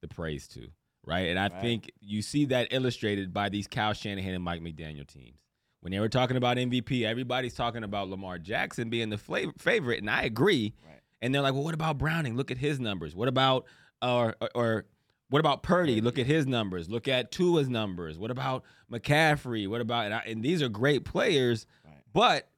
the 0.00 0.08
praise 0.08 0.48
to, 0.48 0.66
right? 1.06 1.28
And 1.28 1.38
I 1.38 1.48
right. 1.48 1.60
think 1.60 1.90
you 2.00 2.22
see 2.22 2.46
that 2.46 2.68
illustrated 2.70 3.32
by 3.32 3.48
these 3.48 3.66
Kyle 3.66 3.92
Shanahan 3.92 4.34
and 4.34 4.44
Mike 4.44 4.62
McDaniel 4.62 5.06
teams. 5.06 5.38
When 5.80 5.90
they 5.90 5.98
were 5.98 6.08
talking 6.08 6.36
about 6.36 6.58
MVP, 6.58 7.02
everybody's 7.04 7.54
talking 7.54 7.82
about 7.82 8.08
Lamar 8.08 8.38
Jackson 8.38 8.88
being 8.88 9.10
the 9.10 9.18
flavor, 9.18 9.52
favorite, 9.58 10.00
and 10.00 10.08
I 10.08 10.22
agree. 10.22 10.74
Right. 10.86 11.00
And 11.20 11.34
they're 11.34 11.42
like, 11.42 11.54
well, 11.54 11.64
what 11.64 11.74
about 11.74 11.98
Browning? 11.98 12.36
Look 12.36 12.52
at 12.52 12.58
his 12.58 12.78
numbers. 12.78 13.16
What 13.16 13.28
about 13.28 13.66
or 14.00 14.36
or, 14.40 14.48
or 14.54 14.84
what 15.28 15.40
about 15.40 15.62
Purdy? 15.62 16.00
Look 16.00 16.18
at 16.18 16.26
his 16.26 16.46
numbers. 16.46 16.88
Look 16.88 17.08
at 17.08 17.32
Tua's 17.32 17.68
numbers. 17.68 18.18
What 18.18 18.30
about 18.30 18.64
McCaffrey? 18.92 19.66
What 19.66 19.80
about 19.80 20.04
and, 20.04 20.14
I, 20.14 20.22
and 20.26 20.42
these 20.42 20.62
are 20.62 20.68
great 20.68 21.04
players, 21.04 21.66
right. 21.84 21.94
but 22.12 22.48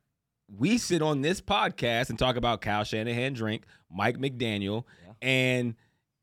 we 0.55 0.77
sit 0.77 1.01
on 1.01 1.23
this 1.23 1.41
podcast 1.41 2.11
and 2.11 2.19
talk 2.19 2.37
about 2.37 2.61
Kyle 2.61 2.85
Shanahan 2.85 3.33
drink, 3.33 3.65
Mike 3.91 4.19
McDaniel, 4.19 4.85
yeah. 5.07 5.13
and 5.23 5.75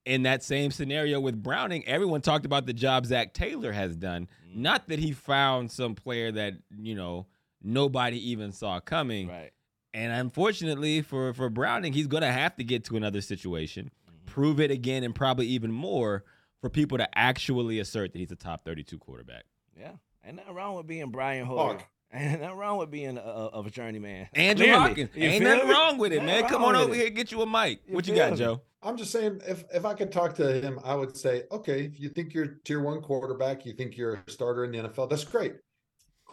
in 0.05 0.23
that 0.23 0.43
same 0.43 0.71
scenario 0.71 1.19
with 1.19 1.41
Browning, 1.41 1.85
everyone 1.87 2.21
talked 2.21 2.45
about 2.45 2.65
the 2.65 2.73
job 2.73 3.05
Zac 3.05 3.33
Taylor 3.33 3.71
has 3.71 3.95
done. 3.95 4.27
mm 4.47 4.55
Not 4.55 4.87
that 4.87 4.99
he 4.99 5.11
found 5.11 5.71
some 5.71 5.95
player 5.95 6.31
that 6.31 6.55
you 6.77 6.95
know 6.95 7.27
nobody 7.61 8.31
even 8.31 8.51
saw 8.51 8.79
coming. 8.79 9.27
Right. 9.27 9.51
And 9.93 10.11
unfortunately 10.11 11.01
for 11.01 11.33
for 11.33 11.49
Browning, 11.49 11.93
he's 11.93 12.07
going 12.07 12.23
to 12.23 12.31
have 12.31 12.55
to 12.57 12.63
get 12.63 12.85
to 12.85 12.97
another 12.97 13.21
situation, 13.21 13.91
mm-hmm. 14.07 14.25
prove 14.25 14.59
it 14.59 14.71
again, 14.71 15.03
and 15.03 15.13
probably 15.13 15.47
even 15.47 15.71
more 15.71 16.23
for 16.61 16.69
people 16.69 16.97
to 16.97 17.17
actually 17.17 17.79
assert 17.79 18.13
that 18.13 18.19
he's 18.19 18.31
a 18.31 18.35
top 18.35 18.63
32 18.63 18.97
quarterback. 18.99 19.43
Yeah, 19.77 19.91
ain't 20.25 20.37
nothing 20.37 20.53
wrong 20.53 20.75
with 20.75 20.87
being 20.87 21.09
Brian 21.09 21.45
Hoyer. 21.45 21.79
Ain't 22.13 22.41
nothing 22.41 22.58
wrong 22.58 22.78
with 22.78 22.91
being 22.91 23.17
a, 23.17 23.21
a, 23.21 23.62
a 23.62 23.69
journeyman. 23.69 24.28
Andrew 24.34 24.65
Clearly. 24.65 24.88
Hawkins. 24.89 25.10
Ain't 25.15 25.43
nothing 25.43 25.67
me? 25.67 25.74
wrong 25.74 25.97
with 25.97 26.12
it, 26.12 26.24
man. 26.24 26.43
Come 26.47 26.63
on 26.63 26.76
over 26.76 26.93
it. 26.93 26.97
here, 26.97 27.10
get 27.10 27.32
you 27.32 27.41
a 27.41 27.45
mic. 27.45 27.82
You 27.88 27.95
what 27.95 28.08
you 28.08 28.15
got, 28.15 28.32
me? 28.32 28.38
Joe? 28.38 28.62
I'm 28.84 28.97
just 28.97 29.12
saying, 29.12 29.41
if 29.47 29.63
if 29.74 29.86
I 29.86 29.93
could 29.93 30.12
talk 30.12 30.36
to 30.36 30.62
him, 30.62 30.80
I 30.84 30.95
would 30.95 31.15
say, 31.15 31.43
okay, 31.52 31.86
if 31.86 32.00
you 32.00 32.10
think 32.10 32.34
you're 32.34 32.58
tier 32.65 32.82
one 32.82 33.02
quarterback, 33.02 33.65
you 33.65 33.74
think 33.74 33.95
you're 33.95 34.24
a 34.28 34.32
starter 34.32 34.65
in 34.65 34.71
the 34.71 34.89
NFL, 34.89 35.10
that's 35.10 35.24
great. 35.24 35.56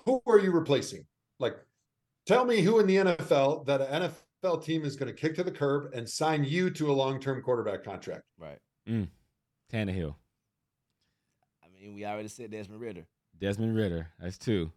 Who 0.04 0.22
are 0.26 0.38
you 0.38 0.50
replacing? 0.50 1.04
Like 1.38 1.56
Tell 2.28 2.44
me 2.44 2.60
who 2.60 2.78
in 2.78 2.86
the 2.86 2.96
NFL 2.96 3.64
that 3.64 3.80
an 3.80 4.12
NFL 4.42 4.62
team 4.62 4.84
is 4.84 4.96
going 4.96 5.10
to 5.10 5.18
kick 5.18 5.34
to 5.36 5.42
the 5.42 5.50
curb 5.50 5.94
and 5.94 6.06
sign 6.06 6.44
you 6.44 6.68
to 6.68 6.90
a 6.90 6.92
long-term 6.92 7.40
quarterback 7.40 7.82
contract. 7.82 8.24
Right. 8.38 8.58
Mm. 8.86 9.08
Tannehill. 9.72 10.14
I 11.64 11.68
mean, 11.74 11.94
we 11.94 12.04
already 12.04 12.28
said 12.28 12.50
Desmond 12.50 12.82
Ridder. 12.82 13.06
Desmond 13.40 13.74
Ridder. 13.74 14.08
That's 14.20 14.36
two. 14.36 14.70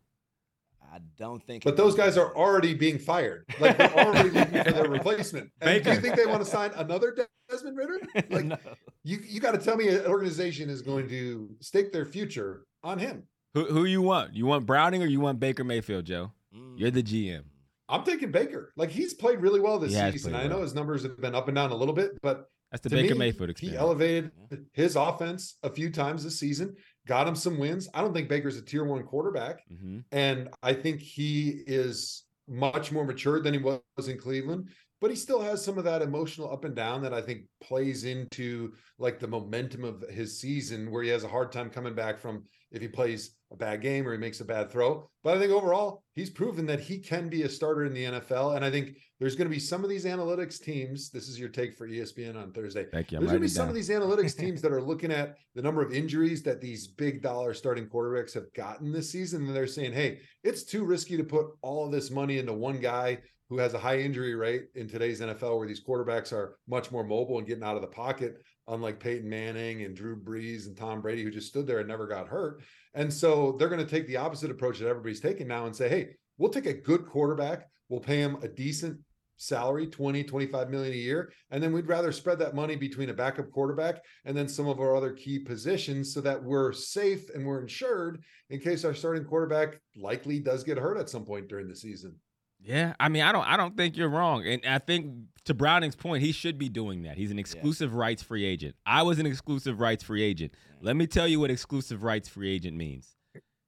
I 0.93 0.99
don't 1.17 1.41
think. 1.45 1.63
But 1.63 1.77
those 1.77 1.95
guys 1.95 2.17
are 2.17 2.35
already 2.35 2.73
being 2.73 2.99
fired. 2.99 3.45
Like 3.59 3.77
they're 3.77 3.93
already 3.93 4.29
looking 4.29 4.63
for 4.63 4.71
their 4.71 4.89
replacement. 4.89 5.49
And 5.61 5.83
do 5.83 5.91
you 5.91 6.01
think 6.01 6.15
they 6.15 6.25
want 6.25 6.43
to 6.43 6.49
sign 6.49 6.71
another 6.75 7.15
Desmond 7.49 7.77
Ridder? 7.77 7.99
Like 8.29 8.45
no. 8.45 8.57
you, 9.03 9.19
you 9.25 9.39
got 9.39 9.51
to 9.51 9.57
tell 9.57 9.77
me 9.77 9.87
an 9.87 10.05
organization 10.05 10.69
is 10.69 10.81
going 10.81 11.07
to 11.09 11.49
stake 11.59 11.91
their 11.91 12.05
future 12.05 12.65
on 12.83 12.99
him. 12.99 13.23
Who 13.53 13.65
who 13.65 13.85
you 13.85 14.01
want? 14.01 14.33
You 14.33 14.45
want 14.45 14.65
Browning 14.65 15.01
or 15.01 15.05
you 15.05 15.19
want 15.19 15.39
Baker 15.39 15.63
Mayfield, 15.63 16.05
Joe? 16.05 16.31
Mm. 16.55 16.77
You're 16.77 16.91
the 16.91 17.03
GM. 17.03 17.43
I'm 17.89 18.03
taking 18.03 18.31
Baker. 18.31 18.71
Like 18.75 18.89
he's 18.89 19.13
played 19.13 19.39
really 19.39 19.59
well 19.59 19.79
this 19.79 19.93
season. 19.93 20.35
I 20.35 20.47
know 20.47 20.61
his 20.61 20.73
numbers 20.73 21.03
have 21.03 21.19
been 21.19 21.35
up 21.35 21.47
and 21.47 21.55
down 21.55 21.71
a 21.71 21.75
little 21.75 21.93
bit, 21.93 22.21
but 22.21 22.45
that's 22.71 22.83
the 22.83 22.89
Baker 22.89 23.15
me, 23.15 23.19
Mayfield 23.19 23.49
experience. 23.49 23.77
He 23.77 23.81
elevated 23.81 24.31
his 24.71 24.95
offense 24.95 25.57
a 25.61 25.69
few 25.69 25.89
times 25.89 26.23
this 26.23 26.39
season, 26.39 26.75
got 27.07 27.27
him 27.27 27.35
some 27.35 27.57
wins. 27.57 27.89
I 27.93 28.01
don't 28.01 28.13
think 28.13 28.29
Baker's 28.29 28.57
a 28.57 28.61
tier 28.61 28.83
one 28.83 29.03
quarterback, 29.03 29.61
mm-hmm. 29.71 29.99
and 30.11 30.49
I 30.61 30.73
think 30.73 31.01
he 31.01 31.61
is 31.65 32.23
much 32.47 32.91
more 32.91 33.05
mature 33.05 33.41
than 33.41 33.53
he 33.53 33.59
was 33.59 34.07
in 34.07 34.17
Cleveland. 34.17 34.69
But 35.01 35.09
he 35.09 35.15
still 35.15 35.41
has 35.41 35.65
some 35.65 35.79
of 35.79 35.83
that 35.85 36.03
emotional 36.03 36.53
up 36.53 36.63
and 36.63 36.75
down 36.75 37.01
that 37.01 37.13
I 37.13 37.21
think 37.21 37.41
plays 37.59 38.05
into 38.05 38.73
like 38.99 39.19
the 39.19 39.27
momentum 39.27 39.83
of 39.83 40.03
his 40.09 40.39
season, 40.39 40.91
where 40.91 41.01
he 41.01 41.09
has 41.09 41.23
a 41.23 41.27
hard 41.27 41.51
time 41.51 41.71
coming 41.71 41.95
back 41.95 42.19
from 42.19 42.43
if 42.71 42.81
he 42.81 42.87
plays 42.87 43.35
a 43.51 43.55
bad 43.55 43.81
game 43.81 44.07
or 44.07 44.13
he 44.13 44.17
makes 44.17 44.39
a 44.39 44.45
bad 44.45 44.71
throw. 44.71 45.09
But 45.23 45.35
I 45.35 45.39
think 45.39 45.51
overall, 45.51 46.03
he's 46.15 46.29
proven 46.29 46.65
that 46.67 46.79
he 46.79 46.99
can 46.99 47.27
be 47.29 47.43
a 47.43 47.49
starter 47.49 47.83
in 47.85 47.93
the 47.93 48.05
NFL. 48.05 48.55
And 48.55 48.63
I 48.63 48.71
think 48.71 48.95
there's 49.19 49.35
going 49.35 49.49
to 49.49 49.53
be 49.53 49.59
some 49.59 49.83
of 49.83 49.89
these 49.89 50.05
analytics 50.05 50.61
teams. 50.61 51.09
This 51.09 51.27
is 51.27 51.37
your 51.37 51.49
take 51.49 51.75
for 51.75 51.87
ESPN 51.87 52.41
on 52.41 52.53
Thursday. 52.53 52.85
Thank 52.91 53.11
you. 53.11 53.17
I'm 53.17 53.23
there's 53.23 53.31
going 53.31 53.41
to 53.41 53.45
be 53.45 53.53
some 53.53 53.67
of 53.67 53.75
these 53.75 53.89
analytics 53.89 54.37
teams 54.37 54.61
that 54.61 54.71
are 54.71 54.81
looking 54.81 55.11
at 55.11 55.35
the 55.53 55.61
number 55.61 55.81
of 55.81 55.93
injuries 55.93 56.43
that 56.43 56.61
these 56.61 56.87
big 56.87 57.21
dollar 57.21 57.53
starting 57.53 57.87
quarterbacks 57.87 58.33
have 58.33 58.51
gotten 58.53 58.91
this 58.91 59.11
season. 59.11 59.45
And 59.45 59.55
they're 59.55 59.67
saying, 59.67 59.91
hey, 59.93 60.19
it's 60.43 60.63
too 60.63 60.85
risky 60.85 61.17
to 61.17 61.23
put 61.23 61.47
all 61.61 61.85
of 61.85 61.91
this 61.91 62.09
money 62.09 62.37
into 62.37 62.53
one 62.53 62.79
guy 62.79 63.17
who 63.51 63.57
has 63.57 63.73
a 63.73 63.79
high 63.79 63.99
injury 63.99 64.33
rate 64.33 64.67
in 64.75 64.87
today's 64.87 65.19
NFL, 65.19 65.57
where 65.57 65.67
these 65.67 65.83
quarterbacks 65.83 66.31
are 66.31 66.57
much 66.69 66.89
more 66.89 67.03
mobile 67.03 67.37
and 67.37 67.45
getting 67.45 67.65
out 67.65 67.75
of 67.75 67.81
the 67.81 67.87
pocket, 67.87 68.41
unlike 68.69 68.97
Peyton 68.97 69.29
Manning 69.29 69.83
and 69.83 69.93
Drew 69.93 70.15
Brees 70.15 70.67
and 70.67 70.77
Tom 70.77 71.01
Brady, 71.01 71.21
who 71.21 71.29
just 71.29 71.49
stood 71.49 71.67
there 71.67 71.79
and 71.79 71.87
never 71.89 72.07
got 72.07 72.29
hurt. 72.29 72.61
And 72.93 73.13
so 73.13 73.57
they're 73.59 73.67
going 73.67 73.85
to 73.85 73.91
take 73.91 74.07
the 74.07 74.15
opposite 74.15 74.51
approach 74.51 74.79
that 74.79 74.87
everybody's 74.87 75.19
taking 75.19 75.49
now 75.49 75.65
and 75.65 75.75
say, 75.75 75.89
hey, 75.89 76.11
we'll 76.37 76.49
take 76.49 76.65
a 76.65 76.73
good 76.73 77.05
quarterback, 77.05 77.67
we'll 77.89 77.99
pay 77.99 78.21
him 78.21 78.37
a 78.41 78.47
decent 78.47 78.97
salary 79.35 79.87
20 79.87 80.23
25 80.23 80.69
million 80.69 80.93
a 80.93 80.95
year 80.95 81.33
and 81.49 81.63
then 81.63 81.73
we'd 81.73 81.87
rather 81.87 82.11
spread 82.11 82.37
that 82.37 82.53
money 82.53 82.75
between 82.75 83.09
a 83.09 83.13
backup 83.13 83.49
quarterback 83.49 83.99
and 84.25 84.37
then 84.37 84.47
some 84.47 84.67
of 84.67 84.79
our 84.79 84.95
other 84.95 85.11
key 85.11 85.39
positions 85.39 86.13
so 86.13 86.21
that 86.21 86.41
we're 86.43 86.71
safe 86.71 87.27
and 87.33 87.43
we're 87.43 87.59
insured 87.59 88.21
in 88.51 88.59
case 88.59 88.85
our 88.85 88.93
starting 88.93 89.25
quarterback 89.25 89.79
likely 89.99 90.37
does 90.37 90.63
get 90.63 90.77
hurt 90.77 90.95
at 90.95 91.09
some 91.09 91.25
point 91.25 91.47
during 91.47 91.67
the 91.67 91.75
season 91.75 92.15
Yeah, 92.63 92.93
I 92.99 93.09
mean, 93.09 93.23
I 93.23 93.31
don't, 93.31 93.43
I 93.47 93.57
don't 93.57 93.75
think 93.75 93.97
you're 93.97 94.09
wrong, 94.09 94.45
and 94.45 94.61
I 94.65 94.77
think 94.79 95.13
to 95.45 95.53
Browning's 95.53 95.95
point, 95.95 96.23
he 96.23 96.31
should 96.31 96.57
be 96.59 96.69
doing 96.69 97.03
that. 97.03 97.17
He's 97.17 97.31
an 97.31 97.39
exclusive 97.39 97.95
rights 97.95 98.21
free 98.21 98.45
agent. 98.45 98.75
I 98.85 99.01
was 99.01 99.17
an 99.19 99.25
exclusive 99.25 99.79
rights 99.79 100.03
free 100.03 100.21
agent. 100.23 100.53
Let 100.81 100.95
me 100.95 101.07
tell 101.07 101.27
you 101.27 101.39
what 101.39 101.49
exclusive 101.49 102.03
rights 102.03 102.29
free 102.29 102.53
agent 102.53 102.77
means. 102.77 103.15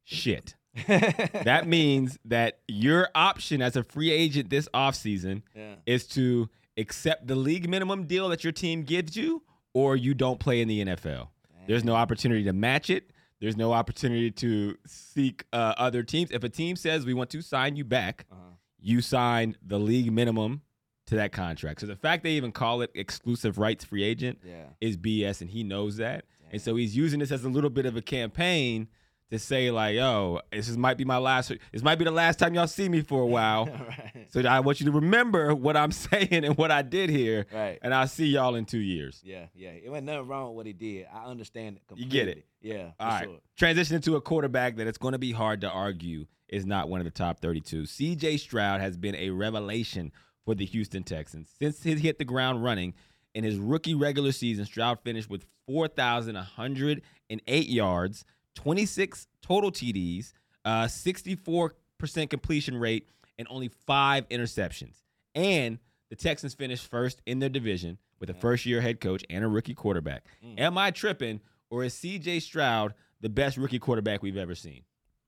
Shit. 0.04 0.56
that 0.88 1.68
means 1.68 2.18
that 2.26 2.60
your 2.68 3.10
option 3.16 3.62
as 3.62 3.76
a 3.76 3.84
free 3.84 4.12
agent 4.12 4.50
this 4.50 4.68
offseason 4.74 5.44
Yeah. 5.56 5.76
is 5.86 6.08
to 6.10 6.50
accept 6.78 7.28
the 7.28 7.36
league 7.36 7.70
minimum 7.70 8.06
deal 8.06 8.30
that 8.30 8.44
your 8.44 8.54
team 8.54 8.84
gives 8.84 9.16
you, 9.16 9.44
or 9.74 9.96
you 9.96 10.14
don't 10.14 10.40
play 10.40 10.62
in 10.62 10.68
the 10.68 10.86
NFL. 10.86 11.30
There's 11.68 11.84
no 11.84 11.96
opportunity 11.96 12.44
to 12.44 12.54
match 12.54 12.90
it. 12.90 13.12
There's 13.40 13.56
no 13.58 13.74
opportunity 13.74 14.32
to 14.32 14.76
seek 14.86 15.46
uh, 15.54 15.74
other 15.78 16.04
teams. 16.04 16.32
If 16.32 16.44
a 16.44 16.50
team 16.50 16.76
says 16.76 17.06
we 17.06 17.14
want 17.14 17.30
to 17.32 17.42
sign 17.42 17.76
you 17.76 17.84
back, 17.84 18.26
Uh-huh. 18.32 18.42
You 18.84 19.02
sign 19.02 19.56
the 19.66 19.80
league 19.80 20.12
minimum 20.12 20.62
to 21.08 21.16
that 21.16 21.32
contract. 21.32 21.80
So 21.82 21.88
the 21.88 21.96
fact 21.96 22.24
they 22.24 22.32
even 22.34 22.52
call 22.52 22.82
it 22.82 22.92
exclusive 22.94 23.58
rights 23.58 23.84
free 23.86 24.04
agent 24.04 24.40
Yeah. 24.46 24.66
is 24.82 24.98
BS, 24.98 25.42
and 25.42 25.50
he 25.50 25.64
knows 25.64 25.98
that. 25.98 26.26
And 26.52 26.62
so 26.62 26.76
he's 26.76 26.96
using 26.96 27.20
this 27.20 27.32
as 27.32 27.44
a 27.46 27.50
little 27.50 27.70
bit 27.72 27.86
of 27.88 27.96
a 27.98 28.02
campaign 28.02 28.88
to 29.32 29.40
say 29.40 29.72
like, 29.72 29.96
"Yo, 29.96 30.40
this 30.52 30.70
is, 30.70 30.78
might 30.78 30.98
be 30.98 31.06
my 31.06 31.18
last. 31.18 31.52
This 31.72 31.82
might 31.82 31.96
be 31.96 32.06
the 32.06 32.12
last 32.12 32.38
time 32.38 32.54
y'all 32.54 32.68
see 32.68 32.88
me 32.88 33.02
for 33.02 33.22
a 33.22 33.26
while. 33.26 33.66
right. 33.90 34.28
So 34.30 34.42
I 34.42 34.60
want 34.60 34.80
you 34.80 34.86
to 34.86 34.92
remember 34.92 35.56
what 35.56 35.76
I'm 35.76 35.92
saying 36.08 36.46
and 36.46 36.56
what 36.56 36.70
I 36.70 36.84
did 36.84 37.10
here, 37.10 37.48
Right. 37.52 37.80
and 37.82 37.94
I'll 37.94 38.08
see 38.08 38.28
y'all 38.28 38.54
in 38.56 38.66
two 38.66 38.78
years." 38.80 39.22
Yeah, 39.26 39.48
yeah. 39.56 39.70
It 39.72 39.90
wasn't 39.90 40.06
nothing 40.08 40.28
wrong 40.28 40.50
with 40.50 40.56
what 40.58 40.66
he 40.68 40.74
did. 40.74 41.08
I 41.12 41.26
understand 41.26 41.78
it 41.78 41.88
Completely. 41.88 42.18
You 42.20 42.26
get 42.26 42.38
it. 42.38 42.46
Yeah. 42.62 42.92
For 42.92 42.96
All 43.04 43.10
right. 43.10 43.24
Sure. 43.26 43.38
Transition 43.58 44.02
to 44.02 44.16
a 44.18 44.22
quarterback 44.22 44.76
that 44.76 44.86
it's 44.88 45.00
going 45.00 45.14
to 45.14 45.20
be 45.20 45.32
hard 45.32 45.62
to 45.62 45.70
argue 45.70 46.28
is 46.54 46.68
not 46.68 46.88
one 46.88 47.02
of 47.02 47.06
the 47.06 47.12
top 47.12 47.40
32. 47.40 47.84
CJ 47.84 48.40
Stroud 48.40 48.80
has 48.80 48.96
been 48.96 49.16
a 49.16 49.32
revelation 49.32 50.12
for 50.46 50.54
the 50.54 50.66
Houston 50.66 51.04
Texans. 51.04 51.50
Since 51.60 51.82
he 51.82 51.96
hit 51.96 52.20
the 52.20 52.26
ground 52.26 52.64
running 52.64 52.94
in 53.34 53.44
his 53.44 53.58
rookie 53.58 53.96
regular 53.96 54.32
season, 54.32 54.66
Stroud 54.66 55.00
finished 55.04 55.30
with 55.32 55.48
4,108 55.66 57.68
yards, 57.68 58.24
26 58.56 59.28
total 59.42 59.72
TDs, 59.72 60.34
uh, 60.64 60.84
64% 60.86 62.30
completion 62.30 62.78
rate, 62.78 63.10
and 63.40 63.48
only 63.50 63.70
five 63.88 64.30
interceptions. 64.30 64.98
And 65.34 65.80
the 66.10 66.16
Texans 66.16 66.54
finished 66.54 66.86
first 66.88 67.20
in 67.26 67.40
their 67.40 67.50
division 67.50 67.98
with 68.20 68.30
a 68.30 68.34
first 68.36 68.68
year 68.68 68.80
head 68.82 69.02
coach 69.02 69.24
and 69.30 69.44
a 69.44 69.48
rookie 69.48 69.74
quarterback. 69.74 70.26
Am 70.60 70.78
I 70.78 70.92
tripping, 70.92 71.42
or 71.72 71.84
is 71.84 71.96
CJ 71.96 72.44
Stroud 72.44 72.94
the 73.22 73.30
best 73.30 73.58
rookie 73.58 73.80
quarterback 73.80 74.22
we've 74.22 74.38
ever 74.38 74.54
seen? 74.54 74.84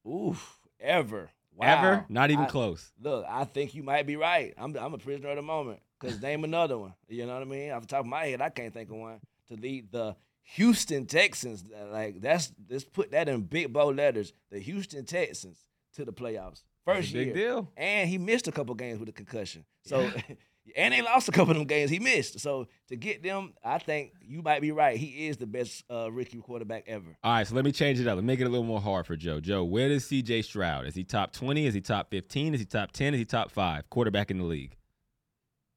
Oof. 0.07 0.54
Ever. 0.85 1.29
Wow. 1.55 1.65
Ever? 1.67 2.05
Not 2.09 2.31
even 2.31 2.45
I- 2.45 2.49
close. 2.49 2.91
Look, 3.01 3.25
I 3.29 3.45
think 3.45 3.73
you 3.75 3.83
might 3.83 4.05
be 4.05 4.15
right. 4.17 4.53
I'm 4.57 4.75
I'm 4.77 4.93
a 4.93 4.97
prisoner 4.97 5.29
of 5.29 5.35
the 5.37 5.41
moment. 5.41 5.79
Cause 5.99 6.21
name 6.21 6.43
another 6.43 6.77
one. 6.77 6.93
You 7.07 7.25
know 7.25 7.33
what 7.33 7.41
I 7.41 7.45
mean? 7.45 7.71
Off 7.71 7.81
the 7.81 7.87
top 7.87 8.01
of 8.01 8.05
my 8.07 8.25
head, 8.25 8.41
I 8.41 8.49
can't 8.49 8.73
think 8.73 8.89
of 8.89 8.97
one 8.97 9.19
to 9.47 9.55
lead 9.55 9.91
the 9.91 10.15
Houston 10.43 11.05
Texans. 11.05 11.63
Like 11.91 12.19
that's 12.21 12.51
let's 12.69 12.83
put 12.83 13.11
that 13.11 13.29
in 13.29 13.41
big 13.41 13.71
bold 13.71 13.95
letters. 13.95 14.33
The 14.51 14.59
Houston 14.59 15.05
Texans 15.05 15.57
to 15.95 16.03
the 16.05 16.13
playoffs. 16.13 16.63
First 16.85 17.13
big 17.13 17.27
year. 17.27 17.35
deal. 17.35 17.71
And 17.77 18.09
he 18.09 18.17
missed 18.17 18.47
a 18.47 18.51
couple 18.51 18.75
games 18.75 18.99
with 18.99 19.09
a 19.09 19.13
concussion. 19.13 19.63
So 19.85 20.11
and 20.75 20.93
they 20.93 21.01
lost 21.01 21.27
a 21.29 21.31
couple 21.31 21.51
of 21.51 21.57
them 21.57 21.67
games 21.67 21.89
he 21.89 21.99
missed. 21.99 22.39
So 22.39 22.67
to 22.87 22.95
get 22.95 23.21
them, 23.23 23.53
I 23.63 23.77
think 23.77 24.13
you 24.21 24.41
might 24.41 24.61
be 24.61 24.71
right. 24.71 24.97
He 24.97 25.27
is 25.27 25.37
the 25.37 25.45
best 25.45 25.83
uh, 25.91 26.11
rookie 26.11 26.37
quarterback 26.39 26.85
ever. 26.87 27.17
All 27.23 27.33
right, 27.33 27.47
so 27.47 27.55
let 27.55 27.65
me 27.65 27.71
change 27.71 27.99
it 27.99 28.07
up 28.07 28.17
and 28.17 28.25
make 28.25 28.39
it 28.39 28.45
a 28.45 28.49
little 28.49 28.65
more 28.65 28.81
hard 28.81 29.05
for 29.05 29.15
Joe. 29.15 29.39
Joe, 29.39 29.63
where 29.63 29.89
does 29.89 30.05
CJ 30.05 30.43
Stroud? 30.45 30.87
Is 30.87 30.95
he 30.95 31.03
top 31.03 31.33
20? 31.33 31.67
Is 31.67 31.73
he 31.73 31.81
top 31.81 32.09
15? 32.09 32.53
Is 32.55 32.59
he 32.61 32.65
top 32.65 32.91
10? 32.91 33.13
Is 33.13 33.19
he 33.19 33.25
top 33.25 33.51
five 33.51 33.89
quarterback 33.89 34.31
in 34.31 34.37
the 34.37 34.45
league? 34.45 34.75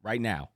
Right 0.03 0.20
now. 0.20 0.51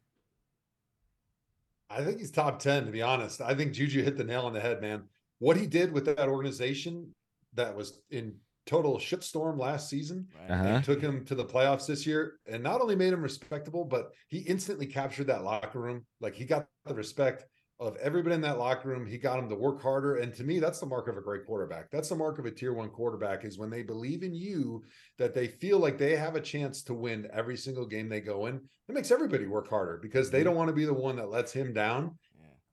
I 1.90 2.02
think 2.02 2.20
he's 2.20 2.30
top 2.30 2.58
10, 2.58 2.86
to 2.86 2.90
be 2.92 3.02
honest. 3.02 3.42
I 3.42 3.54
think 3.54 3.72
Juju 3.72 4.02
hit 4.02 4.16
the 4.16 4.24
nail 4.24 4.42
on 4.42 4.54
the 4.54 4.60
head, 4.60 4.80
man. 4.80 5.02
What 5.40 5.58
he 5.58 5.66
did 5.66 5.92
with 5.92 6.06
that 6.06 6.28
organization 6.28 7.14
that 7.54 7.76
was 7.76 7.98
in 8.10 8.36
total 8.66 8.96
shitstorm 8.98 9.58
last 9.58 9.88
season 9.88 10.28
Right? 10.40 10.54
Uh-huh. 10.54 10.64
and 10.64 10.84
took 10.84 11.00
him 11.00 11.24
to 11.26 11.34
the 11.34 11.44
playoffs 11.44 11.86
this 11.86 12.06
year 12.06 12.34
and 12.46 12.62
not 12.62 12.80
only 12.80 12.96
made 12.96 13.12
him 13.12 13.22
respectable, 13.22 13.84
but 13.84 14.12
he 14.28 14.38
instantly 14.38 14.86
captured 14.86 15.26
that 15.28 15.44
locker 15.44 15.80
room. 15.80 16.04
Like 16.20 16.34
he 16.34 16.44
got 16.44 16.66
the 16.86 16.94
respect 16.94 17.44
of 17.80 17.96
everybody 17.96 18.36
in 18.36 18.40
that 18.42 18.58
locker 18.58 18.88
room. 18.88 19.04
He 19.04 19.18
got 19.18 19.40
him 19.40 19.48
to 19.48 19.56
work 19.56 19.82
harder. 19.82 20.16
And 20.16 20.32
to 20.36 20.44
me, 20.44 20.60
that's 20.60 20.78
the 20.78 20.86
mark 20.86 21.08
of 21.08 21.16
a 21.16 21.20
great 21.20 21.44
quarterback. 21.44 21.90
That's 21.90 22.08
the 22.08 22.14
mark 22.14 22.38
of 22.38 22.46
a 22.46 22.50
tier 22.52 22.72
one 22.72 22.90
quarterback 22.90 23.44
is 23.44 23.58
when 23.58 23.70
they 23.70 23.82
believe 23.82 24.22
in 24.22 24.32
you, 24.34 24.84
that 25.18 25.34
they 25.34 25.48
feel 25.48 25.80
like 25.80 25.98
they 25.98 26.14
have 26.14 26.36
a 26.36 26.40
chance 26.40 26.82
to 26.84 26.94
win 26.94 27.26
every 27.32 27.56
single 27.56 27.84
game 27.86 28.08
they 28.08 28.20
go 28.20 28.46
in. 28.46 28.60
It 28.88 28.94
makes 28.94 29.10
everybody 29.10 29.46
work 29.46 29.68
harder 29.68 29.98
because 30.00 30.30
they 30.30 30.44
don't 30.44 30.54
want 30.54 30.68
to 30.68 30.74
be 30.74 30.84
the 30.84 30.94
one 30.94 31.16
that 31.16 31.30
lets 31.30 31.52
him 31.52 31.72
down. 31.72 32.16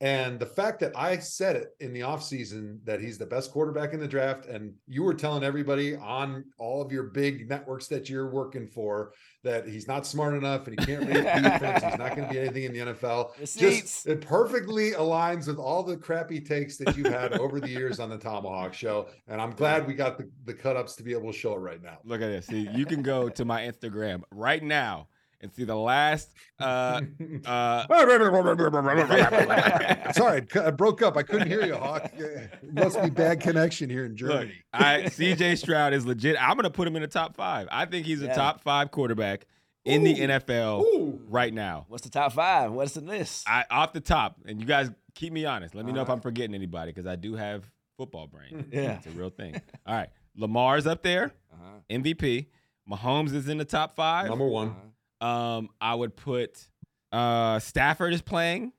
And 0.02 0.40
the 0.40 0.46
fact 0.46 0.80
that 0.80 0.94
I 0.96 1.18
said 1.18 1.58
it 1.58 1.76
in 1.82 1.92
the 1.92 2.02
offseason 2.02 2.80
that 2.86 3.02
he's 3.02 3.18
the 3.18 3.26
best 3.26 3.52
quarterback 3.52 3.94
in 3.94 4.00
the 4.00 4.08
draft, 4.08 4.46
and 4.46 4.74
you 4.88 5.04
were 5.04 5.14
telling 5.14 5.44
everybody 5.44 5.98
on 5.98 6.46
all 6.58 6.82
of 6.82 6.90
your 6.90 7.04
big 7.04 7.50
networks 7.50 7.88
that 7.88 8.10
you're 8.10 8.30
working 8.30 8.66
for 8.66 9.12
that 9.44 9.68
he's 9.68 9.90
not 9.90 10.08
smart 10.08 10.36
enough 10.36 10.68
and 10.68 10.80
he 10.80 10.86
can't 10.86 11.06
read 11.06 11.24
defense, 11.44 11.84
he's 11.84 11.98
not 11.98 12.16
going 12.16 12.28
to 12.28 12.34
be 12.34 12.40
anything 12.40 12.64
in 12.64 12.74
the 12.74 12.80
NFL. 12.94 13.32
Just 13.58 14.08
it 14.08 14.22
perfectly 14.22 14.92
aligns 14.92 15.48
with 15.48 15.58
all 15.58 15.84
the 15.84 15.98
crappy 15.98 16.40
takes 16.40 16.78
that 16.78 16.96
you've 16.96 17.08
had 17.08 17.34
over 17.34 17.60
the 17.60 17.70
years 17.70 18.00
on 18.00 18.10
the 18.10 18.18
ThomaHawk 18.18 18.72
show. 18.72 19.10
And 19.28 19.42
I'm 19.42 19.52
glad 19.52 19.86
we 19.86 19.96
got 19.96 20.18
the, 20.18 20.30
the 20.46 20.54
cut 20.54 20.78
ups 20.78 20.96
to 20.96 21.04
be 21.04 21.12
able 21.12 21.32
to 21.32 21.38
show 21.38 21.54
it 21.56 21.60
right 21.60 21.82
now. 21.84 21.98
Look 22.06 22.22
at 22.22 22.28
this. 22.28 22.46
See, 22.46 22.70
you 22.74 22.86
can 22.86 23.02
go 23.02 23.28
to 23.28 23.44
my 23.44 23.64
Instagram 23.64 24.22
right 24.32 24.64
now 24.64 25.10
and 25.42 25.54
see 25.54 25.64
the 25.64 25.76
last 25.76 26.30
uh 26.60 27.02
uh 27.46 27.86
Sorry, 30.14 30.46
I 30.56 30.72
broke 30.72 31.02
up. 31.02 31.18
I 31.18 31.24
couldn't 31.24 31.48
hear 31.48 31.66
you, 31.66 31.76
Hawk. 31.76 32.10
It 32.14 32.74
must 32.74 33.02
be 33.02 33.10
bad 33.10 33.42
connection 33.42 33.90
here 33.90 34.06
in 34.06 34.16
Look, 34.16 34.48
I 34.74 35.04
CJ 35.04 35.58
Stroud 35.58 35.94
is 35.94 36.06
legit. 36.06 36.36
I'm 36.42 36.56
gonna 36.56 36.70
put 36.70 36.88
him 36.88 36.96
in 36.96 37.02
the 37.02 37.08
top 37.08 37.36
five. 37.36 37.68
I 37.72 37.86
think 37.86 38.06
he's 38.06 38.22
a 38.22 38.26
Yeah. 38.26 38.34
top 38.36 38.62
five 38.62 38.92
quarterback 38.92 39.46
in 39.86 40.04
the 40.04 40.14
NFL 40.16 40.82
Ooh. 40.84 41.22
right 41.28 41.54
now. 41.54 41.86
What's 41.88 42.04
the 42.04 42.10
top 42.10 42.34
five? 42.34 42.72
What's 42.72 42.94
the 42.94 43.02
list? 43.02 43.48
I 43.50 43.66
off 43.72 43.94
the 43.94 44.02
top, 44.02 44.38
and 44.46 44.60
you 44.60 44.66
guys 44.68 44.92
keep 45.16 45.32
me 45.34 45.46
honest. 45.46 45.74
Let 45.76 45.86
me 45.86 45.92
know 45.94 46.02
if 46.02 46.10
Uh-huh. 46.10 46.16
I'm 46.16 46.22
forgetting 46.22 46.54
anybody 46.56 46.92
because 46.92 47.08
I 47.08 47.16
do 47.16 47.36
have 47.36 47.70
football 47.98 48.28
brain. 48.28 48.68
Yeah. 48.72 48.98
it's 48.98 49.08
a 49.08 49.12
real 49.12 49.30
thing. 49.30 49.60
All 49.86 49.96
right, 49.96 50.10
Lamar's 50.36 50.86
up 50.86 51.02
there, 51.04 51.32
Uh-huh. 51.54 51.80
MVP. 51.90 52.48
Mahomes 52.90 53.34
is 53.34 53.48
in 53.48 53.58
the 53.58 53.66
top 53.66 53.96
five. 53.96 54.28
Number 54.30 54.48
one. 54.48 54.70
Uh-huh. 54.70 54.80
Um, 55.22 55.70
I 55.82 55.96
would 55.96 56.16
put 56.16 56.68
uh 57.12 57.60
Stafford 57.60 58.14
is 58.14 58.22
playing 58.22 58.72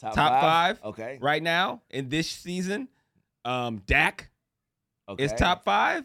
Top, 0.00 0.14
top 0.14 0.40
five, 0.40 0.80
Okay. 0.82 1.18
right 1.20 1.42
now 1.42 1.82
in 1.90 2.08
this 2.08 2.28
season. 2.28 2.88
Um, 3.44 3.82
Dak 3.86 4.30
Okay. 5.08 5.24
is 5.24 5.32
top 5.34 5.64
five, 5.64 6.04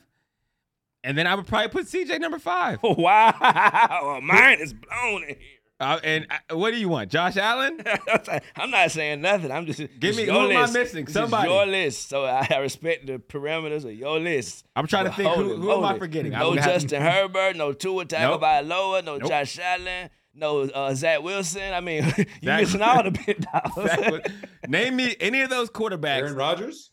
and 1.03 1.17
then 1.17 1.27
I 1.27 1.35
would 1.35 1.47
probably 1.47 1.69
put 1.69 1.85
CJ 1.85 2.19
number 2.19 2.39
five. 2.39 2.79
Wow, 2.83 4.19
mine 4.23 4.59
is 4.59 4.73
blown 4.73 5.23
in 5.23 5.29
here. 5.29 5.54
Uh, 5.77 5.99
and 6.05 6.25
uh, 6.29 6.55
what 6.55 6.71
do 6.71 6.77
you 6.77 6.87
want, 6.87 7.09
Josh 7.11 7.35
Allen? 7.35 7.77
I'm 8.55 8.71
not 8.71 8.91
saying 8.91 9.19
nothing. 9.21 9.51
I'm 9.51 9.65
just 9.65 9.79
Give 9.99 10.15
me- 10.15 10.23
is 10.23 10.29
who 10.29 10.35
your 10.35 10.51
am 10.51 10.57
I 10.57 10.61
list. 10.61 10.73
missing? 10.73 11.05
This 11.05 11.09
is 11.15 11.21
Somebody. 11.21 11.49
your 11.49 11.65
list. 11.65 12.07
So 12.09 12.23
I 12.25 12.47
I 12.49 12.57
respect 12.59 13.07
the 13.07 13.17
parameters 13.19 13.83
of 13.83 13.93
your 13.93 14.17
list. 14.19 14.65
I'm 14.75 14.87
trying 14.87 15.05
to 15.05 15.11
think 15.11 15.29
who, 15.35 15.53
it, 15.53 15.57
who 15.57 15.71
am 15.73 15.79
I 15.83 15.87
hold 15.87 15.95
it. 15.97 15.99
forgetting? 15.99 16.33
I 16.33 16.39
No 16.39 16.49
would 16.51 16.59
have- 16.59 16.73
Justin 16.81 17.01
Herbert, 17.11 17.57
no 17.57 17.73
Tua 17.73 18.05
Tagovailoa, 18.05 19.03
no 19.03 19.17
Nope. 19.17 19.27
Josh 19.27 19.59
Allen, 19.59 20.09
no 20.33 20.61
uh, 20.61 20.93
Zach 20.95 21.21
Wilson. 21.21 21.73
I 21.73 21.81
mean, 21.81 22.05
you 22.17 22.25
Zach- 22.43 22.61
missing 22.61 22.81
all 22.81 23.03
the 23.03 23.11
big 23.11 23.45
dogs. 23.51 24.29
Name 24.69 24.95
me 24.95 25.15
any 25.19 25.41
of 25.41 25.49
those 25.49 25.69
quarterbacks. 25.69 26.19
Aaron 26.21 26.35
Rodgers? 26.35 26.91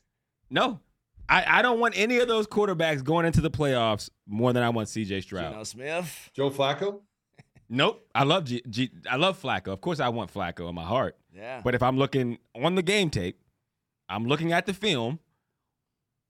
No, 0.51 0.81
I, 1.29 1.59
I 1.59 1.63
don't 1.63 1.79
want 1.79 1.95
any 1.97 2.19
of 2.19 2.27
those 2.27 2.49
quarterbacks 2.49 3.05
going 3.05 3.27
into 3.27 3.41
the 3.41 3.51
playoffs 3.51 4.11
more 4.27 4.53
than 4.53 4.65
I 4.65 4.71
want 4.71 4.89
CJ 4.89 5.23
Stroud. 5.23 5.53
Geno 5.53 5.63
Smith. 5.65 6.31
Joe 6.35 6.51
Flacco? 6.51 7.01
Nope. 7.75 8.07
I 8.15 8.25
love 8.25 8.45
G, 8.45 8.63
G, 8.69 8.91
I 9.11 9.17
love 9.17 9.41
Flacco. 9.41 9.69
Of 9.69 9.81
course, 9.81 9.99
I 9.99 10.11
want 10.11 10.33
Flacco 10.33 10.69
in 10.69 10.75
my 10.75 10.85
heart. 10.85 11.17
Yeah. 11.35 11.63
But 11.65 11.75
if 11.75 11.83
I'm 11.83 11.97
looking 11.97 12.39
on 12.55 12.75
the 12.75 12.83
game 12.83 13.09
tape, 13.09 13.41
I'm 14.11 14.27
looking 14.27 14.53
at 14.53 14.67
the 14.67 14.75
film. 14.75 15.19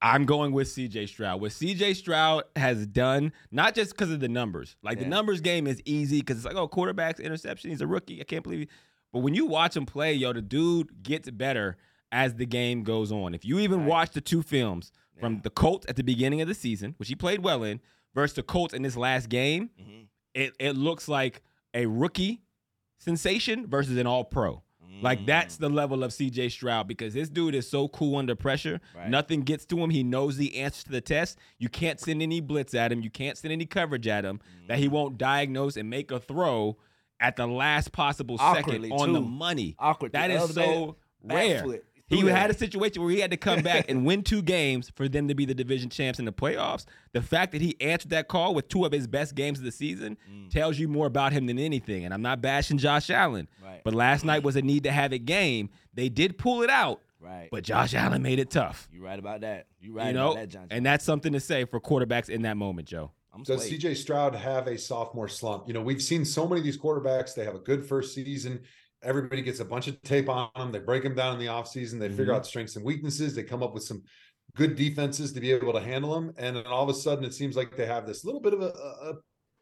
I'm 0.01 0.24
going 0.24 0.53
with 0.53 0.68
CJ 0.68 1.09
Stroud. 1.09 1.40
What 1.40 1.51
CJ 1.53 1.95
Stroud 1.97 2.45
has 2.57 2.86
done, 2.86 3.32
not 3.53 3.74
just 3.74 3.90
because 3.93 4.11
of 4.11 4.20
the 4.20 4.28
numbers. 4.28 4.76
Like 4.82 4.99
the 4.99 5.07
numbers 5.07 5.40
game 5.40 5.66
is 5.66 5.80
easy 5.84 6.20
because 6.20 6.36
it's 6.38 6.45
like, 6.47 6.57
oh, 6.57 6.68
quarterbacks, 6.68 7.22
interception. 7.22 7.70
He's 7.70 7.80
a 7.80 7.86
rookie. 7.86 8.20
I 8.20 8.24
can't 8.24 8.43
believe 8.43 8.62
it. 8.62 8.68
But 9.12 9.20
when 9.20 9.34
you 9.34 9.47
watch 9.47 9.76
him 9.76 9.86
play, 9.86 10.14
yo, 10.14 10.32
the 10.32 10.43
dude 10.43 11.03
gets 11.05 11.30
better 11.30 11.76
as 12.11 12.34
the 12.34 12.47
game 12.47 12.82
goes 12.82 13.12
on. 13.12 13.32
If 13.34 13.45
you 13.45 13.59
even 13.61 13.80
Right. 13.80 13.88
watch 13.88 14.11
the 14.11 14.20
two 14.20 14.43
films 14.43 14.90
from 15.20 15.40
the 15.43 15.51
Colts 15.51 15.86
at 15.88 15.95
the 15.97 16.03
beginning 16.03 16.40
of 16.40 16.49
the 16.49 16.55
season, 16.55 16.95
which 16.99 17.09
he 17.09 17.14
played 17.14 17.40
well 17.45 17.62
in, 17.62 17.80
versus 18.14 18.34
the 18.34 18.43
Colts 18.43 18.74
in 18.74 18.82
this 18.82 18.97
last 18.97 19.28
game, 19.28 19.70
Mhm. 19.80 20.07
It, 20.35 20.55
it 20.59 20.76
looks 20.76 21.09
like 21.09 21.43
a 21.74 21.87
rookie 21.87 22.43
sensation 22.99 23.66
versus 23.66 23.97
an 23.99 24.07
all 24.07 24.24
pro. 24.24 24.62
Like 25.01 25.26
that's 25.26 25.57
the 25.57 25.68
level 25.70 26.05
of 26.05 26.12
CJ 26.12 26.53
Stroud 26.53 26.87
because 26.87 27.12
this 27.14 27.28
dude 27.28 27.57
is 27.57 27.68
so 27.68 27.89
cool 27.89 28.16
under 28.18 28.37
pressure. 28.37 28.78
Right. 28.95 29.09
Nothing 29.09 29.41
gets 29.41 29.64
to 29.66 29.78
him. 29.78 29.91
He 29.91 30.05
knows 30.05 30.37
the 30.37 30.55
answer 30.59 30.85
to 30.85 30.91
the 30.93 31.01
test. 31.01 31.39
You 31.59 31.68
can't 31.68 31.99
send 31.99 32.22
any 32.22 32.41
blitz 32.41 32.72
at 32.74 32.93
him. 32.93 33.01
You 33.01 33.11
can't 33.11 33.37
send 33.37 33.51
any 33.51 33.66
coverage 33.66 34.07
at 34.07 34.24
him 34.24 34.41
that 34.68 34.74
Mm-hmm. 34.74 34.83
he 34.83 34.89
won't 34.89 35.18
diagnose 35.18 35.76
and 35.76 35.91
make 35.91 36.12
a 36.12 36.20
throw 36.20 36.76
at 37.18 37.35
the 37.37 37.47
last 37.49 37.91
possible 37.91 38.37
Awkwardly, 38.39 38.91
second 38.91 39.01
on 39.03 39.12
the 39.12 39.20
money. 39.20 39.74
Awkward. 39.78 40.12
That 40.12 40.28
The 40.28 40.35
is 40.35 40.43
other 40.43 40.55
day, 40.55 40.66
so 40.66 40.97
rare. 41.24 41.64
He 42.13 42.21
threw 42.21 42.29
had 42.31 42.51
a 42.51 42.55
situation 42.55 43.03
where 43.03 43.11
he 43.11 43.21
had 43.21 43.31
to 43.31 43.37
come 43.37 43.63
back 43.63 43.87
and 43.89 44.05
win 44.05 44.23
two 44.23 44.43
games 44.43 44.91
for 44.95 45.09
them 45.09 45.29
to 45.29 45.35
be 45.35 45.45
the 45.45 45.55
division 45.55 45.91
champs 45.91 46.19
in 46.19 46.25
the 46.25 46.33
playoffs. 46.33 46.85
The 47.13 47.23
fact 47.23 47.53
that 47.53 47.61
he 47.61 47.77
answered 47.81 48.11
that 48.11 48.29
call 48.29 48.55
with 48.55 48.69
two 48.69 48.85
of 48.85 48.93
his 48.93 49.07
best 49.07 49.35
games 49.35 49.59
of 49.59 49.65
the 49.65 49.73
season 49.73 50.17
Mm. 50.31 50.51
tells 50.51 50.79
you 50.79 50.89
more 50.89 51.07
about 51.07 51.33
him 51.33 51.47
than 51.47 51.59
anything. 51.59 52.05
And 52.05 52.13
I'm 52.15 52.23
not 52.23 52.41
bashing 52.41 52.79
Josh 52.79 53.11
Allen, 53.11 53.49
Right. 53.63 53.81
but 53.85 53.95
last 53.95 54.25
night 54.25 54.43
was 54.43 54.57
a 54.57 54.63
need 54.63 54.85
to 54.85 54.93
have 54.93 55.13
it 55.13 55.21
game. 55.21 55.71
They 55.95 56.09
did 56.09 56.39
pull 56.39 56.63
it 56.63 56.71
out, 56.71 57.01
Right. 57.21 57.49
but 57.51 57.65
Josh 57.65 57.95
Allen 57.95 58.23
made 58.23 58.39
it 58.39 58.51
tough. 58.51 58.89
You're 58.93 59.05
right 59.05 59.19
about 59.19 59.41
that. 59.43 59.67
You're 59.81 59.95
right 59.95 60.09
you 60.09 60.13
know, 60.15 60.33
about 60.33 60.41
that, 60.41 60.49
John. 60.49 60.67
and 60.71 60.85
that's 60.87 61.05
something 61.05 61.33
to 61.33 61.41
say 61.41 61.65
for 61.65 61.81
quarterbacks 61.81 62.29
in 62.29 62.43
that 62.43 62.57
moment, 62.57 62.89
Joe. 62.89 63.11
I'm 63.35 63.43
Does 63.45 63.67
swayed. 63.67 63.81
CJ 63.81 63.95
Stroud 63.97 64.35
have 64.35 64.67
a 64.67 64.77
sophomore 64.77 65.29
slump? 65.29 65.67
You 65.67 65.73
know, 65.73 65.81
we've 65.81 66.03
seen 66.03 66.25
so 66.27 66.47
many 66.47 66.61
of 66.61 66.65
these 66.65 66.77
quarterbacks, 66.77 67.35
they 67.35 67.45
have 67.45 67.55
a 67.55 67.59
good 67.61 67.83
first 67.85 68.15
season. 68.15 68.61
Everybody 69.03 69.42
gets 69.42 69.61
a 69.61 69.64
bunch 69.64 69.88
of 69.88 70.00
tape 70.03 70.28
on 70.28 70.50
them. 70.57 70.72
They 70.72 70.78
break 70.78 71.03
them 71.03 71.14
down 71.14 71.34
in 71.34 71.40
the 71.40 71.46
offseason. 71.46 71.98
They 71.98 72.09
figure 72.09 72.26
Mhm. 72.32 72.36
out 72.36 72.46
strengths 72.46 72.76
and 72.76 72.84
weaknesses. 72.84 73.34
They 73.34 73.42
come 73.42 73.62
up 73.62 73.74
with 73.74 73.82
some 73.82 74.03
good 74.55 74.76
defenses 74.76 75.32
to 75.32 75.40
be 75.40 75.53
able 75.53 75.72
to 75.72 75.80
handle 75.80 76.14
them. 76.14 76.32
And 76.36 76.57
then 76.57 76.66
all 76.66 76.82
of 76.82 76.88
a 76.88 76.94
sudden, 76.94 77.24
it 77.24 77.34
seems 77.34 77.57
like 77.57 77.76
they 77.76 77.86
have 77.86 78.07
this 78.07 78.24
little 78.24 78.40
bit 78.40 78.53
of 78.55 78.61
a, 78.62 78.72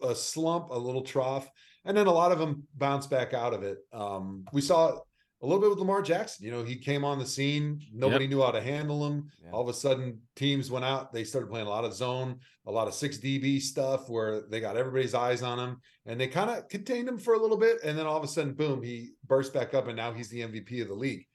a, 0.03 0.09
a 0.09 0.15
slump, 0.15 0.71
a 0.71 0.79
little 0.79 1.03
trough. 1.03 1.49
And 1.85 1.97
then 1.97 2.07
a 2.07 2.13
lot 2.13 2.33
of 2.33 2.39
them 2.39 2.65
bounce 2.77 3.07
back 3.07 3.33
out 3.33 3.55
of 3.55 3.63
it. 3.63 3.79
Um, 3.93 4.45
we 4.53 4.61
saw 4.61 4.99
a 5.43 5.47
little 5.47 5.61
bit 5.61 5.71
with 5.71 5.79
Lamar 5.79 6.03
Jackson. 6.03 6.45
You 6.45 6.53
know, 6.53 6.63
he 6.63 6.77
came 6.77 7.05
on 7.05 7.19
the 7.19 7.27
scene. 7.27 7.81
Nobody 7.93 8.27
knew 8.27 8.43
how 8.43 8.51
to 8.51 8.61
handle 8.61 9.07
him. 9.07 9.31
Yeah. 9.43 9.51
All 9.53 9.63
of 9.63 9.69
a 9.69 9.73
sudden, 9.73 10.21
teams 10.37 10.71
went 10.71 10.85
out. 10.85 11.13
They 11.13 11.25
started 11.25 11.51
playing 11.51 11.67
a 11.67 11.71
lot 11.71 11.85
of 11.85 11.95
zone, 11.95 12.41
a 12.67 12.71
lot 12.71 12.89
of 12.89 12.95
six 12.95 13.17
DB 13.17 13.61
stuff 13.61 14.11
where 14.11 14.43
they 14.43 14.61
got 14.61 14.77
everybody's 14.77 15.15
eyes 15.15 15.43
on 15.43 15.59
him, 15.59 15.81
and 16.05 16.21
they 16.21 16.27
kind 16.27 16.51
of 16.51 16.69
contained 16.69 17.09
him 17.09 17.19
for 17.19 17.35
a 17.35 17.39
little 17.39 17.57
bit. 17.57 17.79
And 17.83 17.99
then 17.99 18.07
all 18.07 18.19
of 18.19 18.25
a 18.25 18.29
sudden, 18.29 18.53
boom, 18.53 18.83
he 18.83 19.13
burst 19.27 19.55
back 19.55 19.73
up, 19.73 19.89
and 19.89 19.97
now 19.97 20.13
he's 20.13 20.29
the 20.29 20.41
MVP 20.41 20.83
of 20.83 20.89
the 20.89 20.95
league. 20.95 21.27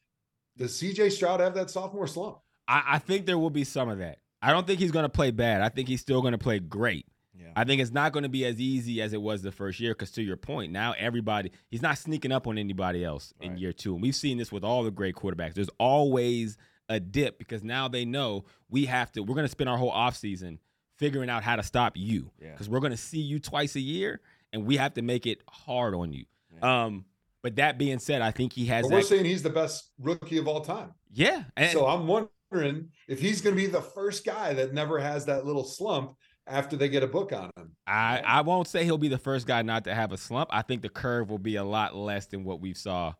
Does 0.57 0.79
CJ 0.79 1.11
Stroud 1.11 1.39
have 1.39 1.55
that 1.55 1.71
sophomore 1.71 2.07
slump? 2.07 2.37
I, 2.67 2.83
I 2.87 2.99
think 2.99 3.25
there 3.25 3.39
will 3.39 3.49
be 3.49 3.63
some 3.63 3.89
of 3.89 3.97
that. 3.99 4.19
I 4.41 4.51
don't 4.51 4.67
think 4.67 4.79
he's 4.79 4.91
going 4.91 5.03
to 5.03 5.09
play 5.09 5.31
bad. 5.31 5.61
I 5.61 5.69
think 5.69 5.87
he's 5.87 6.01
still 6.01 6.21
going 6.21 6.33
to 6.33 6.37
play 6.37 6.59
great. 6.59 7.07
Yeah. 7.37 7.47
I 7.55 7.63
think 7.63 7.81
it's 7.81 7.91
not 7.91 8.11
going 8.13 8.23
to 8.23 8.29
be 8.29 8.45
as 8.45 8.59
easy 8.59 9.01
as 9.01 9.13
it 9.13 9.21
was 9.21 9.41
the 9.41 9.51
first 9.51 9.79
year 9.79 9.91
because, 9.93 10.11
to 10.11 10.23
your 10.23 10.37
point, 10.37 10.71
now 10.71 10.93
everybody, 10.97 11.51
he's 11.69 11.81
not 11.81 11.97
sneaking 11.97 12.31
up 12.31 12.47
on 12.47 12.57
anybody 12.57 13.03
else 13.03 13.33
in 13.41 13.57
year 13.57 13.73
two. 13.73 13.93
And 13.93 14.01
we've 14.01 14.15
seen 14.15 14.37
this 14.37 14.51
with 14.51 14.63
all 14.63 14.83
the 14.83 14.91
great 14.91 15.15
quarterbacks. 15.15 15.53
There's 15.53 15.69
always 15.79 16.57
a 16.89 16.99
dip 16.99 17.37
because 17.39 17.63
now 17.63 17.87
they 17.87 18.05
know 18.05 18.45
we 18.69 18.85
have 18.85 19.11
to, 19.13 19.21
we're 19.21 19.35
going 19.35 19.45
to 19.45 19.51
spend 19.51 19.69
our 19.69 19.77
whole 19.77 19.91
offseason 19.91 20.59
figuring 20.97 21.29
out 21.29 21.43
how 21.43 21.55
to 21.55 21.63
stop 21.63 21.93
you 21.97 22.31
Yeah. 22.41 22.51
because 22.51 22.69
we're 22.69 22.79
going 22.79 22.91
to 22.91 22.97
see 22.97 23.19
you 23.19 23.39
twice 23.39 23.75
a 23.75 23.81
year 23.81 24.21
and 24.53 24.65
we 24.65 24.77
have 24.77 24.93
to 24.93 25.01
make 25.01 25.25
it 25.25 25.41
hard 25.49 25.93
on 25.95 26.13
you. 26.13 26.25
Um, 26.61 27.03
but 27.41 27.57
that 27.57 27.77
being 27.77 27.99
said, 27.99 28.21
I 28.21 28.31
think 28.31 28.53
he 28.53 28.65
has 28.67 28.83
But 28.83 28.91
we're 28.91 29.01
that. 29.01 29.07
saying 29.07 29.25
he's 29.25 29.43
the 29.43 29.49
best 29.49 29.91
rookie 29.99 30.37
of 30.37 30.47
all 30.47 30.61
time. 30.61 30.93
yeah. 31.11 31.43
And, 31.57 31.71
so 31.71 31.85
I'm 31.85 32.07
wondering 32.07 32.89
if 33.09 33.19
he's 33.19 33.41
going 33.41 33.55
to 33.55 33.61
be 33.61 33.67
the 33.67 33.81
first 33.81 34.25
guy 34.25 34.53
that 34.53 34.73
never 34.73 34.99
has 34.99 35.25
that 35.25 35.45
little 35.45 35.65
slump 35.65 36.15
after 36.47 36.75
they 36.77 36.89
get 36.89 37.03
a 37.03 37.07
book 37.07 37.31
on 37.33 37.51
him. 37.57 37.71
I, 37.87 38.21
I 38.25 38.41
won't 38.41 38.67
say 38.67 38.83
he'll 38.83 38.97
be 38.97 39.07
the 39.07 39.17
first 39.17 39.47
guy 39.47 39.61
not 39.61 39.83
to 39.85 39.95
have 39.95 40.11
a 40.11 40.17
slump. 40.17 40.49
I 40.53 40.61
think 40.61 40.81
the 40.81 40.89
curve 40.89 41.29
will 41.29 41.39
be 41.39 41.55
a 41.55 41.63
lot 41.63 41.95
less 41.95 42.27
than 42.27 42.43
what 42.43 42.61
we 42.61 42.73
saw 42.73 43.13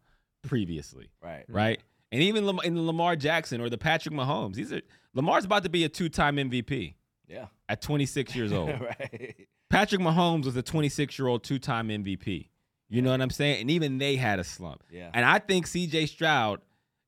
previously, 0.43 1.09
Right. 1.21 1.43
Mm-hmm. 1.43 1.53
right? 1.55 1.79
And 2.11 2.21
even 2.21 2.47
in 2.63 2.85
Lamar 2.85 3.15
Jackson 3.15 3.59
or 3.61 3.69
the 3.69 3.77
Patrick 3.77 4.13
Mahomes, 4.13 4.53
these 4.55 4.71
are 4.71 4.81
Lamar's 5.13 5.45
about 5.45 5.63
to 5.63 5.69
be 5.69 5.83
a 5.83 5.89
two-time 5.89 6.37
MVP 6.37 6.93
Yeah. 7.27 7.47
at 7.67 7.81
26 7.81 8.35
years 8.35 8.51
old. 8.53 8.69
right. 8.79 9.47
Patrick 9.69 10.01
Mahomes 10.01 10.45
was 10.45 10.55
a 10.55 10.63
26-year-old 10.63 11.43
two-time 11.43 11.89
MVP. 11.89 12.49
You 12.89 13.01
know 13.01 13.09
what 13.11 13.21
I'm 13.21 13.31
saying? 13.31 13.61
And 13.61 13.71
even 13.71 13.97
they 13.97 14.15
had 14.15 14.39
a 14.39 14.43
slump. 14.43 14.83
Yeah. 14.91 15.09
And 15.13 15.25
I 15.25 15.39
think 15.39 15.65
CJ 15.65 16.07
Stroud 16.09 16.61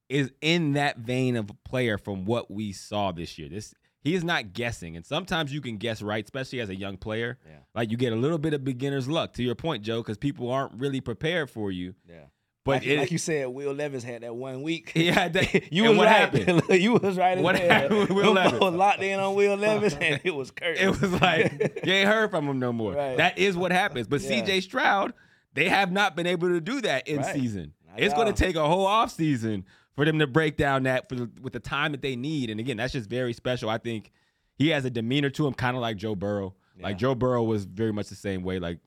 is 0.09 0.32
in 0.41 0.74
that 0.74 0.97
vein 0.97 1.36
of 1.36 1.49
a 1.51 1.53
player 1.70 1.97
from 1.99 2.26
what 2.26 2.49
we 2.49 2.72
saw 2.74 3.11
this 3.11 3.38
year. 3.38 3.47
This 3.49 3.76
he 4.02 4.14
is 4.16 4.24
not 4.24 4.54
guessing. 4.54 4.95
And 4.95 5.06
sometimes 5.06 5.54
you 5.54 5.62
can 5.62 5.78
guess 5.78 6.02
right, 6.02 6.24
especially 6.24 6.60
as 6.62 6.70
a 6.70 6.76
young 6.76 6.98
player. 6.98 7.38
Yeah. 7.45 7.58
Like 7.76 7.91
you 7.91 7.98
get 7.98 8.14
a 8.14 8.16
little 8.16 8.38
bit 8.38 8.54
of 8.54 8.64
beginner's 8.64 9.08
luck 9.08 9.34
to 9.34 9.43
your 9.43 9.56
point, 9.56 9.84
Joe, 9.84 10.02
because 10.02 10.18
people 10.18 10.50
aren't 10.52 10.74
really 10.74 11.02
prepared 11.02 11.50
for 11.50 11.72
you. 11.72 11.95
Yeah. 12.08 12.16
But 12.64 12.82
like, 12.82 12.88
it, 12.88 13.00
like 13.00 13.12
you 13.12 13.18
said, 13.18 13.48
Will 13.48 13.72
Levis 13.72 14.04
had 14.04 14.24
that 14.24 14.36
one 14.36 14.62
week. 14.62 14.91
yeah, 14.93 15.30
that, 15.30 15.72
You 15.74 15.84
and 15.86 15.91
was 15.91 15.98
what 16.00 16.08
right. 16.08 16.18
happened? 16.45 16.64
you 16.82 16.93
was 16.93 17.18
right. 17.18 17.38
as 17.38 17.43
What 17.43 17.58
hell. 17.58 17.70
happened 17.70 18.00
with 18.00 18.10
Will 18.10 18.34
Levis? 18.34 18.60
locked 18.60 19.02
in 19.02 19.20
on 19.22 19.36
Will 19.36 19.56
Levis, 19.56 19.93
and 20.02 20.20
it 20.26 20.36
was 20.36 20.52
curtains. 20.52 20.82
It 20.98 21.02
was 21.02 21.22
like 21.22 21.82
you 21.86 21.93
ain't 21.93 22.10
heard 22.10 22.30
from 22.30 22.45
him 22.48 22.60
no 22.60 22.74
more. 22.74 22.93
Right. 22.93 23.16
That 23.18 23.38
is 23.38 23.56
what 23.56 23.72
happens. 23.72 24.08
But 24.08 24.20
Yeah. 24.22 24.41
CJ 24.43 24.64
Stroud, 24.64 25.14
they 25.54 25.70
have 25.70 25.93
not 25.93 26.16
been 26.18 26.28
able 26.28 26.50
to 26.50 26.60
do 26.60 26.82
that 26.82 27.08
in 27.08 27.18
Right. 27.22 27.34
season. 27.34 27.72
Not 27.88 28.02
It's 28.02 28.14
going 28.14 28.28
to 28.28 28.34
take 28.34 28.58
a 28.58 28.68
whole 28.68 28.86
off 28.86 29.12
season 29.12 29.64
for 29.98 30.06
them 30.06 30.20
to 30.20 30.28
break 30.28 30.56
down 30.56 30.84
that 30.84 31.10
for 31.10 31.16
the, 31.16 31.30
with 31.41 31.52
the 31.54 31.60
time 31.60 31.91
that 31.91 32.02
they 32.02 32.16
need. 32.16 32.52
And 32.52 32.60
again, 32.60 32.78
that's 32.78 32.93
just 32.93 33.10
very 33.10 33.34
special. 33.34 33.70
I 33.70 33.80
think 33.80 34.12
he 34.56 34.70
has 34.70 34.86
a 34.86 34.89
demeanor 34.91 35.32
to 35.32 35.48
him, 35.48 35.54
kind 35.54 35.76
of 35.76 35.82
like 35.82 35.98
Joe 35.98 36.16
Burrow. 36.16 36.54
Like 36.80 37.00
Joe 37.00 37.16
Burrow 37.16 37.43
was 37.43 37.66
very 37.66 37.91
much 37.91 38.08
the 38.10 38.16
same 38.16 38.43
way. 38.43 38.60
Like 38.60 38.78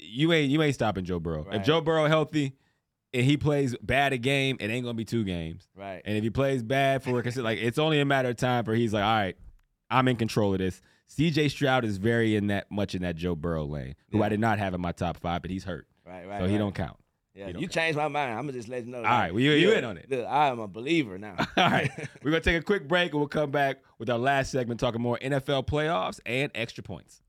you 0.00 0.32
ain't 0.32 0.50
you 0.50 0.62
ain't 0.62 0.74
stopping 0.74 1.04
Joe 1.04 1.20
Burrow. 1.20 1.46
If 1.52 1.64
Joe 1.64 1.82
Burrow 1.82 2.06
healthy 2.06 2.56
and 3.12 3.26
he 3.26 3.36
plays 3.36 3.76
bad 3.82 4.14
a 4.14 4.18
game, 4.18 4.56
it 4.58 4.70
ain't 4.70 4.82
gonna 4.82 4.94
be 4.94 5.04
two 5.04 5.22
games. 5.22 5.68
right. 5.76 6.00
And 6.06 6.16
if 6.16 6.24
he 6.24 6.30
plays 6.30 6.62
bad 6.62 7.02
for 7.02 7.20
it, 7.20 7.36
like 7.36 7.58
it's 7.58 7.78
only 7.78 8.00
a 8.00 8.06
matter 8.06 8.30
of 8.30 8.36
time 8.36 8.64
for 8.64 8.74
he's 8.74 8.94
like, 8.94 9.04
all 9.04 9.14
right, 9.14 9.36
I'm 9.90 10.08
in 10.08 10.16
control 10.16 10.54
of 10.54 10.58
this. 10.60 10.80
CJ 11.10 11.50
Stroud 11.50 11.84
is 11.84 11.98
very 11.98 12.34
in 12.36 12.46
that 12.46 12.70
much 12.70 12.94
in 12.94 13.02
that 13.02 13.16
Joe 13.16 13.36
Burrow 13.36 13.66
lane, 13.66 13.94
who 14.10 14.18
Yeah. 14.18 14.24
I 14.24 14.28
did 14.30 14.40
not 14.40 14.58
have 14.58 14.72
in 14.72 14.80
my 14.80 14.92
top 14.92 15.18
five, 15.18 15.42
but 15.42 15.50
he's 15.50 15.64
hurt, 15.64 15.86
right. 16.06 16.26
Right. 16.26 16.40
so 16.40 16.46
he 16.46 16.52
right. 16.52 16.58
don't 16.58 16.74
count. 16.74 16.96
Yeah, 17.34 17.46
he 17.46 17.52
don't 17.54 17.62
you 17.62 17.68
changed 17.68 17.96
my 17.96 18.08
mind. 18.08 18.32
I'm 18.32 18.40
gonna 18.46 18.52
just 18.52 18.68
let 18.68 18.84
you 18.84 18.92
know. 18.92 18.98
All 18.98 19.04
right, 19.04 19.32
well, 19.32 19.40
you- 19.42 19.52
you 19.52 19.72
in 19.72 19.84
on 19.84 19.96
it. 19.96 20.10
Look, 20.10 20.26
I 20.26 20.48
am 20.48 20.58
a 20.60 20.68
believer 20.68 21.16
now. 21.18 21.36
All 21.56 21.70
right, 21.70 21.90
we're 22.22 22.30
gonna 22.30 22.42
take 22.42 22.60
a 22.60 22.62
quick 22.64 22.86
break 22.86 23.12
and 23.12 23.20
we'll 23.20 23.28
come 23.28 23.50
back 23.50 23.78
with 23.98 24.10
our 24.10 24.18
last 24.18 24.50
segment 24.52 24.78
talking 24.80 25.00
more 25.00 25.18
NFL 25.18 25.66
playoffs 25.66 26.20
and 26.26 26.50
extra 26.54 26.82
points. 26.84 27.22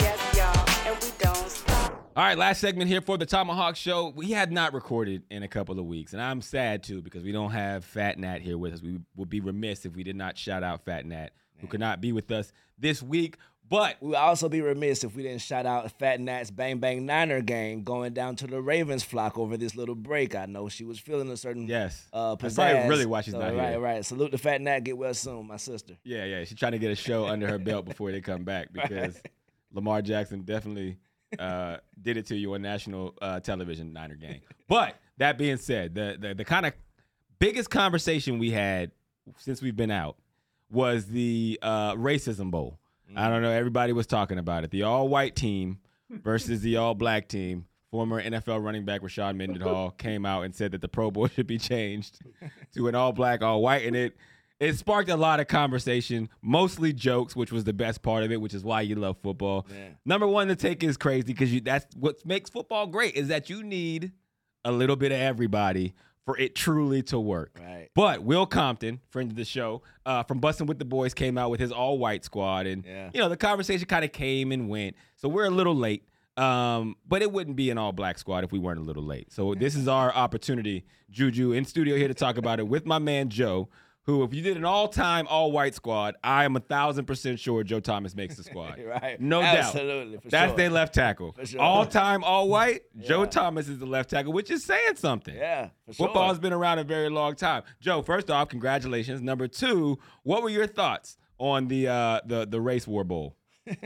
Yes, 0.00 0.36
y'all, 0.36 0.88
and 0.92 1.02
we 1.02 1.10
don't 1.18 1.48
stop. 1.50 2.12
All 2.14 2.22
right, 2.24 2.36
last 2.38 2.60
segment 2.60 2.88
here 2.88 3.00
for 3.00 3.16
the 3.18 3.26
ThomaHawk 3.26 3.74
Show. 3.76 4.12
We 4.14 4.30
had 4.30 4.52
not 4.52 4.74
recorded 4.74 5.22
in 5.30 5.42
a 5.42 5.48
couple 5.48 5.78
of 5.78 5.86
weeks, 5.86 6.12
and 6.12 6.20
I'm 6.22 6.40
sad 6.40 6.82
too 6.82 7.02
because 7.02 7.22
we 7.24 7.32
don't 7.32 7.50
have 7.50 7.84
Fat 7.84 8.18
Nat 8.18 8.42
here 8.42 8.58
with 8.58 8.74
us. 8.74 8.82
We 8.82 8.98
would 9.16 9.30
be 9.30 9.40
remiss 9.40 9.84
if 9.86 9.94
we 9.96 10.04
did 10.04 10.16
not 10.16 10.36
shout 10.38 10.62
out 10.62 10.84
Fat 10.84 11.06
Nat, 11.06 11.30
who 11.58 11.66
could 11.66 11.80
not 11.80 12.00
be 12.00 12.12
with 12.12 12.30
us 12.30 12.52
this 12.78 13.02
week. 13.02 13.38
But 13.68 13.96
We 14.00 14.08
would 14.08 14.16
also 14.16 14.48
be 14.50 14.60
remiss 14.60 15.02
if 15.02 15.14
we 15.16 15.22
didn't 15.22 15.40
shout 15.40 15.64
out 15.64 15.90
Fat 15.98 16.20
Nat's 16.20 16.50
Bang 16.50 16.78
Bang 16.78 17.06
Niner 17.06 17.40
gang 17.40 17.84
going 17.84 18.12
down 18.12 18.36
to 18.36 18.46
the 18.46 18.60
Ravens 18.60 19.02
flock 19.02 19.38
over 19.38 19.56
this 19.56 19.74
little 19.74 19.94
break. 19.94 20.34
I 20.34 20.44
know 20.46 20.68
she 20.68 20.84
was 20.84 20.98
feeling 20.98 21.30
a 21.30 21.36
certain 21.36 21.66
yes, 21.66 22.06
uh, 22.12 22.34
that's 22.34 22.54
probably 22.54 22.88
really 22.88 23.06
why 23.06 23.22
she's 23.22 23.32
So, 23.32 23.40
not 23.40 23.54
right, 23.54 23.70
here. 23.70 23.80
Right, 23.80 24.04
Salute 24.04 24.32
to 24.32 24.38
Fat 24.38 24.60
Nat. 24.60 24.80
Get 24.80 24.98
well 24.98 25.14
soon, 25.14 25.46
my 25.46 25.56
sister. 25.56 25.94
Yeah, 26.04 26.24
yeah. 26.24 26.44
She's 26.44 26.58
trying 26.58 26.72
to 26.72 26.78
get 26.78 26.90
a 26.90 26.94
show 26.96 27.26
under 27.26 27.48
her 27.48 27.58
belt 27.58 27.86
before 27.86 28.12
they 28.12 28.20
come 28.20 28.44
back 28.44 28.72
because 28.72 29.20
Lamar 29.72 30.02
Jackson 30.02 30.42
definitely 30.42 30.98
uh, 31.38 31.78
did 32.00 32.18
it 32.18 32.26
to 32.26 32.36
you 32.36 32.52
on 32.52 32.60
national 32.62 33.14
uh, 33.22 33.40
television 33.40 33.92
Niner 33.92 34.16
gang. 34.16 34.42
But 34.68 34.96
that 35.16 35.38
being 35.38 35.56
said, 35.56 35.94
the 35.94 36.18
the, 36.20 36.34
the 36.34 36.44
kind 36.44 36.66
of 36.66 36.74
biggest 37.38 37.70
conversation 37.70 38.38
we 38.38 38.50
had 38.50 38.90
since 39.38 39.62
we've 39.62 39.76
been 39.76 39.90
out 39.90 40.16
was 40.70 41.06
the 41.06 41.58
uh, 41.62 41.94
racism 41.94 42.50
bowl. 42.50 42.78
I 43.16 43.28
don't 43.28 43.42
know. 43.42 43.50
Everybody 43.50 43.92
was 43.92 44.06
talking 44.06 44.38
about 44.38 44.64
it. 44.64 44.70
The 44.70 44.82
all-white 44.82 45.36
team 45.36 45.78
versus 46.10 46.60
the 46.60 46.76
all-black 46.76 47.28
team. 47.28 47.66
Former 47.90 48.22
NFL 48.22 48.64
running 48.64 48.86
back 48.86 49.02
Rashard 49.02 49.36
Mendenhall 49.36 49.90
came 49.98 50.24
out 50.24 50.44
and 50.44 50.54
said 50.54 50.72
that 50.72 50.80
the 50.80 50.88
Pro 50.88 51.10
Bowl 51.10 51.28
should 51.28 51.46
be 51.46 51.58
changed 51.58 52.20
to 52.74 52.88
an 52.88 52.94
all-black, 52.94 53.42
all-white, 53.42 53.84
and 53.86 53.94
it 53.94 54.16
it 54.60 54.78
sparked 54.78 55.10
a 55.10 55.16
lot 55.16 55.40
of 55.40 55.48
conversation, 55.48 56.28
mostly 56.40 56.92
jokes, 56.92 57.34
which 57.34 57.50
was 57.50 57.64
the 57.64 57.72
best 57.72 58.00
part 58.00 58.22
of 58.22 58.30
it, 58.30 58.40
which 58.40 58.54
is 58.54 58.62
why 58.62 58.80
you 58.82 58.94
love 58.94 59.16
football. 59.20 59.66
Yeah. 59.68 59.88
Number 60.04 60.26
one, 60.26 60.46
the 60.46 60.54
take 60.54 60.84
is 60.84 60.96
crazy 60.96 61.24
because 61.24 61.52
you 61.52 61.60
that's 61.60 61.84
what 61.96 62.24
makes 62.24 62.48
football 62.48 62.86
great 62.86 63.14
is 63.16 63.28
that 63.28 63.50
you 63.50 63.62
need 63.62 64.12
a 64.64 64.70
little 64.70 64.96
bit 64.96 65.10
of 65.10 65.18
everybody 65.18 65.94
for 66.24 66.38
it 66.38 66.54
truly 66.54 67.02
to 67.04 67.18
work. 67.18 67.58
Right. 67.60 67.88
But 67.94 68.22
Will 68.22 68.46
Compton, 68.46 69.00
friend 69.10 69.30
of 69.30 69.36
the 69.36 69.44
show, 69.44 69.82
uh, 70.06 70.22
from 70.22 70.40
Bussin' 70.40 70.66
with 70.66 70.78
the 70.78 70.84
Boys, 70.84 71.14
came 71.14 71.36
out 71.36 71.50
with 71.50 71.60
his 71.60 71.72
all 71.72 71.98
white 71.98 72.24
squad, 72.24 72.66
and 72.66 72.84
Yeah. 72.84 73.10
you 73.12 73.20
know 73.20 73.28
the 73.28 73.36
conversation 73.36 73.86
kind 73.86 74.04
of 74.04 74.12
came 74.12 74.52
and 74.52 74.68
went. 74.68 74.96
So 75.16 75.28
we're 75.28 75.46
a 75.46 75.50
little 75.50 75.74
late, 75.74 76.04
um, 76.36 76.96
but 77.06 77.22
it 77.22 77.32
wouldn't 77.32 77.56
be 77.56 77.70
an 77.70 77.78
all 77.78 77.92
black 77.92 78.18
squad 78.18 78.44
if 78.44 78.52
we 78.52 78.58
weren't 78.58 78.78
a 78.78 78.82
little 78.84 79.02
late. 79.04 79.32
So 79.32 79.54
this 79.54 79.74
is 79.74 79.88
our 79.88 80.12
opportunity, 80.14 80.84
Juju, 81.10 81.52
in 81.52 81.64
studio 81.64 81.96
here 81.96 82.08
to 82.08 82.14
talk 82.14 82.36
about 82.38 82.58
it 82.60 82.68
with 82.68 82.86
my 82.86 82.98
man 82.98 83.28
Joe, 83.28 83.68
who, 84.04 84.24
if 84.24 84.34
you 84.34 84.42
did 84.42 84.56
an 84.56 84.64
all-time 84.64 85.26
all-white 85.28 85.74
squad, 85.74 86.16
I 86.24 86.44
am 86.44 86.56
a 86.56 86.60
thousand 86.60 87.04
percent 87.04 87.38
sure 87.38 87.62
Joe 87.62 87.80
Thomas 87.80 88.16
makes 88.16 88.36
the 88.36 88.42
squad. 88.42 88.80
right. 88.86 89.20
No 89.20 89.40
doubt. 89.40 89.56
Absolutely. 89.56 90.16
For 90.16 90.22
sure. 90.22 90.30
That's 90.30 90.50
sure. 90.50 90.56
their 90.56 90.70
left 90.70 90.94
tackle. 90.94 91.36
Sure. 91.44 91.60
All-time 91.60 92.24
all-white. 92.24 92.82
Joe 93.00 93.24
Thomas 93.24 93.68
is 93.68 93.78
the 93.78 93.86
left 93.86 94.10
tackle, 94.10 94.32
which 94.32 94.50
is 94.50 94.64
saying 94.64 94.96
something. 94.96 95.34
Yeah. 95.34 95.68
For 95.86 95.94
sure. 95.94 96.06
Football 96.06 96.28
has 96.28 96.38
been 96.38 96.52
around 96.52 96.80
a 96.80 96.84
very 96.84 97.10
long 97.10 97.36
time. 97.36 97.62
Joe, 97.80 98.02
first 98.02 98.30
off, 98.30 98.48
congratulations. 98.48 99.20
Number 99.20 99.46
two, 99.46 99.98
what 100.24 100.42
were 100.42 100.50
your 100.50 100.66
thoughts 100.66 101.16
on 101.38 101.68
the 101.68 101.88
uh, 101.88 102.20
the 102.26 102.46
the 102.46 102.60
race 102.60 102.86
war 102.86 103.04
bowl? 103.04 103.36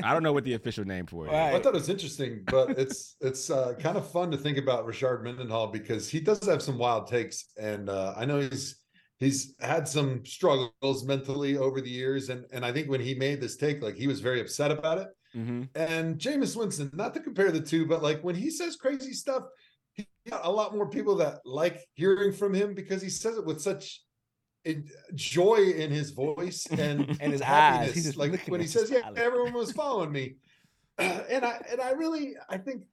I 0.02 0.14
don't 0.14 0.22
know 0.22 0.32
what 0.32 0.44
the 0.44 0.54
official 0.54 0.84
name 0.84 1.06
for 1.06 1.26
it 1.26 1.30
is. 1.30 1.34
I 1.34 1.60
thought 1.60 1.74
it 1.74 1.74
was 1.74 1.90
interesting, 1.90 2.44
but 2.46 2.70
it's 2.70 3.16
it's 3.20 3.50
uh, 3.50 3.74
kind 3.78 3.98
of 3.98 4.10
fun 4.10 4.30
to 4.30 4.38
think 4.38 4.56
about 4.56 4.86
Richard 4.86 5.22
Mendenhall 5.22 5.66
because 5.66 6.08
he 6.08 6.20
does 6.20 6.44
have 6.46 6.62
some 6.62 6.78
wild 6.78 7.06
takes, 7.06 7.48
and 7.60 7.90
uh, 7.90 8.14
I 8.16 8.24
know 8.24 8.40
he's 8.40 8.76
he's 9.18 9.54
had 9.60 9.88
some 9.88 10.24
struggles 10.24 11.04
mentally 11.04 11.56
over 11.56 11.80
the 11.80 11.90
years, 11.90 12.28
and 12.28 12.44
and 12.52 12.64
I 12.64 12.72
think 12.72 12.88
when 12.88 13.00
he 13.00 13.14
made 13.14 13.40
this 13.40 13.56
take, 13.56 13.82
like 13.82 13.96
he 13.96 14.06
was 14.06 14.20
very 14.20 14.40
upset 14.40 14.70
about 14.70 14.98
it. 14.98 15.08
Mm-hmm. 15.34 15.62
And 15.74 16.18
Jameis 16.18 16.56
Winston, 16.56 16.90
not 16.94 17.12
to 17.14 17.20
compare 17.20 17.50
the 17.52 17.60
two, 17.60 17.86
but 17.86 18.02
like 18.02 18.22
when 18.22 18.34
he 18.34 18.50
says 18.50 18.76
crazy 18.76 19.12
stuff, 19.12 19.42
he 19.92 20.06
got 20.28 20.44
a 20.44 20.50
lot 20.50 20.74
more 20.74 20.88
people 20.88 21.16
that 21.16 21.40
like 21.44 21.80
hearing 21.94 22.32
from 22.32 22.54
him 22.54 22.74
because 22.74 23.02
he 23.02 23.10
says 23.10 23.36
it 23.36 23.44
with 23.44 23.60
such 23.60 24.00
joy 25.14 25.56
in 25.76 25.90
his 25.90 26.10
voice 26.10 26.66
and 26.70 27.16
And 27.20 27.32
his 27.32 27.42
eyes. 27.42 27.46
happiness. 27.48 27.94
He's 27.94 28.16
like 28.16 28.46
when 28.48 28.60
he 28.60 28.66
says, 28.66 28.90
"Yeah, 28.90 29.10
everyone 29.16 29.52
was 29.52 29.72
following 29.82 30.12
me," 30.12 30.36
and 30.98 31.44
I 31.44 31.60
and 31.70 31.80
I 31.80 31.90
really 31.90 32.34
I 32.48 32.58
think 32.58 32.84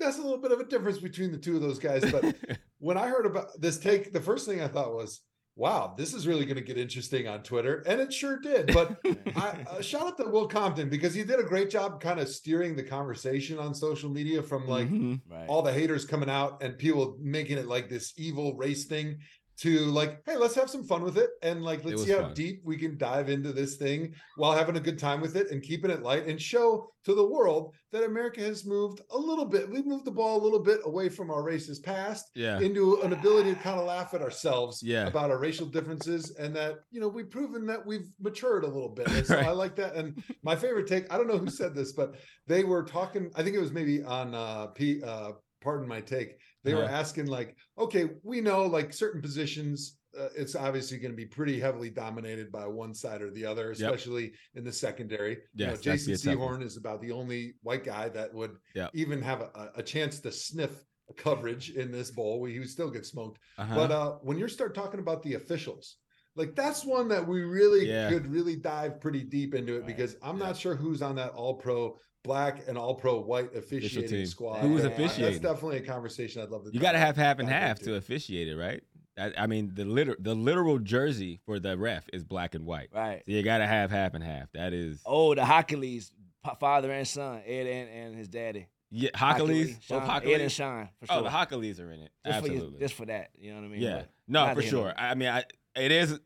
that's 0.00 0.18
a 0.18 0.22
little 0.22 0.38
bit 0.38 0.52
of 0.52 0.60
a 0.60 0.64
difference 0.64 0.98
between 0.98 1.32
the 1.32 1.38
two 1.38 1.56
of 1.56 1.62
those 1.62 1.78
guys. 1.78 2.10
But 2.10 2.36
when 2.78 2.96
I 2.96 3.08
heard 3.08 3.26
about 3.26 3.60
this 3.60 3.78
take, 3.78 4.12
the 4.12 4.20
first 4.20 4.46
thing 4.46 4.60
I 4.60 4.68
thought 4.68 4.94
was, 4.94 5.20
"Wow, 5.58 5.94
this 5.98 6.14
is 6.14 6.26
really 6.26 6.46
going 6.46 6.56
to 6.56 6.62
get 6.62 6.78
interesting 6.78 7.28
on 7.28 7.42
Twitter," 7.42 7.82
and 7.86 8.00
it 8.00 8.12
sure 8.12 8.38
did. 8.38 8.72
But 8.72 8.96
I, 9.34 9.58
uh, 9.66 9.82
shout 9.82 10.06
out 10.06 10.16
to 10.18 10.24
Will 10.30 10.48
Compton 10.48 10.88
because 10.88 11.12
he 11.14 11.24
did 11.24 11.40
a 11.40 11.44
great 11.44 11.68
job 11.70 12.00
kind 12.00 12.20
of 12.20 12.28
steering 12.28 12.76
the 12.76 12.84
conversation 12.84 13.58
on 13.58 13.74
social 13.74 14.08
media 14.10 14.42
from 14.42 14.66
like 14.66 14.88
Mhm. 14.88 15.20
Right. 15.26 15.48
all 15.48 15.62
the 15.62 15.72
haters 15.72 16.04
coming 16.06 16.30
out 16.30 16.62
and 16.62 16.78
people 16.78 17.18
making 17.20 17.58
it 17.58 17.66
like 17.66 17.88
this 17.90 18.14
evil 18.16 18.56
race 18.56 18.86
thing 18.86 19.18
to 19.58 19.80
like, 19.86 20.22
hey, 20.24 20.36
let's 20.36 20.54
have 20.54 20.70
some 20.70 20.84
fun 20.84 21.02
with 21.02 21.18
it 21.18 21.30
and 21.42 21.62
like 21.64 21.84
let's 21.84 22.04
see 22.04 22.12
how 22.12 22.20
fun. 22.22 22.34
deep 22.34 22.60
we 22.64 22.76
can 22.76 22.96
dive 22.96 23.28
into 23.28 23.52
this 23.52 23.76
thing 23.76 24.14
while 24.36 24.52
having 24.52 24.76
a 24.76 24.80
good 24.80 24.98
time 24.98 25.20
with 25.20 25.34
it 25.36 25.50
and 25.50 25.62
keeping 25.62 25.90
it 25.90 26.02
light 26.02 26.26
and 26.28 26.40
show 26.40 26.88
to 27.04 27.14
the 27.14 27.26
world 27.26 27.74
that 27.90 28.04
America 28.04 28.40
has 28.40 28.64
moved 28.66 29.00
a 29.10 29.18
little 29.18 29.44
bit. 29.44 29.68
We've 29.68 29.86
moved 29.86 30.04
the 30.04 30.10
ball 30.12 30.40
a 30.40 30.44
little 30.44 30.60
bit 30.62 30.80
away 30.84 31.08
from 31.08 31.30
our 31.30 31.42
racist 31.42 31.82
past 31.82 32.30
Yeah. 32.36 32.60
into 32.60 33.00
an 33.02 33.12
ability 33.12 33.54
to 33.54 33.60
kind 33.60 33.80
of 33.80 33.86
laugh 33.86 34.14
at 34.14 34.22
ourselves 34.22 34.80
Yeah. 34.82 35.06
about 35.08 35.30
our 35.30 35.38
racial 35.38 35.66
differences 35.66 36.30
and 36.38 36.54
that 36.54 36.76
you 36.90 37.00
know 37.00 37.08
we've 37.08 37.30
proven 37.30 37.66
that 37.66 37.84
we've 37.84 38.08
matured 38.20 38.62
a 38.62 38.68
little 38.68 38.90
bit 38.90 39.08
and 39.08 39.26
so 39.26 39.36
Right. 39.36 39.46
i 39.46 39.50
like 39.50 39.74
that 39.76 39.94
and 39.96 40.22
my 40.42 40.54
favorite 40.54 40.86
take 40.86 41.12
i 41.12 41.16
don't 41.16 41.26
know 41.28 41.38
who 41.38 41.50
said 41.50 41.74
this 41.74 41.92
but 41.92 42.14
they 42.46 42.62
were 42.62 42.84
talking 42.84 43.30
i 43.34 43.42
think 43.42 43.56
it 43.56 43.60
was 43.60 43.72
maybe 43.72 44.02
on 44.04 44.34
uh 44.34 44.66
p 44.68 45.02
uh 45.02 45.32
pardon 45.60 45.88
my 45.88 46.00
take 46.00 46.36
they 46.64 46.74
were 46.74 46.84
Uh-huh. 46.84 46.94
asking 46.94 47.26
like 47.26 47.56
okay 47.78 48.10
we 48.22 48.40
know 48.40 48.64
like 48.66 48.92
certain 48.92 49.20
positions 49.22 49.98
uh, 50.18 50.28
it's 50.36 50.54
obviously 50.56 50.98
going 50.98 51.12
to 51.12 51.16
be 51.16 51.26
pretty 51.26 51.60
heavily 51.60 51.90
dominated 51.90 52.50
by 52.50 52.66
one 52.66 52.94
side 52.94 53.20
or 53.22 53.30
the 53.30 53.44
other 53.44 53.70
especially 53.70 54.32
in 54.54 54.64
the 54.64 54.72
secondary 54.72 55.38
you 55.54 55.66
know 55.66 55.76
jason 55.76 56.12
the 56.12 56.18
tough 56.18 56.38
one. 56.38 56.60
Sehorn 56.60 56.62
is 56.64 56.76
about 56.76 57.00
the 57.00 57.12
only 57.12 57.54
white 57.62 57.84
guy 57.84 58.08
that 58.08 58.32
would 58.34 58.56
Yep. 58.74 58.90
even 58.94 59.22
have 59.22 59.40
a, 59.42 59.70
a 59.76 59.82
chance 59.82 60.20
to 60.20 60.32
sniff 60.32 60.84
coverage 61.16 61.70
in 61.70 61.90
this 61.90 62.10
bowl 62.10 62.44
he 62.44 62.58
would 62.58 62.68
still 62.68 62.90
get 62.90 63.06
smoked 63.06 63.38
Uh-huh. 63.58 63.74
but 63.74 63.90
uh, 63.90 64.10
when 64.22 64.38
you 64.38 64.48
start 64.48 64.74
talking 64.74 65.00
about 65.00 65.22
the 65.22 65.34
officials, 65.34 65.96
like 66.36 66.54
that's 66.54 66.84
one 66.84 67.08
that 67.08 67.26
we 67.26 67.42
really 67.42 67.88
Yeah. 67.88 68.08
could 68.10 68.26
really 68.26 68.56
dive 68.56 69.00
pretty 69.00 69.22
deep 69.24 69.54
into 69.54 69.74
it 69.74 69.78
Right. 69.78 69.86
because 69.86 70.16
I'm 70.22 70.38
Yeah. 70.38 70.46
not 70.46 70.56
sure 70.56 70.74
who's 70.76 71.02
on 71.02 71.16
that 71.16 71.32
all 71.32 71.54
pro 71.54 71.98
black 72.24 72.66
and 72.68 72.76
all 72.76 72.94
pro 72.94 73.20
white 73.20 73.54
officiating 73.54 74.26
squad. 74.26 74.58
Who's 74.60 74.84
And 74.84 74.92
officiating? 74.92 75.24
That's 75.40 75.54
definitely 75.54 75.78
a 75.78 75.82
conversation 75.86 76.42
I'd 76.42 76.50
love 76.50 76.64
to 76.64 76.70
You 76.72 76.80
got 76.80 76.92
to 76.92 76.98
have 76.98 77.16
half 77.16 77.38
and 77.38 77.48
half 77.48 77.78
into. 77.78 77.92
to 77.92 77.96
officiate 77.96 78.48
it, 78.48 78.56
right? 78.56 78.82
I, 79.16 79.32
I 79.36 79.46
mean, 79.46 79.72
the 79.74 79.84
liter- 79.84 80.16
the 80.20 80.34
literal 80.34 80.78
jersey 80.78 81.40
for 81.44 81.58
the 81.58 81.76
ref 81.76 82.04
is 82.12 82.22
black 82.24 82.54
and 82.54 82.64
white. 82.66 82.90
Right. 82.94 83.22
So 83.26 83.32
you 83.32 83.42
got 83.42 83.58
to 83.58 83.66
have 83.66 83.90
half 83.90 84.14
and 84.14 84.22
half. 84.22 84.50
That 84.52 84.72
is 84.72 85.00
Oh, 85.06 85.34
the 85.34 85.42
Hochuli's 85.42 86.12
father 86.60 86.90
and 86.92 87.06
son, 87.06 87.42
Ed 87.46 87.66
and, 87.66 87.88
and 87.90 88.14
his 88.16 88.28
daddy. 88.28 88.68
yeah, 88.90 89.10
Hochuli's. 89.14 89.72
Both 89.74 89.84
Shawn, 89.84 90.02
Hochuli's. 90.08 90.34
Ed 90.34 90.40
and 90.42 90.52
Sean, 90.52 90.88
for 91.00 91.06
sure. 91.06 91.16
Oh, 91.16 91.22
the 91.24 91.30
Hochulis 91.30 91.80
are 91.80 91.90
in 91.92 92.00
it. 92.00 92.10
just 92.24 92.36
Absolutely. 92.36 92.66
For 92.68 92.72
you, 92.74 92.78
just 92.80 92.94
for 92.94 93.06
that, 93.06 93.30
you 93.38 93.50
know 93.50 93.56
what 93.60 93.64
I 93.64 93.68
mean? 93.68 93.80
yeah. 93.80 93.96
But 93.96 94.08
No, 94.28 94.40
for 94.40 94.44
the 94.44 94.50
end 94.50 94.58
of 94.58 94.64
sure. 94.70 94.88
it. 94.90 94.94
I 94.98 95.14
mean, 95.14 95.28
I, 95.28 95.44
it 95.78 95.92
is. 95.92 96.18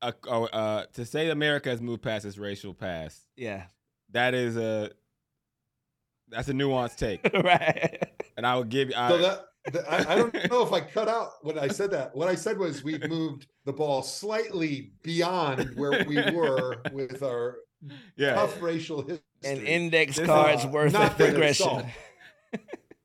A, 0.00 0.14
a, 0.28 0.30
uh, 0.42 0.84
to 0.92 1.04
say 1.04 1.28
America 1.30 1.70
has 1.70 1.80
moved 1.80 2.02
past 2.02 2.24
its 2.24 2.38
racial 2.38 2.72
past, 2.72 3.24
Yeah. 3.36 3.64
that 4.12 4.32
is 4.32 4.56
a 4.56 4.90
that's 6.28 6.48
a 6.48 6.52
nuanced 6.52 6.96
take, 6.98 7.20
right. 7.44 8.00
and 8.36 8.46
I 8.46 8.54
will 8.54 8.62
give 8.64 8.90
you. 8.90 8.94
I, 8.96 9.08
So 9.08 9.18
that, 9.18 9.44
that- 9.72 9.90
I, 9.92 10.12
I 10.12 10.16
don't 10.16 10.32
know 10.50 10.62
if 10.62 10.72
I 10.72 10.80
cut 10.80 11.08
out 11.08 11.30
when 11.42 11.58
I 11.58 11.66
said 11.68 11.90
that. 11.90 12.14
What 12.14 12.28
I 12.28 12.36
said 12.36 12.58
was 12.58 12.84
we've 12.84 13.08
moved 13.08 13.48
the 13.64 13.72
ball 13.72 14.02
slightly 14.02 14.92
beyond 15.02 15.74
where 15.74 16.04
we 16.06 16.16
were 16.32 16.76
with 16.92 17.22
our 17.24 17.56
yeah, 18.16 18.34
tough 18.34 18.62
racial 18.62 19.00
history. 19.02 19.24
An 19.44 19.66
index 19.66 20.16
This 20.16 20.26
card's 20.26 20.64
uh, 20.64 20.68
worth 20.68 20.94
of 20.94 21.00
that 21.00 21.16
progression. 21.16 21.86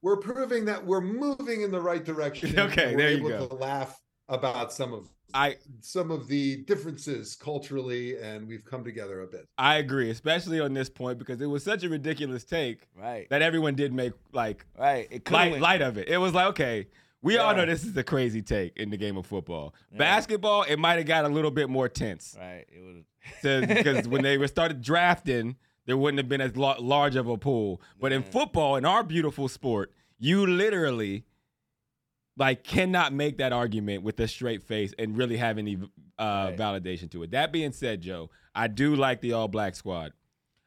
we're 0.04 0.18
proving 0.18 0.66
that 0.66 0.86
we're 0.86 1.02
moving 1.02 1.62
in 1.64 1.72
the 1.72 1.82
right 1.82 2.04
direction. 2.04 2.58
Okay, 2.60 2.92
and 2.92 3.00
there 3.00 3.08
we're 3.18 3.30
you 3.30 3.36
able 3.36 3.48
go. 3.48 3.56
to 3.56 3.56
laugh 3.56 4.00
about 4.30 4.72
some 4.72 4.94
of 4.94 5.10
I 5.34 5.58
some 5.82 6.12
of 6.12 6.28
the 6.28 6.58
differences 6.58 7.36
culturally, 7.36 8.18
and 8.20 8.48
we've 8.48 8.64
come 8.64 8.84
together 8.84 9.22
a 9.22 9.28
bit. 9.28 9.48
I 9.58 9.76
agree, 9.78 10.10
especially 10.10 10.60
on 10.60 10.74
this 10.74 10.90
point 10.90 11.18
because 11.18 11.42
it 11.42 11.48
was 11.48 11.64
such 11.64 11.84
a 11.84 11.90
ridiculous 11.90 12.44
take 12.44 12.88
Right. 12.96 13.28
that 13.30 13.42
everyone 13.42 13.76
did 13.76 13.94
make 13.94 14.14
like 14.32 14.66
Right. 14.78 15.08
It 15.10 15.26
could 15.26 15.34
light 15.34 15.60
light 15.60 15.82
of 15.82 15.98
it. 15.98 16.08
It 16.08 16.18
was 16.18 16.34
like 16.34 16.48
okay. 16.48 16.88
We 17.22 17.38
all 17.38 17.56
know 17.56 17.66
this 17.66 17.86
is 17.86 17.96
a 17.96 18.04
crazy 18.04 18.42
take 18.42 18.76
in 18.76 18.90
the 18.90 18.98
game 18.98 19.16
of 19.16 19.26
football. 19.26 19.74
Yeah. 19.94 19.98
Basketball, 19.98 20.64
it 20.64 20.78
might 20.78 20.98
have 20.98 21.06
got 21.06 21.24
a 21.24 21.30
little 21.30 21.52
bit 21.52 21.70
more 21.70 21.88
tense. 21.88 22.36
Right. 22.38 22.66
It 22.70 22.82
would. 22.84 23.68
because 23.70 24.08
when 24.10 24.24
they 24.24 24.38
were 24.38 24.48
started 24.50 24.82
drafting, 24.82 25.56
there 25.86 25.96
wouldn't 25.96 26.18
have 26.18 26.28
been 26.28 26.42
as 26.42 26.58
large 26.58 27.16
of 27.16 27.28
a 27.30 27.38
pool. 27.38 27.82
But 28.00 28.12
in 28.12 28.24
football, 28.24 28.76
in 28.76 28.84
our 28.84 29.04
beautiful 29.04 29.48
sport, 29.48 29.94
you 30.20 30.46
literally 30.46 31.24
like 32.38 32.64
cannot 32.64 33.14
make 33.14 33.38
that 33.38 33.54
argument 33.54 34.04
with 34.04 34.20
a 34.20 34.28
straight 34.28 34.64
face 34.64 34.94
and 34.98 35.18
really 35.18 35.38
have 35.38 35.58
any 35.58 35.78
uh, 36.18 36.48
Right. 36.50 36.58
validation 36.58 37.10
to 37.12 37.24
it. 37.24 37.32
That 37.32 37.52
being 37.52 37.72
said, 37.72 38.02
Joe, 38.02 38.30
I 38.56 38.68
do 38.68 38.96
like 38.96 39.22
the 39.22 39.34
all 39.34 39.48
black 39.48 39.76
squad. 39.76 40.14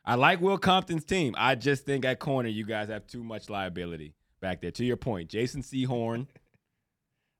I 0.04 0.14
like 0.14 0.40
Will 0.40 0.58
Compton's 0.58 1.04
team. 1.04 1.34
I 1.36 1.56
just 1.56 1.84
think 1.84 2.04
at 2.04 2.20
corner 2.20 2.48
you 2.48 2.64
guys 2.64 2.88
have 2.88 3.06
too 3.06 3.24
much 3.24 3.50
liability 3.50 4.14
back 4.40 4.60
there. 4.60 4.70
To 4.70 4.84
your 4.84 4.96
point, 4.96 5.28
Jason 5.28 5.62
Sehorn. 5.62 6.26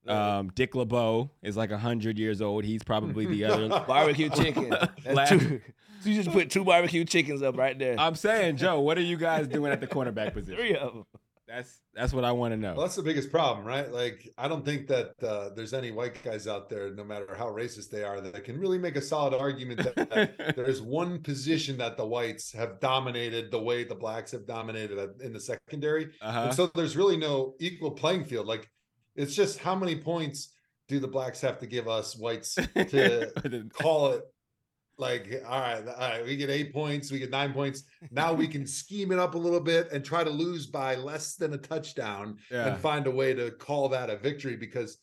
Um, 0.08 0.50
Dick 0.54 0.76
LeBeau 0.76 1.32
is 1.42 1.56
like 1.56 1.72
hundred 1.72 2.16
years 2.16 2.40
old. 2.40 2.64
He's 2.64 2.84
probably 2.84 3.26
the 3.26 3.44
other 3.44 3.68
Barbecue 3.88 4.30
chicken. 4.30 4.70
That's 5.04 5.30
two. 5.30 5.60
So 6.02 6.10
you 6.10 6.22
just 6.22 6.30
put 6.30 6.48
two 6.48 6.62
barbecue 6.64 7.04
chickens 7.04 7.42
up 7.42 7.56
right 7.56 7.76
there. 7.76 7.96
I'm 7.98 8.14
saying, 8.14 8.58
Joe, 8.58 8.78
what 8.78 8.98
are 8.98 9.02
you 9.02 9.16
guys 9.16 9.48
doing 9.48 9.72
at 9.72 9.80
the 9.80 9.88
cornerback 9.88 10.32
position? 10.32 10.56
Three 10.60 10.76
of 10.76 10.92
them. 10.94 11.06
That's 11.48 11.80
that's 11.94 12.12
what 12.12 12.24
I 12.24 12.32
want 12.32 12.52
to 12.52 12.56
know. 12.56 12.74
Well, 12.74 12.86
that's 12.86 12.96
the 12.96 13.02
biggest 13.02 13.30
problem, 13.30 13.64
right? 13.64 13.90
Like, 13.90 14.28
I 14.36 14.48
don't 14.48 14.64
think 14.64 14.88
that 14.88 15.12
uh, 15.22 15.50
there's 15.54 15.72
any 15.72 15.92
white 15.92 16.22
guys 16.24 16.48
out 16.48 16.68
there, 16.68 16.92
no 16.92 17.04
matter 17.04 17.34
how 17.36 17.46
racist 17.46 17.90
they 17.90 18.02
are, 18.02 18.20
that 18.20 18.44
can 18.44 18.58
really 18.58 18.78
make 18.78 18.96
a 18.96 19.00
solid 19.00 19.32
argument 19.32 19.84
that 19.84 20.54
there's 20.56 20.82
one 20.82 21.22
position 21.22 21.78
that 21.78 21.96
the 21.96 22.04
whites 22.04 22.52
have 22.52 22.80
dominated 22.80 23.52
the 23.52 23.62
way 23.62 23.84
the 23.84 23.94
blacks 23.94 24.32
have 24.32 24.44
dominated 24.44 24.98
in 25.20 25.32
the 25.32 25.40
secondary. 25.40 26.10
Uh-huh. 26.20 26.40
And 26.40 26.54
so 26.54 26.70
there's 26.74 26.96
really 26.96 27.16
no 27.16 27.54
equal 27.60 27.92
playing 27.92 28.24
field. 28.24 28.46
Like, 28.46 28.68
it's 29.14 29.34
just 29.34 29.60
how 29.60 29.76
many 29.76 29.96
points 29.96 30.52
do 30.88 30.98
the 30.98 31.08
blacks 31.08 31.40
have 31.40 31.58
to 31.60 31.66
give 31.66 31.88
us 31.88 32.16
whites 32.16 32.54
to 32.74 33.68
call 33.72 34.12
it 34.12 34.22
like 34.98 35.42
all 35.46 35.60
right 35.60 35.86
all 35.86 35.94
right 36.10 36.24
we 36.24 36.36
get 36.36 36.48
eight 36.48 36.72
points 36.72 37.10
we 37.10 37.18
get 37.18 37.30
nine 37.30 37.52
points 37.52 37.84
now 38.10 38.32
we 38.32 38.48
can 38.48 38.66
scheme 38.80 39.12
it 39.12 39.18
up 39.18 39.34
a 39.34 39.38
little 39.38 39.60
bit 39.60 39.90
and 39.92 40.04
try 40.04 40.24
to 40.24 40.30
lose 40.30 40.66
by 40.66 40.94
less 40.94 41.34
than 41.34 41.52
a 41.52 41.58
touchdown 41.58 42.38
Yeah. 42.50 42.68
and 42.68 42.78
find 42.80 43.06
a 43.06 43.10
way 43.10 43.34
to 43.34 43.50
call 43.50 43.88
that 43.90 44.08
a 44.10 44.16
victory 44.16 44.56
because 44.56 44.98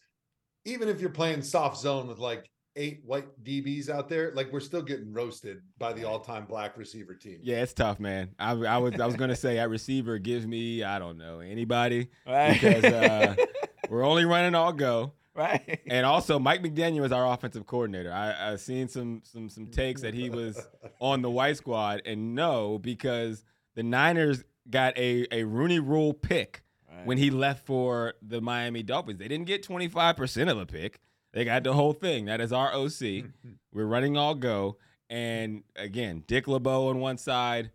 even 0.66 0.88
if 0.90 1.00
you're 1.00 1.10
playing 1.12 1.42
soft 1.44 1.78
zone 1.78 2.08
with 2.08 2.18
like 2.20 2.50
eight 2.76 3.02
white 3.06 3.28
dbs 3.44 3.88
out 3.88 4.10
there 4.10 4.32
like 4.34 4.52
we're 4.52 4.60
still 4.60 4.82
getting 4.82 5.14
roasted 5.14 5.62
by 5.78 5.94
the 5.94 6.04
all-time 6.06 6.46
black 6.46 6.76
receiver 6.76 7.14
team 7.14 7.38
Yeah, 7.44 7.62
it's 7.62 7.74
tough, 7.74 8.00
man. 8.00 8.32
I, 8.40 8.54
I 8.54 8.78
was 8.80 9.00
I 9.00 9.06
was 9.06 9.16
gonna 9.16 9.36
say 9.36 9.60
at 9.60 9.70
receiver 9.70 10.18
gives 10.18 10.48
me 10.48 10.84
I 10.84 10.98
don't 10.98 11.20
know 11.20 11.40
anybody 11.40 12.08
Right. 12.26 12.54
because 12.60 12.84
uh, 12.84 13.36
we're 13.90 14.04
only 14.04 14.26
running 14.26 14.56
all 14.56 14.74
go. 14.74 15.14
Right. 15.36 15.80
And 15.88 16.06
also, 16.06 16.38
Mike 16.38 16.62
McDaniel 16.62 17.04
is 17.06 17.12
our 17.12 17.26
offensive 17.34 17.66
coordinator. 17.66 18.12
I, 18.14 18.52
I've 18.52 18.62
seen 18.62 18.88
some 18.88 19.22
some 19.26 19.50
some 19.50 19.66
takes 19.68 20.02
that 20.02 20.14
he 20.14 20.30
was 20.30 20.60
on 21.00 21.24
the 21.24 21.30
white 21.32 21.58
squad, 21.58 22.04
and 22.06 22.36
no, 22.36 22.78
because 22.78 23.44
the 23.76 23.82
Niners 23.82 24.44
got 24.70 24.96
a 24.98 25.26
a 25.32 25.44
Rooney 25.44 25.80
Rule 25.80 26.14
pick 26.14 26.62
Right. 26.96 27.08
when 27.08 27.18
he 27.18 27.32
left 27.32 27.66
for 27.66 28.14
the 28.22 28.40
Miami 28.42 28.84
Dolphins. 28.84 29.18
They 29.18 29.28
didn't 29.28 29.48
get 29.48 29.64
twenty 29.64 29.88
five 29.88 30.16
percent 30.18 30.52
of 30.52 30.58
the 30.58 30.68
pick. 30.68 31.00
They 31.32 31.44
got 31.46 31.64
the 31.64 31.74
whole 31.74 31.94
thing. 31.94 32.26
That 32.26 32.40
is 32.40 32.54
our 32.54 32.72
OC. 32.72 33.26
We're 33.74 33.88
running 33.88 34.16
all 34.16 34.36
go. 34.36 34.78
And 35.10 35.64
again, 35.76 36.24
Dick 36.28 36.48
LeBeau 36.48 36.90
on 36.90 37.00
one 37.00 37.18
side, 37.18 37.72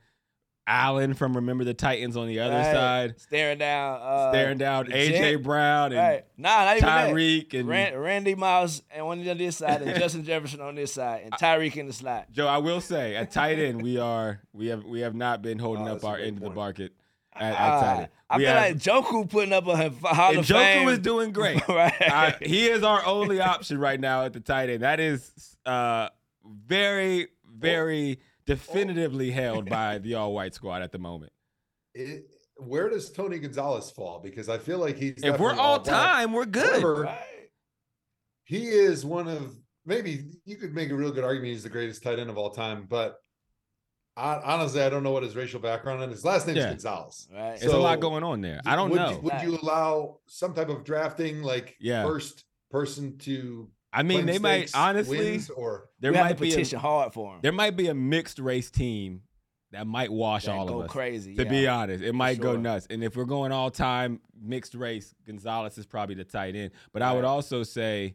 Allen 0.68 1.14
from 1.14 1.34
Remember 1.34 1.64
the 1.64 1.72
Titans 1.72 2.14
on 2.16 2.26
the 2.28 2.40
other 2.40 2.54
Right. 2.54 2.72
side, 2.72 3.20
Staring 3.20 3.56
down. 3.58 4.00
Uh, 4.02 4.30
staring 4.32 4.58
down 4.58 4.86
AJ. 4.92 5.42
Brown 5.42 5.92
and 5.92 6.00
Right. 6.00 6.24
Nah, 6.36 6.64
not 6.66 6.76
even. 6.76 6.88
Tyreek 6.88 7.54
and 7.58 7.66
Ran- 7.68 7.96
Randy 7.96 8.34
Moss 8.34 8.82
and 8.90 9.06
one 9.06 9.26
on 9.26 9.38
this 9.38 9.56
side, 9.56 9.80
and 9.80 9.96
Justin 9.98 10.24
Jefferson 10.24 10.60
on 10.60 10.74
this 10.74 10.92
side, 10.92 11.22
and 11.24 11.32
Tyreek 11.32 11.76
in 11.76 11.86
the 11.86 11.92
slot. 11.94 12.26
Joe. 12.30 12.46
I 12.46 12.58
will 12.58 12.80
say 12.82 13.16
at 13.16 13.30
tight 13.30 13.58
end 13.58 13.80
we 13.82 13.96
are 13.98 14.40
we 14.52 14.66
have 14.66 14.84
we 14.84 15.00
have 15.00 15.14
not 15.14 15.40
been 15.40 15.58
holding 15.58 15.88
Oh, 15.88 15.94
up 15.96 16.04
our 16.04 16.18
end 16.18 16.36
of 16.36 16.42
the 16.42 16.50
market 16.50 16.92
at, 17.34 17.54
at 17.54 17.58
Uh, 17.58 17.80
tight 17.80 17.96
end. 18.00 18.08
I 18.30 18.36
We 18.36 18.44
feel 18.44 18.52
have- 18.52 18.62
like 18.62 18.76
Njoku 19.06 19.30
putting 19.30 19.52
up 19.54 19.66
a 19.68 19.76
Hall 20.14 20.28
and 20.30 20.38
of 20.40 20.44
Njoku 20.44 20.58
Fame. 20.58 20.88
is 20.90 20.98
doing 20.98 21.32
great. 21.32 21.66
right. 21.68 21.94
I- 22.02 22.36
he 22.42 22.66
is 22.68 22.82
our 22.82 23.02
only 23.06 23.40
option 23.40 23.78
right 23.78 23.98
now 23.98 24.24
at 24.26 24.34
the 24.34 24.40
tight 24.40 24.68
end. 24.68 24.82
That 24.82 25.00
is 25.00 25.56
uh, 25.64 26.10
very, 26.44 27.28
very 27.50 28.18
definitively 28.48 29.30
oh. 29.30 29.34
held 29.34 29.68
by 29.68 29.98
the 30.02 30.14
all 30.14 30.32
white 30.32 30.54
squad 30.54 30.82
at 30.82 30.92
the 30.92 30.98
moment. 30.98 31.32
It, 31.94 32.24
where 32.56 32.88
does 32.88 33.10
Tony 33.10 33.38
Gonzalez 33.38 33.90
fall? 33.90 34.18
Because 34.18 34.48
I 34.48 34.58
feel 34.58 34.78
like 34.78 34.96
he's 34.96 35.14
If 35.18 35.38
we're 35.38 35.50
definitely 35.50 35.58
all 35.58 35.80
time, 35.80 36.32
we're 36.32 36.46
good. 36.46 36.82
However, 36.82 37.02
Right. 37.02 37.50
he 38.44 38.68
is 38.68 39.04
one 39.04 39.28
of 39.28 39.54
maybe 39.84 40.24
you 40.44 40.56
could 40.56 40.74
make 40.74 40.90
a 40.90 40.94
real 40.94 41.12
good 41.12 41.24
argument 41.24 41.52
he's 41.52 41.62
the 41.62 41.68
greatest 41.68 42.02
tight 42.02 42.18
end 42.18 42.30
of 42.30 42.36
all 42.36 42.50
time, 42.50 42.86
but 42.88 43.16
I, 44.16 44.40
honestly, 44.44 44.82
I 44.82 44.88
don't 44.90 45.04
know 45.04 45.12
what 45.12 45.22
his 45.22 45.36
racial 45.36 45.60
background 45.60 46.02
is. 46.02 46.18
His 46.18 46.24
last 46.24 46.46
name 46.48 46.56
is 46.56 46.64
Yeah. 46.64 46.70
Gonzalez. 46.70 47.28
Right. 47.32 47.60
There's 47.60 47.72
a 47.72 47.78
lot 47.78 48.00
going 48.00 48.24
on 48.24 48.40
there. 48.40 48.60
I 48.66 48.74
don't 48.74 48.90
would 48.90 48.96
know. 48.96 49.10
You, 49.10 49.18
would 49.18 49.42
you 49.42 49.58
allow 49.62 50.18
some 50.26 50.54
type 50.54 50.68
of 50.68 50.84
drafting, 50.84 51.42
like 51.42 51.76
Yeah. 51.78 52.04
first 52.04 52.44
person 52.70 53.16
to? 53.18 53.70
I 53.92 54.02
mean, 54.02 54.26
they 54.26 54.38
might 54.38 54.74
honestly. 54.74 55.40
or 55.56 55.88
There 56.00 56.12
we 56.12 56.18
have 56.18 56.26
might 56.26 56.36
to 56.38 56.42
be 56.42 56.74
a, 56.74 56.78
hard 56.78 57.12
for 57.14 57.34
him. 57.34 57.40
there 57.42 57.52
might 57.52 57.76
be 57.76 57.88
a 57.88 57.94
mixed 57.94 58.38
race 58.38 58.70
team 58.70 59.22
that 59.72 59.86
might 59.86 60.10
wash 60.12 60.44
That 60.46 60.52
all 60.52 60.66
go 60.66 60.78
of 60.80 60.84
us. 60.86 60.90
crazy. 60.90 61.34
To 61.36 61.44
yeah. 61.44 61.50
be 61.50 61.66
honest, 61.66 62.02
it 62.02 62.14
might 62.14 62.40
go 62.40 62.56
nuts. 62.56 62.86
And 62.90 63.02
if 63.04 63.16
we're 63.16 63.24
going 63.24 63.52
all 63.52 63.70
time 63.70 64.20
mixed 64.40 64.74
race, 64.74 65.14
Gonzalez 65.26 65.76
is 65.78 65.86
probably 65.86 66.14
the 66.14 66.24
tight 66.24 66.54
end. 66.56 66.70
But 66.92 67.02
I 67.02 67.12
would 67.12 67.24
also 67.24 67.62
say, 67.62 68.14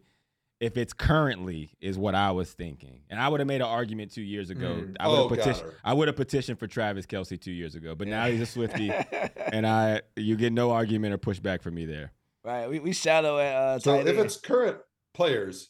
if 0.60 0.78
it's 0.78 0.94
currently, 0.94 1.72
is 1.82 1.98
what 1.98 2.16
I 2.16 2.32
was 2.32 2.54
thinking, 2.54 3.02
and 3.10 3.20
I 3.20 3.28
would 3.28 3.40
have 3.42 3.48
made 3.48 3.62
an 3.62 3.68
argument 3.68 4.12
two 4.14 4.22
years 4.22 4.50
ago. 4.50 4.68
Mm. 4.68 4.96
I 5.00 5.08
would 5.08 5.16
have 5.18 5.26
Oh, 5.26 5.30
got 5.30 5.38
petitioned. 5.40 5.72
I 5.84 5.94
would 5.94 6.08
have 6.08 6.16
petitioned 6.16 6.58
for 6.60 6.68
Travis 6.68 7.06
Kelce 7.06 7.40
two 7.40 7.52
years 7.52 7.76
ago. 7.76 7.96
But 7.96 8.08
now 8.08 8.28
he's 8.28 8.40
a 8.42 8.46
Swifty, 8.46 8.92
and 9.52 9.68
I 9.68 10.02
you 10.16 10.36
get 10.38 10.54
no 10.54 10.72
argument 10.72 11.14
or 11.14 11.18
pushback 11.18 11.62
from 11.62 11.76
me 11.76 11.86
there. 11.86 12.14
Right. 12.46 12.70
We, 12.70 12.80
we 12.80 12.94
shadow 12.94 13.38
at 13.40 13.56
uh, 13.56 13.80
so 13.80 14.00
if 14.00 14.18
it's 14.18 14.38
current 14.38 14.78
players, 15.14 15.70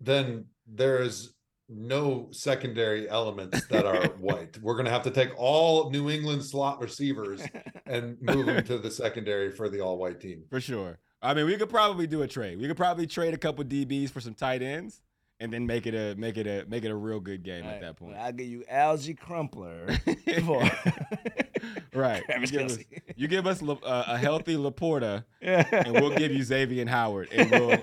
then 0.00 0.46
there 0.66 1.00
is 1.02 1.32
no 1.68 2.28
secondary 2.30 3.08
elements 3.08 3.66
that 3.68 3.84
are 3.86 4.06
white. 4.20 4.56
We're 4.62 4.76
gonna 4.76 4.90
have 4.90 5.02
to 5.02 5.10
take 5.10 5.30
all 5.36 5.90
New 5.90 6.10
England 6.10 6.44
slot 6.44 6.80
receivers 6.80 7.42
and 7.86 8.16
move 8.20 8.46
them 8.46 8.64
to 8.66 8.78
the 8.78 8.90
secondary 8.90 9.50
for 9.50 9.68
the 9.68 9.80
all 9.80 9.98
white 9.98 10.20
team. 10.20 10.44
For 10.50 10.60
sure. 10.60 10.98
I 11.22 11.34
mean, 11.34 11.46
we 11.46 11.56
could 11.56 11.70
probably 11.70 12.06
do 12.06 12.22
a 12.22 12.28
trade. 12.28 12.58
We 12.60 12.68
could 12.68 12.76
probably 12.76 13.06
trade 13.06 13.34
a 13.34 13.38
couple 13.38 13.64
DBs 13.64 14.10
for 14.10 14.20
some 14.20 14.34
tight 14.34 14.62
ends, 14.62 15.00
and 15.40 15.52
then 15.52 15.66
make 15.66 15.86
it 15.86 15.94
a 15.94 16.14
make 16.14 16.36
it 16.36 16.46
a 16.46 16.64
make 16.68 16.84
it 16.84 16.90
a 16.90 16.94
real 16.94 17.18
good 17.18 17.42
game 17.42 17.64
at 17.64 17.80
that 17.80 17.96
point. 17.96 18.16
I'll 18.16 18.32
give 18.32 18.46
you 18.46 18.62
Alge 18.70 19.18
Crumpler 19.18 19.88
for 20.44 20.62
right. 21.94 22.22
You 22.28 22.46
Travis 22.46 22.50
give, 22.50 22.62
us, 22.62 22.78
you 23.16 23.28
give 23.28 23.46
us 23.46 23.60
La- 23.62 23.74
uh, 23.82 24.04
a 24.06 24.18
healthy 24.18 24.56
LaPorta, 24.56 25.24
Yeah. 25.40 25.66
and 25.72 25.94
we'll 25.94 26.16
give 26.16 26.32
you 26.32 26.44
Xavier 26.44 26.86
Howard, 26.86 27.28
and 27.32 27.50
we'll 27.50 27.78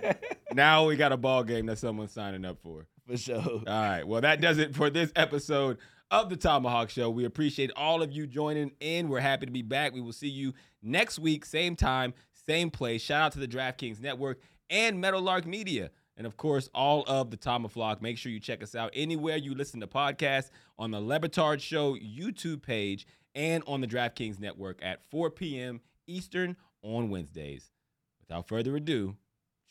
now 0.56 0.86
we 0.86 0.95
got 0.95 1.12
a 1.12 1.18
ball 1.18 1.43
game 1.43 1.66
that 1.68 1.78
someone's 1.78 2.12
signing 2.12 2.45
up 2.45 2.60
for. 2.62 2.88
for 3.08 3.18
sure. 3.18 3.38
All 3.38 3.62
right. 3.66 4.08
Well, 4.08 4.22
that 4.22 4.41
does 4.41 4.58
it 4.58 4.76
for 4.76 4.89
this 4.89 5.12
episode 5.16 5.78
of 6.12 6.30
the 6.30 6.38
ThomaHawk 6.38 6.89
Show. 6.89 7.10
We 7.10 7.26
appreciate 7.26 7.72
all 7.76 8.01
of 8.01 8.12
you 8.12 8.28
joining 8.28 8.72
in. 8.80 9.10
We're 9.10 9.20
happy 9.20 9.45
to 9.45 9.51
be 9.51 9.62
back. 9.62 9.93
We 9.93 10.01
will 10.01 10.14
see 10.14 10.30
you 10.30 10.54
next 10.82 11.20
week, 11.20 11.45
same 11.45 11.76
time, 11.76 12.14
same 12.45 12.70
place. 12.70 13.01
Shout 13.01 13.22
out 13.22 13.32
to 13.34 13.39
the 13.39 13.47
DraftKings 13.47 13.99
Network 13.99 14.39
and 14.70 15.01
Meadowlark 15.01 15.45
Media. 15.45 15.91
And 16.16 16.28
of 16.28 16.38
course, 16.38 16.70
all 16.76 17.04
of 17.08 17.32
the 17.32 17.38
Tomahawk. 17.38 18.01
Make 18.01 18.18
sure 18.18 18.32
you 18.32 18.39
check 18.39 18.62
us 18.62 18.76
out 18.76 18.91
anywhere 18.93 19.38
you 19.38 19.56
listen 19.56 19.80
to 19.80 19.88
podcasts 19.88 20.51
on 20.78 20.91
the 20.91 21.01
Le 21.01 21.20
Batard 21.20 21.60
Show 21.60 21.95
YouTube 21.95 22.62
page 22.62 23.08
and 23.34 23.64
on 23.66 23.82
the 23.82 23.88
DraftKings 23.88 24.39
Network 24.39 24.80
at 24.84 25.04
4 25.06 25.32
p.m. 25.32 25.82
Eastern 26.06 26.56
on 26.84 27.10
Wednesdays. 27.10 27.72
Without 28.20 28.47
further 28.47 28.76
ado, 28.76 29.16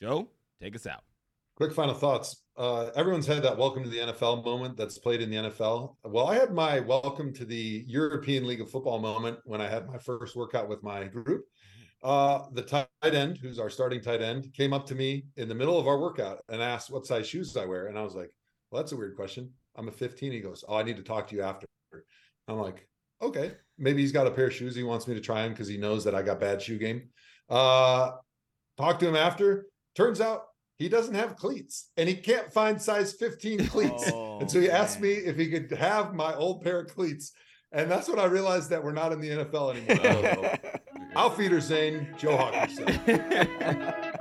Joe, 0.01 0.28
take 0.63 0.77
us 0.77 0.87
out. 0.87 1.03
Quick 1.57 1.73
final 1.73 1.95
thoughts. 1.95 2.43
Uh, 2.57 2.91
everyone's 2.95 3.27
had 3.27 3.43
that 3.43 3.59
welcome 3.59 3.83
to 3.83 3.89
the 3.89 3.99
NFL 3.99 4.45
moment 4.45 4.77
that's 4.77 4.99
played 4.99 5.21
in 5.21 5.29
the 5.31 5.37
NFL. 5.37 5.97
Well, 6.05 6.29
I 6.29 6.37
had 6.37 6.53
my 6.53 6.81
welcome 6.81 7.33
to 7.35 7.45
the 7.45 7.85
European 7.87 8.47
League 8.47 8.61
of 8.61 8.71
Football 8.71 9.01
moment 9.01 9.39
when 9.45 9.61
I 9.61 9.69
had 9.69 9.89
my 9.89 9.99
first 9.99 10.37
workout 10.37 10.69
with 10.69 10.83
my 10.83 11.05
group. 11.05 11.45
Uh, 12.03 12.47
the 12.53 12.63
tight 12.63 12.87
end, 13.03 13.39
who's 13.39 13.59
our 13.59 13.71
starting 13.71 14.01
tight 14.01 14.23
end, 14.23 14.53
came 14.55 14.73
up 14.73 14.87
to 14.87 14.95
me 14.95 15.27
in 15.37 15.49
the 15.49 15.55
middle 15.55 15.79
of 15.79 15.87
our 15.87 15.99
workout 15.99 16.41
and 16.49 16.63
asked 16.63 16.91
what 16.91 17.07
size 17.07 17.29
shoes 17.29 17.57
I 17.57 17.65
wear. 17.65 17.87
And 17.87 17.99
I 17.99 18.03
was 18.03 18.15
like, 18.15 18.31
well, 18.71 18.83
that's 18.83 18.93
a 18.93 18.97
weird 18.97 19.17
question. 19.17 19.51
I'm 19.77 19.89
a 19.89 19.93
15. 19.93 20.33
He 20.33 20.41
goes, 20.41 20.65
oh, 20.69 20.77
I 20.77 20.83
need 20.83 20.97
to 20.97 21.03
talk 21.03 21.29
to 21.29 21.37
you 21.37 21.43
after. 21.43 21.67
I'm 22.49 22.59
like, 22.59 22.89
okay, 23.21 23.53
maybe 23.79 24.01
he's 24.01 24.13
got 24.13 24.27
a 24.27 24.31
pair 24.31 24.47
of 24.47 24.55
shoes 24.55 24.75
he 24.75 24.83
wants 24.83 25.07
me 25.07 25.15
to 25.15 25.21
try 25.21 25.45
on 25.45 25.51
because 25.51 25.69
he 25.69 25.77
knows 25.77 26.05
that 26.05 26.15
I 26.15 26.23
got 26.23 26.41
bad 26.41 26.63
shoe 26.63 26.79
game. 26.79 27.03
Uh, 27.49 28.13
talk 28.77 28.99
to 29.01 29.09
him 29.09 29.17
after. 29.17 29.67
Turns 29.95 30.21
out 30.21 30.45
he 30.79 30.89
doesn't 30.89 31.14
have 31.14 31.37
cleats 31.37 31.91
and 31.97 32.09
he 32.09 32.14
can't 32.14 32.53
find 32.53 32.81
size 32.81 33.12
15 33.12 33.66
cleats. 33.68 34.11
Oh, 34.12 34.39
and 34.41 34.51
so 34.51 34.61
he 34.61 34.70
asked 34.70 35.01
me 35.01 35.12
if 35.12 35.37
he 35.37 35.49
could 35.49 35.70
have 35.73 36.14
my 36.14 36.35
old 36.35 36.62
pair 36.62 36.81
of 36.81 36.95
cleats. 36.95 37.33
And 37.73 37.91
that's 37.91 38.09
when 38.09 38.18
I 38.18 38.27
realized 38.27 38.68
that 38.70 38.85
we're 38.85 38.93
not 38.93 39.12
in 39.12 39.20
the 39.20 39.31
NFL 39.31 39.77
anymore. 39.77 40.59
So, 40.62 40.70
Auf 41.16 41.39
Wiedersehen, 41.39 42.14
Joe 42.18 42.37
Hawkinson. 42.37 43.01